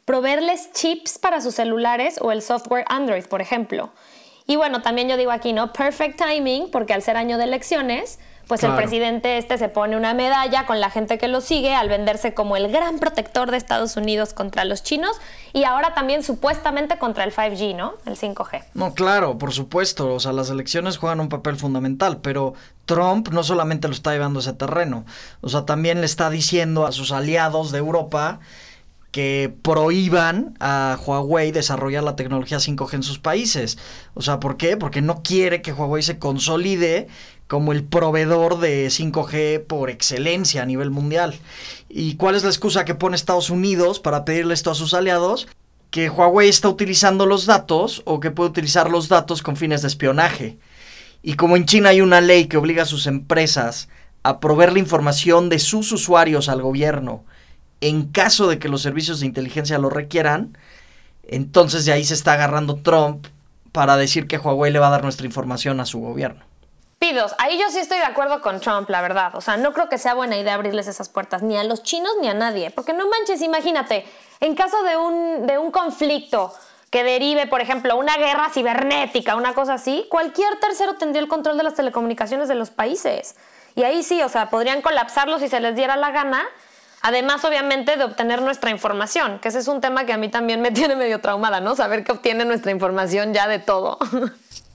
proveerles 0.05 0.71
chips 0.73 1.19
para 1.19 1.41
sus 1.41 1.53
celulares 1.53 2.17
o 2.21 2.31
el 2.31 2.41
software 2.41 2.85
Android, 2.89 3.25
por 3.25 3.41
ejemplo. 3.41 3.91
Y 4.47 4.55
bueno, 4.55 4.81
también 4.81 5.07
yo 5.07 5.17
digo 5.17 5.31
aquí, 5.31 5.53
¿no? 5.53 5.71
Perfect 5.73 6.21
timing, 6.21 6.71
porque 6.71 6.93
al 6.93 7.01
ser 7.01 7.17
año 7.17 7.37
de 7.37 7.45
elecciones, 7.45 8.19
pues 8.51 8.63
el 8.63 8.75
presidente 8.75 9.37
este 9.37 9.57
se 9.57 9.69
pone 9.69 9.95
una 9.95 10.13
medalla 10.13 10.65
con 10.65 10.81
la 10.81 10.89
gente 10.89 11.17
que 11.17 11.29
lo 11.29 11.39
sigue 11.39 11.73
al 11.73 11.87
venderse 11.87 12.33
como 12.33 12.57
el 12.57 12.69
gran 12.69 12.99
protector 12.99 13.49
de 13.49 13.55
Estados 13.55 13.95
Unidos 13.95 14.33
contra 14.33 14.65
los 14.65 14.83
chinos 14.83 15.15
y 15.53 15.63
ahora 15.63 15.93
también 15.93 16.21
supuestamente 16.21 16.97
contra 16.97 17.23
el 17.23 17.33
5G, 17.33 17.77
¿no? 17.77 17.93
El 18.05 18.17
5G. 18.17 18.65
No, 18.73 18.93
claro, 18.93 19.37
por 19.37 19.53
supuesto, 19.53 20.13
o 20.13 20.19
sea, 20.19 20.33
las 20.33 20.49
elecciones 20.49 20.97
juegan 20.97 21.21
un 21.21 21.29
papel 21.29 21.55
fundamental, 21.55 22.17
pero 22.17 22.53
Trump 22.85 23.29
no 23.29 23.43
solamente 23.43 23.87
lo 23.87 23.93
está 23.93 24.11
llevando 24.11 24.39
a 24.39 24.41
ese 24.41 24.51
terreno, 24.51 25.05
o 25.39 25.47
sea, 25.47 25.65
también 25.65 26.01
le 26.01 26.05
está 26.05 26.29
diciendo 26.29 26.85
a 26.85 26.91
sus 26.91 27.13
aliados 27.13 27.71
de 27.71 27.77
Europa 27.77 28.41
que 29.11 29.53
prohíban 29.61 30.55
a 30.59 30.97
Huawei 31.05 31.51
desarrollar 31.51 32.03
la 32.03 32.15
tecnología 32.15 32.57
5G 32.57 32.93
en 32.93 33.03
sus 33.03 33.19
países. 33.19 33.77
O 34.13 34.21
sea, 34.21 34.39
¿por 34.39 34.57
qué? 34.57 34.77
Porque 34.77 35.01
no 35.01 35.21
quiere 35.21 35.61
que 35.61 35.73
Huawei 35.73 36.01
se 36.01 36.17
consolide 36.17 37.07
como 37.47 37.73
el 37.73 37.83
proveedor 37.83 38.59
de 38.59 38.87
5G 38.87 39.65
por 39.65 39.89
excelencia 39.89 40.63
a 40.63 40.65
nivel 40.65 40.89
mundial. 40.89 41.35
¿Y 41.89 42.15
cuál 42.15 42.35
es 42.35 42.43
la 42.43 42.49
excusa 42.49 42.85
que 42.85 42.95
pone 42.95 43.17
Estados 43.17 43.49
Unidos 43.49 43.99
para 43.99 44.23
pedirle 44.23 44.53
esto 44.53 44.71
a 44.71 44.75
sus 44.75 44.93
aliados? 44.93 45.49
Que 45.89 46.09
Huawei 46.09 46.47
está 46.47 46.69
utilizando 46.69 47.25
los 47.25 47.45
datos 47.45 48.03
o 48.05 48.21
que 48.21 48.31
puede 48.31 48.51
utilizar 48.51 48.89
los 48.89 49.09
datos 49.09 49.41
con 49.41 49.57
fines 49.57 49.81
de 49.81 49.89
espionaje. 49.89 50.57
Y 51.21 51.33
como 51.33 51.57
en 51.57 51.65
China 51.65 51.89
hay 51.89 51.99
una 51.99 52.21
ley 52.21 52.45
que 52.45 52.55
obliga 52.55 52.83
a 52.83 52.85
sus 52.85 53.05
empresas 53.05 53.89
a 54.23 54.39
proveer 54.39 54.71
la 54.71 54.79
información 54.79 55.49
de 55.49 55.59
sus 55.59 55.91
usuarios 55.91 56.47
al 56.47 56.61
gobierno 56.61 57.25
en 57.81 58.11
caso 58.11 58.47
de 58.47 58.59
que 58.59 58.69
los 58.69 58.81
servicios 58.81 59.19
de 59.19 59.25
inteligencia 59.25 59.77
lo 59.77 59.89
requieran, 59.89 60.57
entonces 61.23 61.85
de 61.85 61.91
ahí 61.91 62.03
se 62.03 62.13
está 62.13 62.33
agarrando 62.33 62.75
Trump 62.75 63.27
para 63.71 63.97
decir 63.97 64.27
que 64.27 64.37
Huawei 64.37 64.71
le 64.71 64.79
va 64.79 64.87
a 64.87 64.91
dar 64.91 65.03
nuestra 65.03 65.25
información 65.25 65.79
a 65.79 65.85
su 65.85 65.99
gobierno. 65.99 66.43
Pidos, 66.99 67.33
ahí 67.39 67.57
yo 67.59 67.65
sí 67.71 67.79
estoy 67.79 67.97
de 67.97 68.05
acuerdo 68.05 68.41
con 68.41 68.59
Trump, 68.59 68.87
la 68.89 69.01
verdad. 69.01 69.35
O 69.35 69.41
sea, 69.41 69.57
no 69.57 69.73
creo 69.73 69.89
que 69.89 69.97
sea 69.97 70.13
buena 70.13 70.37
idea 70.37 70.53
abrirles 70.53 70.87
esas 70.87 71.09
puertas, 71.09 71.41
ni 71.41 71.57
a 71.57 71.63
los 71.63 71.81
chinos 71.81 72.11
ni 72.21 72.27
a 72.27 72.35
nadie. 72.35 72.69
Porque 72.69 72.93
no 72.93 73.09
manches, 73.09 73.41
imagínate, 73.41 74.05
en 74.39 74.53
caso 74.53 74.83
de 74.83 74.97
un, 74.97 75.47
de 75.47 75.57
un 75.57 75.71
conflicto 75.71 76.53
que 76.91 77.03
derive, 77.03 77.47
por 77.47 77.61
ejemplo, 77.61 77.97
una 77.97 78.17
guerra 78.17 78.49
cibernética, 78.53 79.35
una 79.35 79.53
cosa 79.53 79.75
así, 79.75 80.05
cualquier 80.09 80.59
tercero 80.59 80.95
tendría 80.95 81.23
el 81.23 81.27
control 81.27 81.57
de 81.57 81.63
las 81.63 81.73
telecomunicaciones 81.73 82.47
de 82.49 82.55
los 82.55 82.69
países. 82.69 83.35
Y 83.75 83.83
ahí 83.83 84.03
sí, 84.03 84.21
o 84.21 84.29
sea, 84.29 84.51
podrían 84.51 84.81
colapsarlos 84.81 85.41
si 85.41 85.47
se 85.47 85.59
les 85.59 85.75
diera 85.75 85.95
la 85.95 86.11
gana. 86.11 86.43
Además, 87.01 87.43
obviamente, 87.45 87.97
de 87.97 88.03
obtener 88.03 88.41
nuestra 88.41 88.69
información, 88.69 89.39
que 89.39 89.49
ese 89.49 89.59
es 89.59 89.67
un 89.67 89.81
tema 89.81 90.05
que 90.05 90.13
a 90.13 90.17
mí 90.17 90.29
también 90.29 90.61
me 90.61 90.71
tiene 90.71 90.95
medio 90.95 91.19
traumada, 91.19 91.59
¿no? 91.59 91.75
Saber 91.75 92.03
que 92.03 92.11
obtiene 92.11 92.45
nuestra 92.45 92.71
información 92.71 93.33
ya 93.33 93.47
de 93.47 93.59
todo. 93.59 93.97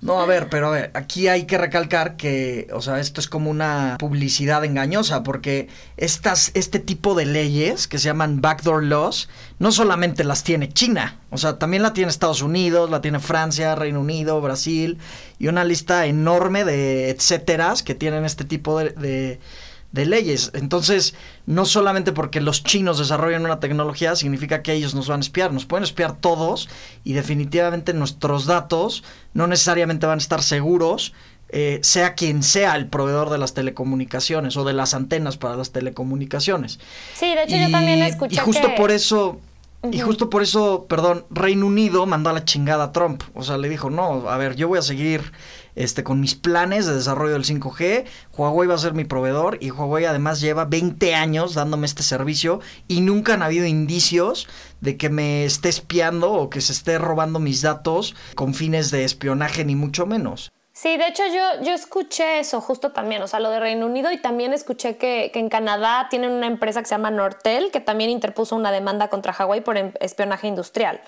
No, 0.03 0.21
a 0.21 0.27
ver, 0.27 0.49
pero 0.51 0.69
a 0.69 0.71
ver, 0.71 0.91
aquí 0.93 1.27
hay 1.27 1.47
que 1.47 1.57
recalcar 1.57 2.17
que, 2.17 2.69
o 2.73 2.83
sea, 2.83 3.01
esto 3.01 3.19
es 3.19 3.29
como 3.29 3.51
una 3.51 3.97
publicidad 3.99 4.63
engañosa, 4.65 5.23
porque 5.23 5.69
estas, 5.97 6.51
este 6.53 6.79
tipo 6.79 7.15
de 7.15 7.25
leyes 7.25 7.89
que 7.89 7.99
se 7.99 8.05
llaman 8.05 8.43
backdoor 8.43 8.85
laws, 8.85 9.29
no 9.59 9.73
solamente 9.73 10.23
las 10.23 10.45
tiene 10.45 10.69
China, 10.69 11.19
o 11.31 11.39
sea, 11.39 11.59
también 11.59 11.83
la 11.83 11.95
tiene 11.95 12.11
Estados 12.11 12.43
Unidos, 12.43 12.91
la 12.91 13.01
tiene 13.01 13.21
Francia, 13.21 13.75
Reino 13.75 14.01
Unido, 14.01 14.41
Brasil, 14.43 14.99
y 15.39 15.49
una 15.49 15.65
lista 15.65 16.05
enorme 16.05 16.65
de 16.65 17.09
etcéteras 17.09 17.83
que 17.83 17.95
tienen 17.95 18.27
este 18.27 18.45
tipo 18.45 18.79
de 18.79 18.91
de 18.91 19.41
leyes. 20.05 20.51
Entonces, 20.53 21.15
no 21.47 21.65
solamente 21.65 22.13
porque 22.13 22.41
los 22.41 22.63
chinos 22.63 22.99
desarrollan 22.99 23.45
una 23.45 23.61
tecnología 23.61 24.17
significa 24.17 24.63
que 24.63 24.75
ellos 24.75 24.95
nos 24.95 25.09
van 25.09 25.21
a 25.21 25.23
espiar, 25.23 25.53
nos 25.53 25.65
pueden 25.65 25.85
espiar 25.85 26.19
todos 26.19 26.69
y 27.05 27.15
definitivamente 27.15 27.95
nuestros 27.95 28.45
datos 28.47 29.05
no 29.33 29.47
necesariamente 29.47 30.07
van 30.07 30.19
a 30.19 30.23
estar 30.23 30.43
seguros, 30.43 31.15
eh, 31.49 31.79
sea 31.83 32.15
quien 32.15 32.43
sea 32.43 32.75
el 32.75 32.89
proveedor 32.89 33.31
de 33.31 33.39
las 33.39 33.55
telecomunicaciones 33.55 34.57
o 34.57 34.65
de 34.65 34.73
las 34.73 34.95
antenas 34.95 35.37
para 35.37 35.57
las 35.57 35.71
telecomunicaciones. 35.71 36.81
Sí, 37.15 37.35
de 37.35 37.45
hecho 37.45 37.57
yo 37.57 37.71
también 37.71 38.03
escuché 38.03 38.35
Y 38.35 38.39
justo 38.39 38.75
por 38.77 38.91
eso... 38.91 39.41
Y 39.93 40.01
justo 40.01 40.31
por 40.31 40.43
eso, 40.43 40.87
perdón, 40.89 41.27
Reino 41.31 41.67
Unido 41.67 42.07
mandó 42.07 42.31
a 42.31 42.33
la 42.33 42.45
chingada 42.45 42.85
a 42.85 42.93
Trump. 42.93 43.23
O 43.35 43.45
sea, 43.45 43.57
le 43.57 43.69
dijo, 43.69 43.89
no, 43.89 44.29
a 44.29 44.37
ver, 44.37 44.57
yo 44.57 44.67
voy 44.67 44.81
a 44.81 44.83
seguir 44.83 45.33
este, 45.77 46.03
con 46.03 46.21
mis 46.21 46.35
planes 46.35 46.87
de 46.87 46.95
desarrollo 46.95 47.35
del 47.35 47.45
5G. 47.45 48.05
Huawei 48.37 48.67
va 48.67 48.75
a 48.75 48.79
ser 48.79 48.95
mi 48.95 49.05
proveedor 49.05 49.59
y 49.61 49.71
Huawei 49.71 50.07
además 50.07 50.41
lleva 50.41 50.65
20 50.65 51.15
años 51.15 51.55
dándome 51.55 51.87
este 51.87 52.03
servicio 52.03 52.61
y 52.89 53.03
nunca 53.03 53.35
han 53.35 53.43
habido 53.43 53.67
indicios 53.67 54.49
de 54.81 54.97
que 54.97 55.09
me 55.09 55.45
esté 55.45 55.69
espiando 55.69 56.33
o 56.33 56.51
que 56.51 56.61
se 56.61 56.73
esté 56.73 56.99
robando 56.99 57.39
mis 57.39 57.63
datos 57.63 58.17
con 58.35 58.55
fines 58.55 58.91
de 58.91 59.05
espionaje 59.05 59.65
ni 59.65 59.77
mucho 59.77 60.07
menos. 60.07 60.51
Sí, 60.73 60.99
de 60.99 61.07
hecho 61.07 61.23
yo, 61.27 61.63
yo 61.63 61.73
escuché 61.73 62.39
eso 62.39 62.61
justo 62.61 62.93
también, 62.93 63.23
o 63.23 63.27
sea, 63.27 63.41
lo 63.41 63.49
de 63.49 63.61
Reino 63.61 63.87
Unido 63.87 64.13
y 64.13 64.19
también 64.19 64.53
escuché 64.53 64.99
que, 64.99 65.31
que, 65.33 65.39
en 65.39 65.49
Canadá 65.49 66.09
tienen 66.11 66.33
una 66.33 66.47
empresa 66.47 66.83
que 66.83 66.87
se 66.87 66.95
llama 66.95 67.11
Nortel 67.11 67.71
que 67.71 67.81
también 67.81 68.11
interpuso 68.11 68.55
una 68.55 68.71
demanda 68.71 69.09
contra 69.09 69.35
Huawei 69.35 69.63
por 69.63 69.79
em, 69.79 69.93
espionaje 70.01 70.49
industrial. 70.49 71.01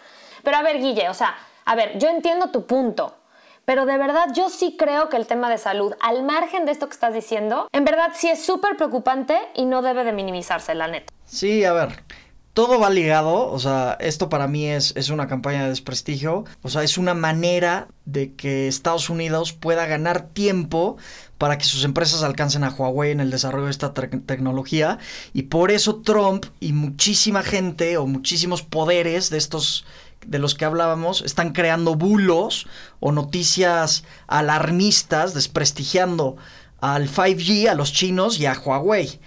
Pero 0.42 0.56
a 0.56 0.62
ver, 0.62 0.78
Guille, 0.78 1.10
o 1.10 1.14
sea, 1.14 1.34
a 1.66 1.74
ver, 1.74 1.98
yo 1.98 2.08
entiendo 2.08 2.50
tu 2.50 2.64
punto. 2.64 3.14
Pero 3.68 3.84
de 3.84 3.98
verdad 3.98 4.28
yo 4.34 4.48
sí 4.48 4.76
creo 4.78 5.10
que 5.10 5.18
el 5.18 5.26
tema 5.26 5.50
de 5.50 5.58
salud, 5.58 5.92
al 6.00 6.24
margen 6.24 6.64
de 6.64 6.72
esto 6.72 6.88
que 6.88 6.94
estás 6.94 7.12
diciendo, 7.12 7.68
en 7.70 7.84
verdad 7.84 8.12
sí 8.14 8.26
es 8.26 8.42
súper 8.42 8.78
preocupante 8.78 9.36
y 9.54 9.66
no 9.66 9.82
debe 9.82 10.04
de 10.04 10.12
minimizarse, 10.12 10.74
la 10.74 10.88
neta. 10.88 11.12
Sí, 11.26 11.62
a 11.64 11.74
ver, 11.74 12.02
todo 12.54 12.80
va 12.80 12.88
ligado, 12.88 13.50
o 13.50 13.58
sea, 13.58 13.98
esto 14.00 14.30
para 14.30 14.48
mí 14.48 14.64
es, 14.64 14.96
es, 14.96 15.10
una 15.10 15.28
campaña 15.28 15.64
de 15.64 15.68
desprestigio, 15.68 16.46
o 16.62 16.70
sea, 16.70 16.82
es 16.82 16.96
una 16.96 17.12
manera 17.12 17.88
de 18.06 18.32
que 18.32 18.68
Estados 18.68 19.10
Unidos 19.10 19.52
pueda 19.52 19.84
ganar 19.84 20.28
tiempo 20.28 20.96
para 21.36 21.58
que 21.58 21.64
sus 21.64 21.84
empresas 21.84 22.22
alcancen 22.22 22.64
a 22.64 22.70
Huawei 22.70 23.10
en 23.10 23.20
el 23.20 23.30
desarrollo 23.30 23.66
de 23.66 23.72
esta 23.72 23.92
tecnología 23.92 24.98
y 25.34 25.42
por 25.42 25.70
eso 25.70 25.96
Trump 25.96 26.46
y 26.58 26.72
muchísima 26.72 27.42
gente 27.42 27.98
o 27.98 28.06
muchísimos 28.06 28.62
poderes 28.62 29.28
de 29.28 29.36
estos 29.36 29.84
de 30.26 30.38
los 30.38 30.54
que 30.54 30.64
hablábamos 30.64 31.22
están 31.22 31.52
creando 31.52 31.94
bulos 31.94 32.66
o 33.00 33.12
noticias 33.12 34.04
alarmistas 34.26 35.34
desprestigiando 35.34 36.36
al 36.80 37.08
5G, 37.08 37.68
a 37.68 37.74
los 37.74 37.92
chinos 37.92 38.38
y 38.38 38.46
a 38.46 38.52
Huawei. 38.52 39.20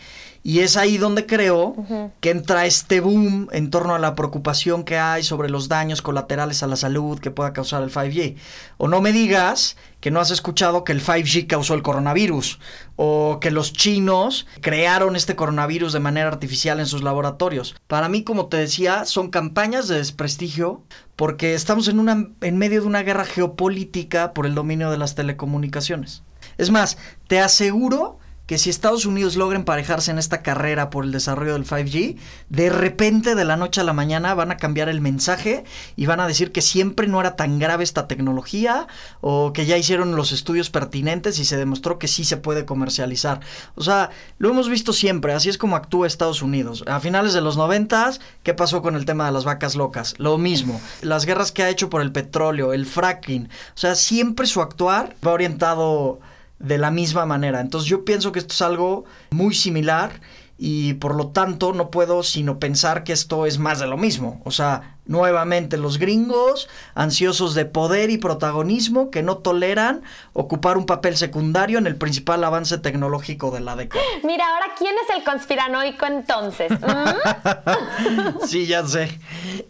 Y 0.43 0.59
es 0.59 0.75
ahí 0.75 0.97
donde 0.97 1.27
creo 1.27 1.75
que 2.19 2.31
entra 2.31 2.65
este 2.65 2.99
boom 2.99 3.47
en 3.51 3.69
torno 3.69 3.93
a 3.93 3.99
la 3.99 4.15
preocupación 4.15 4.83
que 4.83 4.97
hay 4.97 5.23
sobre 5.23 5.49
los 5.49 5.67
daños 5.67 6.01
colaterales 6.01 6.63
a 6.63 6.67
la 6.67 6.75
salud 6.75 7.19
que 7.19 7.29
pueda 7.29 7.53
causar 7.53 7.83
el 7.83 7.91
5G. 7.91 8.37
O 8.77 8.87
no 8.87 9.01
me 9.01 9.11
digas 9.11 9.77
que 9.99 10.09
no 10.09 10.19
has 10.19 10.31
escuchado 10.31 10.83
que 10.83 10.93
el 10.93 11.03
5G 11.03 11.45
causó 11.45 11.75
el 11.75 11.83
coronavirus 11.83 12.59
o 12.95 13.37
que 13.39 13.51
los 13.51 13.71
chinos 13.73 14.47
crearon 14.61 15.15
este 15.15 15.35
coronavirus 15.35 15.93
de 15.93 15.99
manera 15.99 16.29
artificial 16.29 16.79
en 16.79 16.87
sus 16.87 17.03
laboratorios. 17.03 17.75
Para 17.87 18.09
mí, 18.09 18.23
como 18.23 18.47
te 18.47 18.57
decía, 18.57 19.05
son 19.05 19.29
campañas 19.29 19.87
de 19.87 19.97
desprestigio 19.97 20.81
porque 21.15 21.53
estamos 21.53 21.87
en, 21.87 21.99
una, 21.99 22.29
en 22.41 22.57
medio 22.57 22.81
de 22.81 22.87
una 22.87 23.03
guerra 23.03 23.25
geopolítica 23.25 24.33
por 24.33 24.47
el 24.47 24.55
dominio 24.55 24.89
de 24.89 24.97
las 24.97 25.13
telecomunicaciones. 25.13 26.23
Es 26.57 26.71
más, 26.71 26.97
te 27.27 27.39
aseguro 27.39 28.17
que 28.51 28.57
si 28.57 28.69
Estados 28.69 29.05
Unidos 29.05 29.37
logra 29.37 29.57
emparejarse 29.57 30.11
en 30.11 30.17
esta 30.17 30.41
carrera 30.41 30.89
por 30.89 31.05
el 31.05 31.13
desarrollo 31.13 31.53
del 31.53 31.65
5G, 31.65 32.17
de 32.49 32.69
repente 32.69 33.33
de 33.33 33.45
la 33.45 33.55
noche 33.55 33.79
a 33.79 33.85
la 33.85 33.93
mañana 33.93 34.33
van 34.33 34.51
a 34.51 34.57
cambiar 34.57 34.89
el 34.89 34.99
mensaje 34.99 35.63
y 35.95 36.05
van 36.05 36.19
a 36.19 36.27
decir 36.27 36.51
que 36.51 36.61
siempre 36.61 37.07
no 37.07 37.21
era 37.21 37.37
tan 37.37 37.59
grave 37.59 37.85
esta 37.85 38.09
tecnología 38.09 38.87
o 39.21 39.53
que 39.53 39.65
ya 39.65 39.77
hicieron 39.77 40.17
los 40.17 40.33
estudios 40.33 40.69
pertinentes 40.69 41.39
y 41.39 41.45
se 41.45 41.55
demostró 41.55 41.97
que 41.97 42.09
sí 42.09 42.25
se 42.25 42.35
puede 42.35 42.65
comercializar. 42.65 43.39
O 43.75 43.83
sea, 43.85 44.09
lo 44.37 44.49
hemos 44.49 44.67
visto 44.67 44.91
siempre, 44.91 45.31
así 45.31 45.47
es 45.47 45.57
como 45.57 45.77
actúa 45.77 46.05
Estados 46.05 46.41
Unidos. 46.41 46.83
A 46.87 46.99
finales 46.99 47.31
de 47.31 47.39
los 47.39 47.55
90, 47.55 48.15
¿qué 48.43 48.53
pasó 48.53 48.81
con 48.81 48.97
el 48.97 49.05
tema 49.05 49.27
de 49.27 49.31
las 49.31 49.45
vacas 49.45 49.75
locas? 49.75 50.13
Lo 50.17 50.37
mismo, 50.37 50.81
las 51.01 51.25
guerras 51.25 51.53
que 51.53 51.63
ha 51.63 51.69
hecho 51.69 51.89
por 51.89 52.01
el 52.01 52.11
petróleo, 52.11 52.73
el 52.73 52.85
fracking, 52.85 53.45
o 53.45 53.77
sea, 53.77 53.95
siempre 53.95 54.45
su 54.45 54.61
actuar 54.61 55.15
va 55.25 55.31
orientado 55.31 56.19
de 56.61 56.77
la 56.77 56.91
misma 56.91 57.25
manera. 57.25 57.59
Entonces 57.59 57.89
yo 57.89 58.05
pienso 58.05 58.31
que 58.31 58.39
esto 58.39 58.53
es 58.53 58.61
algo 58.61 59.05
muy 59.31 59.53
similar 59.53 60.11
y 60.63 60.93
por 60.93 61.15
lo 61.15 61.29
tanto 61.29 61.73
no 61.73 61.89
puedo 61.89 62.21
sino 62.21 62.59
pensar 62.59 63.03
que 63.03 63.13
esto 63.13 63.47
es 63.47 63.57
más 63.57 63.79
de 63.79 63.87
lo 63.87 63.97
mismo. 63.97 64.43
O 64.45 64.51
sea, 64.51 64.97
nuevamente 65.07 65.75
los 65.77 65.97
gringos, 65.97 66.69
ansiosos 66.93 67.55
de 67.55 67.65
poder 67.65 68.11
y 68.11 68.19
protagonismo, 68.19 69.09
que 69.09 69.23
no 69.23 69.39
toleran 69.39 70.03
ocupar 70.33 70.77
un 70.77 70.85
papel 70.85 71.17
secundario 71.17 71.79
en 71.79 71.87
el 71.87 71.95
principal 71.95 72.43
avance 72.43 72.77
tecnológico 72.77 73.49
de 73.49 73.61
la 73.61 73.75
década. 73.75 74.03
Mira, 74.23 74.45
ahora, 74.47 74.67
¿quién 74.77 74.93
es 75.03 75.17
el 75.17 75.23
conspiranoico 75.23 76.05
entonces? 76.05 76.71
¿Mm? 76.71 78.45
sí, 78.45 78.67
ya 78.67 78.85
sé. 78.85 79.19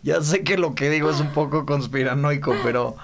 Ya 0.04 0.22
sé 0.22 0.44
que 0.44 0.58
lo 0.58 0.76
que 0.76 0.90
digo 0.90 1.10
es 1.10 1.22
un 1.22 1.30
poco 1.30 1.66
conspiranoico, 1.66 2.54
pero, 2.66 2.98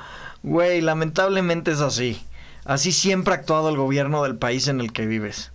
güey, 0.43 0.81
lamentablemente 0.81 1.71
es 1.71 1.79
así. 1.79 2.21
Así 2.67 2.91
siempre 2.91 3.33
ha 3.33 3.37
actuado 3.37 3.69
el 3.69 3.77
gobierno 3.77 4.21
del 4.23 4.37
país 4.37 4.67
en 4.67 4.81
el 4.81 4.91
que 4.91 5.05
vives. 5.05 5.53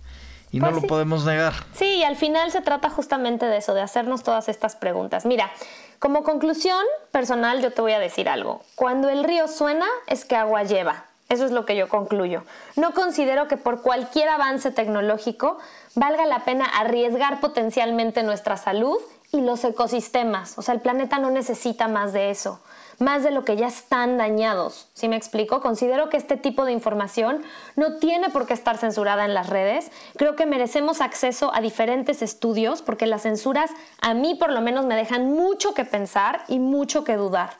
Y 0.51 0.59
no 0.59 0.71
pues 0.71 0.81
lo 0.81 0.87
podemos 0.87 1.25
negar. 1.25 1.53
Sí, 1.73 1.97
y 1.97 2.03
al 2.03 2.15
final 2.15 2.49
se 2.51 2.61
trata 2.61 2.89
justamente 2.89 3.45
de 3.45 3.57
eso, 3.57 3.75
de 3.75 3.81
hacernos 3.81 4.23
todas 4.23 4.49
estas 4.49 4.75
preguntas. 4.75 5.23
Mira, 5.23 5.51
como 5.99 6.23
conclusión 6.23 6.83
personal 7.11 7.61
yo 7.61 7.71
te 7.71 7.81
voy 7.81 7.91
a 7.91 7.99
decir 7.99 8.27
algo. 8.27 8.63
Cuando 8.73 9.09
el 9.09 9.23
río 9.23 9.47
suena 9.47 9.85
es 10.07 10.25
que 10.25 10.35
agua 10.35 10.63
lleva. 10.63 11.05
Eso 11.29 11.45
es 11.45 11.51
lo 11.51 11.65
que 11.65 11.75
yo 11.75 11.87
concluyo. 11.87 12.45
No 12.75 12.95
considero 12.95 13.47
que 13.47 13.57
por 13.57 13.83
cualquier 13.83 14.29
avance 14.29 14.71
tecnológico 14.71 15.59
valga 15.93 16.25
la 16.25 16.45
pena 16.45 16.65
arriesgar 16.65 17.39
potencialmente 17.41 18.23
nuestra 18.23 18.57
salud 18.57 18.97
y 19.31 19.41
los 19.41 19.63
ecosistemas. 19.63 20.57
O 20.57 20.63
sea, 20.63 20.73
el 20.73 20.81
planeta 20.81 21.19
no 21.19 21.29
necesita 21.29 21.87
más 21.87 22.11
de 22.11 22.31
eso 22.31 22.59
más 23.03 23.23
de 23.23 23.31
lo 23.31 23.43
que 23.43 23.55
ya 23.55 23.67
están 23.67 24.17
dañados. 24.17 24.87
¿Sí 24.93 25.07
me 25.07 25.15
explico? 25.15 25.61
Considero 25.61 26.09
que 26.09 26.17
este 26.17 26.37
tipo 26.37 26.65
de 26.65 26.71
información 26.71 27.43
no 27.75 27.97
tiene 27.97 28.29
por 28.29 28.47
qué 28.47 28.53
estar 28.53 28.77
censurada 28.77 29.25
en 29.25 29.33
las 29.33 29.49
redes. 29.49 29.91
Creo 30.15 30.35
que 30.35 30.45
merecemos 30.45 31.01
acceso 31.01 31.51
a 31.53 31.61
diferentes 31.61 32.21
estudios 32.21 32.81
porque 32.81 33.05
las 33.05 33.23
censuras 33.23 33.69
a 34.01 34.13
mí 34.13 34.35
por 34.35 34.51
lo 34.51 34.61
menos 34.61 34.85
me 34.85 34.95
dejan 34.95 35.31
mucho 35.31 35.73
que 35.73 35.85
pensar 35.85 36.43
y 36.47 36.59
mucho 36.59 37.03
que 37.03 37.17
dudar. 37.17 37.51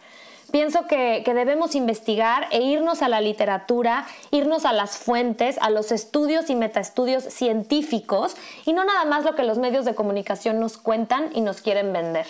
Pienso 0.51 0.85
que, 0.85 1.23
que, 1.25 1.33
debemos 1.33 1.73
investigar 1.73 2.47
e 2.51 2.61
irnos 2.61 3.01
a 3.01 3.09
la 3.09 3.21
literatura, 3.21 4.05
irnos 4.29 4.65
a 4.65 4.73
las 4.73 4.97
fuentes, 4.97 5.57
a 5.59 5.71
los 5.71 5.91
estudios 5.91 6.51
y 6.51 6.55
metaestudios 6.55 7.23
científicos 7.23 8.35
y 8.65 8.73
no 8.73 8.83
nada 8.83 9.03
más 9.05 9.25
lo 9.25 9.33
que 9.33 9.43
los 9.43 9.57
medios 9.57 9.83
de 9.83 9.95
comunicación 9.95 10.59
nos 10.59 10.77
cuentan 10.77 11.31
y 11.33 11.41
nos 11.41 11.61
quieren 11.61 11.91
vender. 11.91 12.27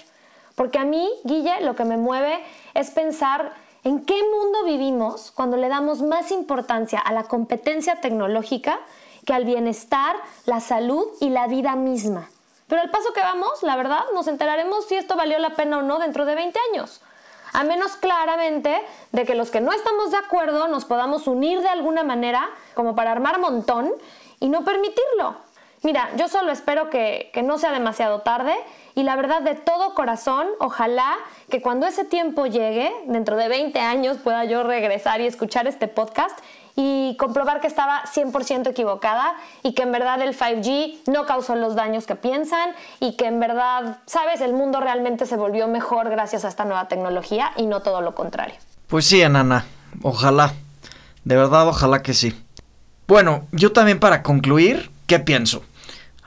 Porque 0.56 0.80
a 0.80 0.86
mí, 0.86 1.10
Guille, 1.24 1.62
lo 1.62 1.76
que 1.76 1.86
me 1.86 1.98
mueve 1.98 2.44
es 2.74 2.92
pensar 2.92 3.54
en 3.84 4.06
qué 4.06 4.16
mundo 4.24 4.64
vivimos 4.66 5.32
cuando 5.32 5.58
le 5.58 5.68
damos 5.68 6.02
más 6.02 6.32
importancia 6.32 7.00
a 7.00 7.12
la 7.12 7.24
competencia 7.24 8.00
tecnológica 8.00 8.80
que 9.26 9.34
al 9.34 9.46
bienestar, 9.46 10.16
la 10.46 10.60
salud 10.60 11.06
y 11.20 11.30
la 11.30 11.48
vida 11.48 11.76
misma. 11.76 12.30
Pero 12.68 12.82
al 12.82 12.92
paso 12.92 13.14
que 13.14 13.22
vamos, 13.22 13.64
la 13.64 13.76
verdad, 13.76 14.02
nos 14.14 14.28
enteraremos 14.28 14.88
si 14.88 14.96
esto 14.96 15.16
valió 15.16 15.38
la 15.40 15.56
pena 15.56 15.80
o 15.80 15.82
no 15.82 16.00
dentro 16.00 16.26
de 16.26 16.36
20 16.36 16.60
años. 16.72 17.02
A 17.54 17.64
menos 17.64 17.96
claramente 17.96 18.82
de 19.12 19.26
que 19.26 19.36
los 19.36 19.52
que 19.52 19.62
no 19.62 19.72
estamos 19.72 20.12
de 20.12 20.18
acuerdo 20.18 20.68
nos 20.68 20.86
podamos 20.86 21.28
unir 21.28 21.62
de 21.62 21.70
alguna 21.70 22.04
manera 22.04 22.50
como 22.74 22.96
para 22.96 23.12
armar 23.12 23.40
montón 23.40 23.94
y 24.40 24.50
no 24.50 24.64
permitirlo. 24.64 25.36
Mira, 25.84 26.10
yo 26.16 26.28
solo 26.28 26.52
espero 26.52 26.90
que, 26.90 27.30
que 27.34 27.44
no 27.44 27.58
sea 27.58 27.72
demasiado 27.72 28.22
tarde 28.22 28.56
y 28.96 29.04
la 29.04 29.16
verdad 29.16 29.42
de 29.42 29.56
todo 29.56 29.96
corazón, 29.96 30.48
ojalá 30.60 31.16
que 31.50 31.62
cuando 31.62 31.88
ese 31.88 32.06
tiempo 32.06 32.46
llegue, 32.46 32.92
dentro 33.08 33.36
de 33.38 33.48
20 33.48 33.80
años, 33.80 34.18
pueda 34.18 34.46
yo 34.46 34.64
regresar 34.64 35.22
y 35.22 35.26
escuchar 35.26 35.68
este 35.68 35.88
podcast 35.88 36.38
y 36.76 37.16
comprobar 37.18 37.62
que 37.62 37.68
estaba 37.68 38.04
100% 38.06 38.70
equivocada 38.70 39.36
y 39.62 39.74
que 39.74 39.84
en 39.84 39.92
verdad 39.92 40.22
el 40.22 40.38
5G 40.38 41.00
no 41.08 41.26
causó 41.26 41.56
los 41.56 41.76
daños 41.76 42.06
que 42.06 42.16
piensan 42.16 42.72
y 43.00 43.16
que 43.16 43.26
en 43.26 43.40
verdad, 43.40 44.00
sabes, 44.06 44.42
el 44.42 44.54
mundo 44.54 44.80
realmente 44.80 45.26
se 45.26 45.38
volvió 45.38 45.68
mejor 45.68 46.10
gracias 46.10 46.46
a 46.46 46.48
esta 46.48 46.66
nueva 46.66 46.88
tecnología 46.88 47.52
y 47.58 47.66
no 47.66 47.82
todo 47.82 48.02
lo 48.02 48.16
contrario. 48.16 48.56
Pues 48.88 49.06
sí, 49.06 49.22
Anana, 49.22 49.66
ojalá. 50.02 50.54
De 51.24 51.36
verdad, 51.36 51.68
ojalá 51.68 52.02
que 52.02 52.14
sí. 52.14 52.34
Bueno, 53.08 53.46
yo 53.52 53.72
también 53.72 54.00
para 54.00 54.24
concluir, 54.24 54.92
¿qué 55.08 55.20
pienso? 55.20 55.64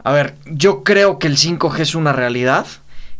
A 0.06 0.12
ver, 0.12 0.36
yo 0.44 0.84
creo 0.84 1.18
que 1.18 1.26
el 1.26 1.36
5G 1.36 1.80
es 1.80 1.96
una 1.96 2.12
realidad, 2.12 2.64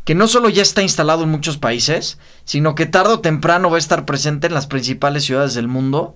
que 0.05 0.15
no 0.15 0.29
solo 0.29 0.49
ya 0.49 0.63
está 0.63 0.83
instalado 0.83 1.25
en 1.25 1.31
muchos 1.31 1.59
países, 1.59 2.17
sino 2.45 2.77
que 2.77 2.87
tarde 2.87 3.15
o 3.15 3.19
temprano 3.19 3.71
va 3.71 3.75
a 3.75 3.81
estar 3.81 4.05
presente 4.05 4.47
en 4.47 4.55
las 4.55 4.69
principales 4.69 5.25
ciudades 5.25 5.55
del 5.55 5.67
mundo. 5.67 6.15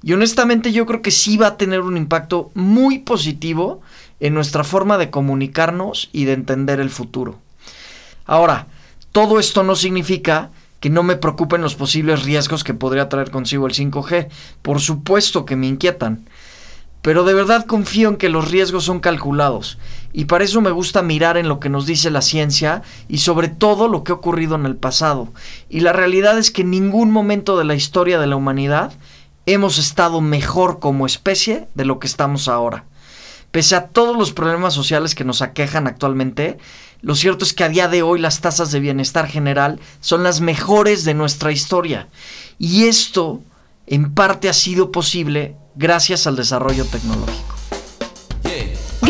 Y 0.00 0.12
honestamente 0.12 0.70
yo 0.70 0.86
creo 0.86 1.02
que 1.02 1.10
sí 1.10 1.38
va 1.38 1.48
a 1.48 1.56
tener 1.56 1.80
un 1.80 1.96
impacto 1.96 2.52
muy 2.54 3.00
positivo 3.00 3.80
en 4.20 4.34
nuestra 4.34 4.62
forma 4.62 4.96
de 4.96 5.10
comunicarnos 5.10 6.08
y 6.12 6.24
de 6.24 6.34
entender 6.34 6.78
el 6.78 6.90
futuro. 6.90 7.40
Ahora, 8.24 8.68
todo 9.10 9.40
esto 9.40 9.64
no 9.64 9.74
significa 9.74 10.52
que 10.78 10.88
no 10.88 11.02
me 11.02 11.16
preocupen 11.16 11.62
los 11.62 11.74
posibles 11.74 12.22
riesgos 12.22 12.62
que 12.62 12.74
podría 12.74 13.08
traer 13.08 13.32
consigo 13.32 13.66
el 13.66 13.74
5G. 13.74 14.28
Por 14.62 14.80
supuesto 14.80 15.44
que 15.44 15.56
me 15.56 15.66
inquietan 15.66 16.26
pero 17.02 17.24
de 17.24 17.34
verdad 17.34 17.66
confío 17.66 18.08
en 18.08 18.16
que 18.16 18.28
los 18.28 18.50
riesgos 18.50 18.84
son 18.84 19.00
calculados 19.00 19.78
y 20.12 20.26
para 20.26 20.44
eso 20.44 20.60
me 20.60 20.70
gusta 20.70 21.02
mirar 21.02 21.36
en 21.36 21.48
lo 21.48 21.58
que 21.58 21.70
nos 21.70 21.86
dice 21.86 22.10
la 22.10 22.20
ciencia 22.20 22.82
y 23.08 23.18
sobre 23.18 23.48
todo 23.48 23.88
lo 23.88 24.04
que 24.04 24.12
ha 24.12 24.16
ocurrido 24.16 24.56
en 24.56 24.66
el 24.66 24.76
pasado. 24.76 25.32
Y 25.70 25.80
la 25.80 25.92
realidad 25.92 26.38
es 26.38 26.50
que 26.50 26.62
en 26.62 26.70
ningún 26.70 27.10
momento 27.10 27.56
de 27.56 27.64
la 27.64 27.74
historia 27.74 28.18
de 28.18 28.26
la 28.26 28.36
humanidad 28.36 28.92
hemos 29.46 29.78
estado 29.78 30.20
mejor 30.20 30.80
como 30.80 31.06
especie 31.06 31.68
de 31.74 31.84
lo 31.84 31.98
que 31.98 32.06
estamos 32.06 32.48
ahora. 32.48 32.84
Pese 33.50 33.74
a 33.74 33.88
todos 33.88 34.16
los 34.16 34.32
problemas 34.32 34.74
sociales 34.74 35.14
que 35.14 35.24
nos 35.24 35.42
aquejan 35.42 35.86
actualmente, 35.86 36.58
lo 37.00 37.14
cierto 37.14 37.44
es 37.44 37.52
que 37.52 37.64
a 37.64 37.68
día 37.68 37.88
de 37.88 38.02
hoy 38.02 38.20
las 38.20 38.40
tasas 38.40 38.70
de 38.70 38.80
bienestar 38.80 39.26
general 39.28 39.80
son 40.00 40.22
las 40.22 40.40
mejores 40.40 41.04
de 41.04 41.14
nuestra 41.14 41.52
historia. 41.52 42.08
Y 42.58 42.84
esto 42.84 43.40
en 43.86 44.14
parte 44.14 44.48
ha 44.48 44.54
sido 44.54 44.92
posible 44.92 45.56
gracias 45.74 46.26
al 46.26 46.36
desarrollo 46.36 46.84
tecnológico. 46.84 47.61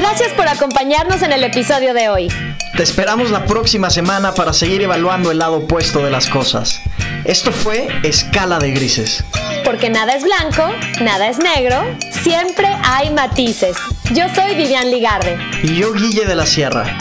Gracias 0.03 0.33
por 0.33 0.49
acompañarnos 0.49 1.23
en 1.23 1.31
el 1.31 1.45
episodio 1.45 1.95
de 1.95 2.09
hoy. 2.09 2.29
Te 2.77 2.83
esperamos 2.83 3.31
la 3.31 3.47
próxima 3.47 3.89
semana 3.89 4.35
para 4.35 4.53
seguir 4.53 4.83
evaluando 4.83 5.31
el 5.31 5.39
lado 5.39 5.59
opuesto 5.59 6.05
de 6.05 6.11
las 6.11 6.29
cosas. 6.29 6.81
Esto 7.25 7.53
fue 7.53 7.87
Escala 8.03 8.59
de 8.59 8.73
Grises. 8.73 9.23
Porque 9.65 9.91
nada 9.91 10.15
es 10.15 10.25
blanco, 10.25 10.69
nada 11.01 11.29
es 11.29 11.39
negro, 11.39 11.77
siempre 12.11 12.67
hay 12.83 13.11
matices. 13.11 13.77
Yo 14.13 14.25
soy 14.35 14.57
Vivian 14.57 14.91
Ligarde. 14.91 15.39
Y 15.63 15.77
yo 15.77 15.93
Guille 15.93 16.25
de 16.25 16.35
la 16.35 16.47
Sierra. 16.47 16.99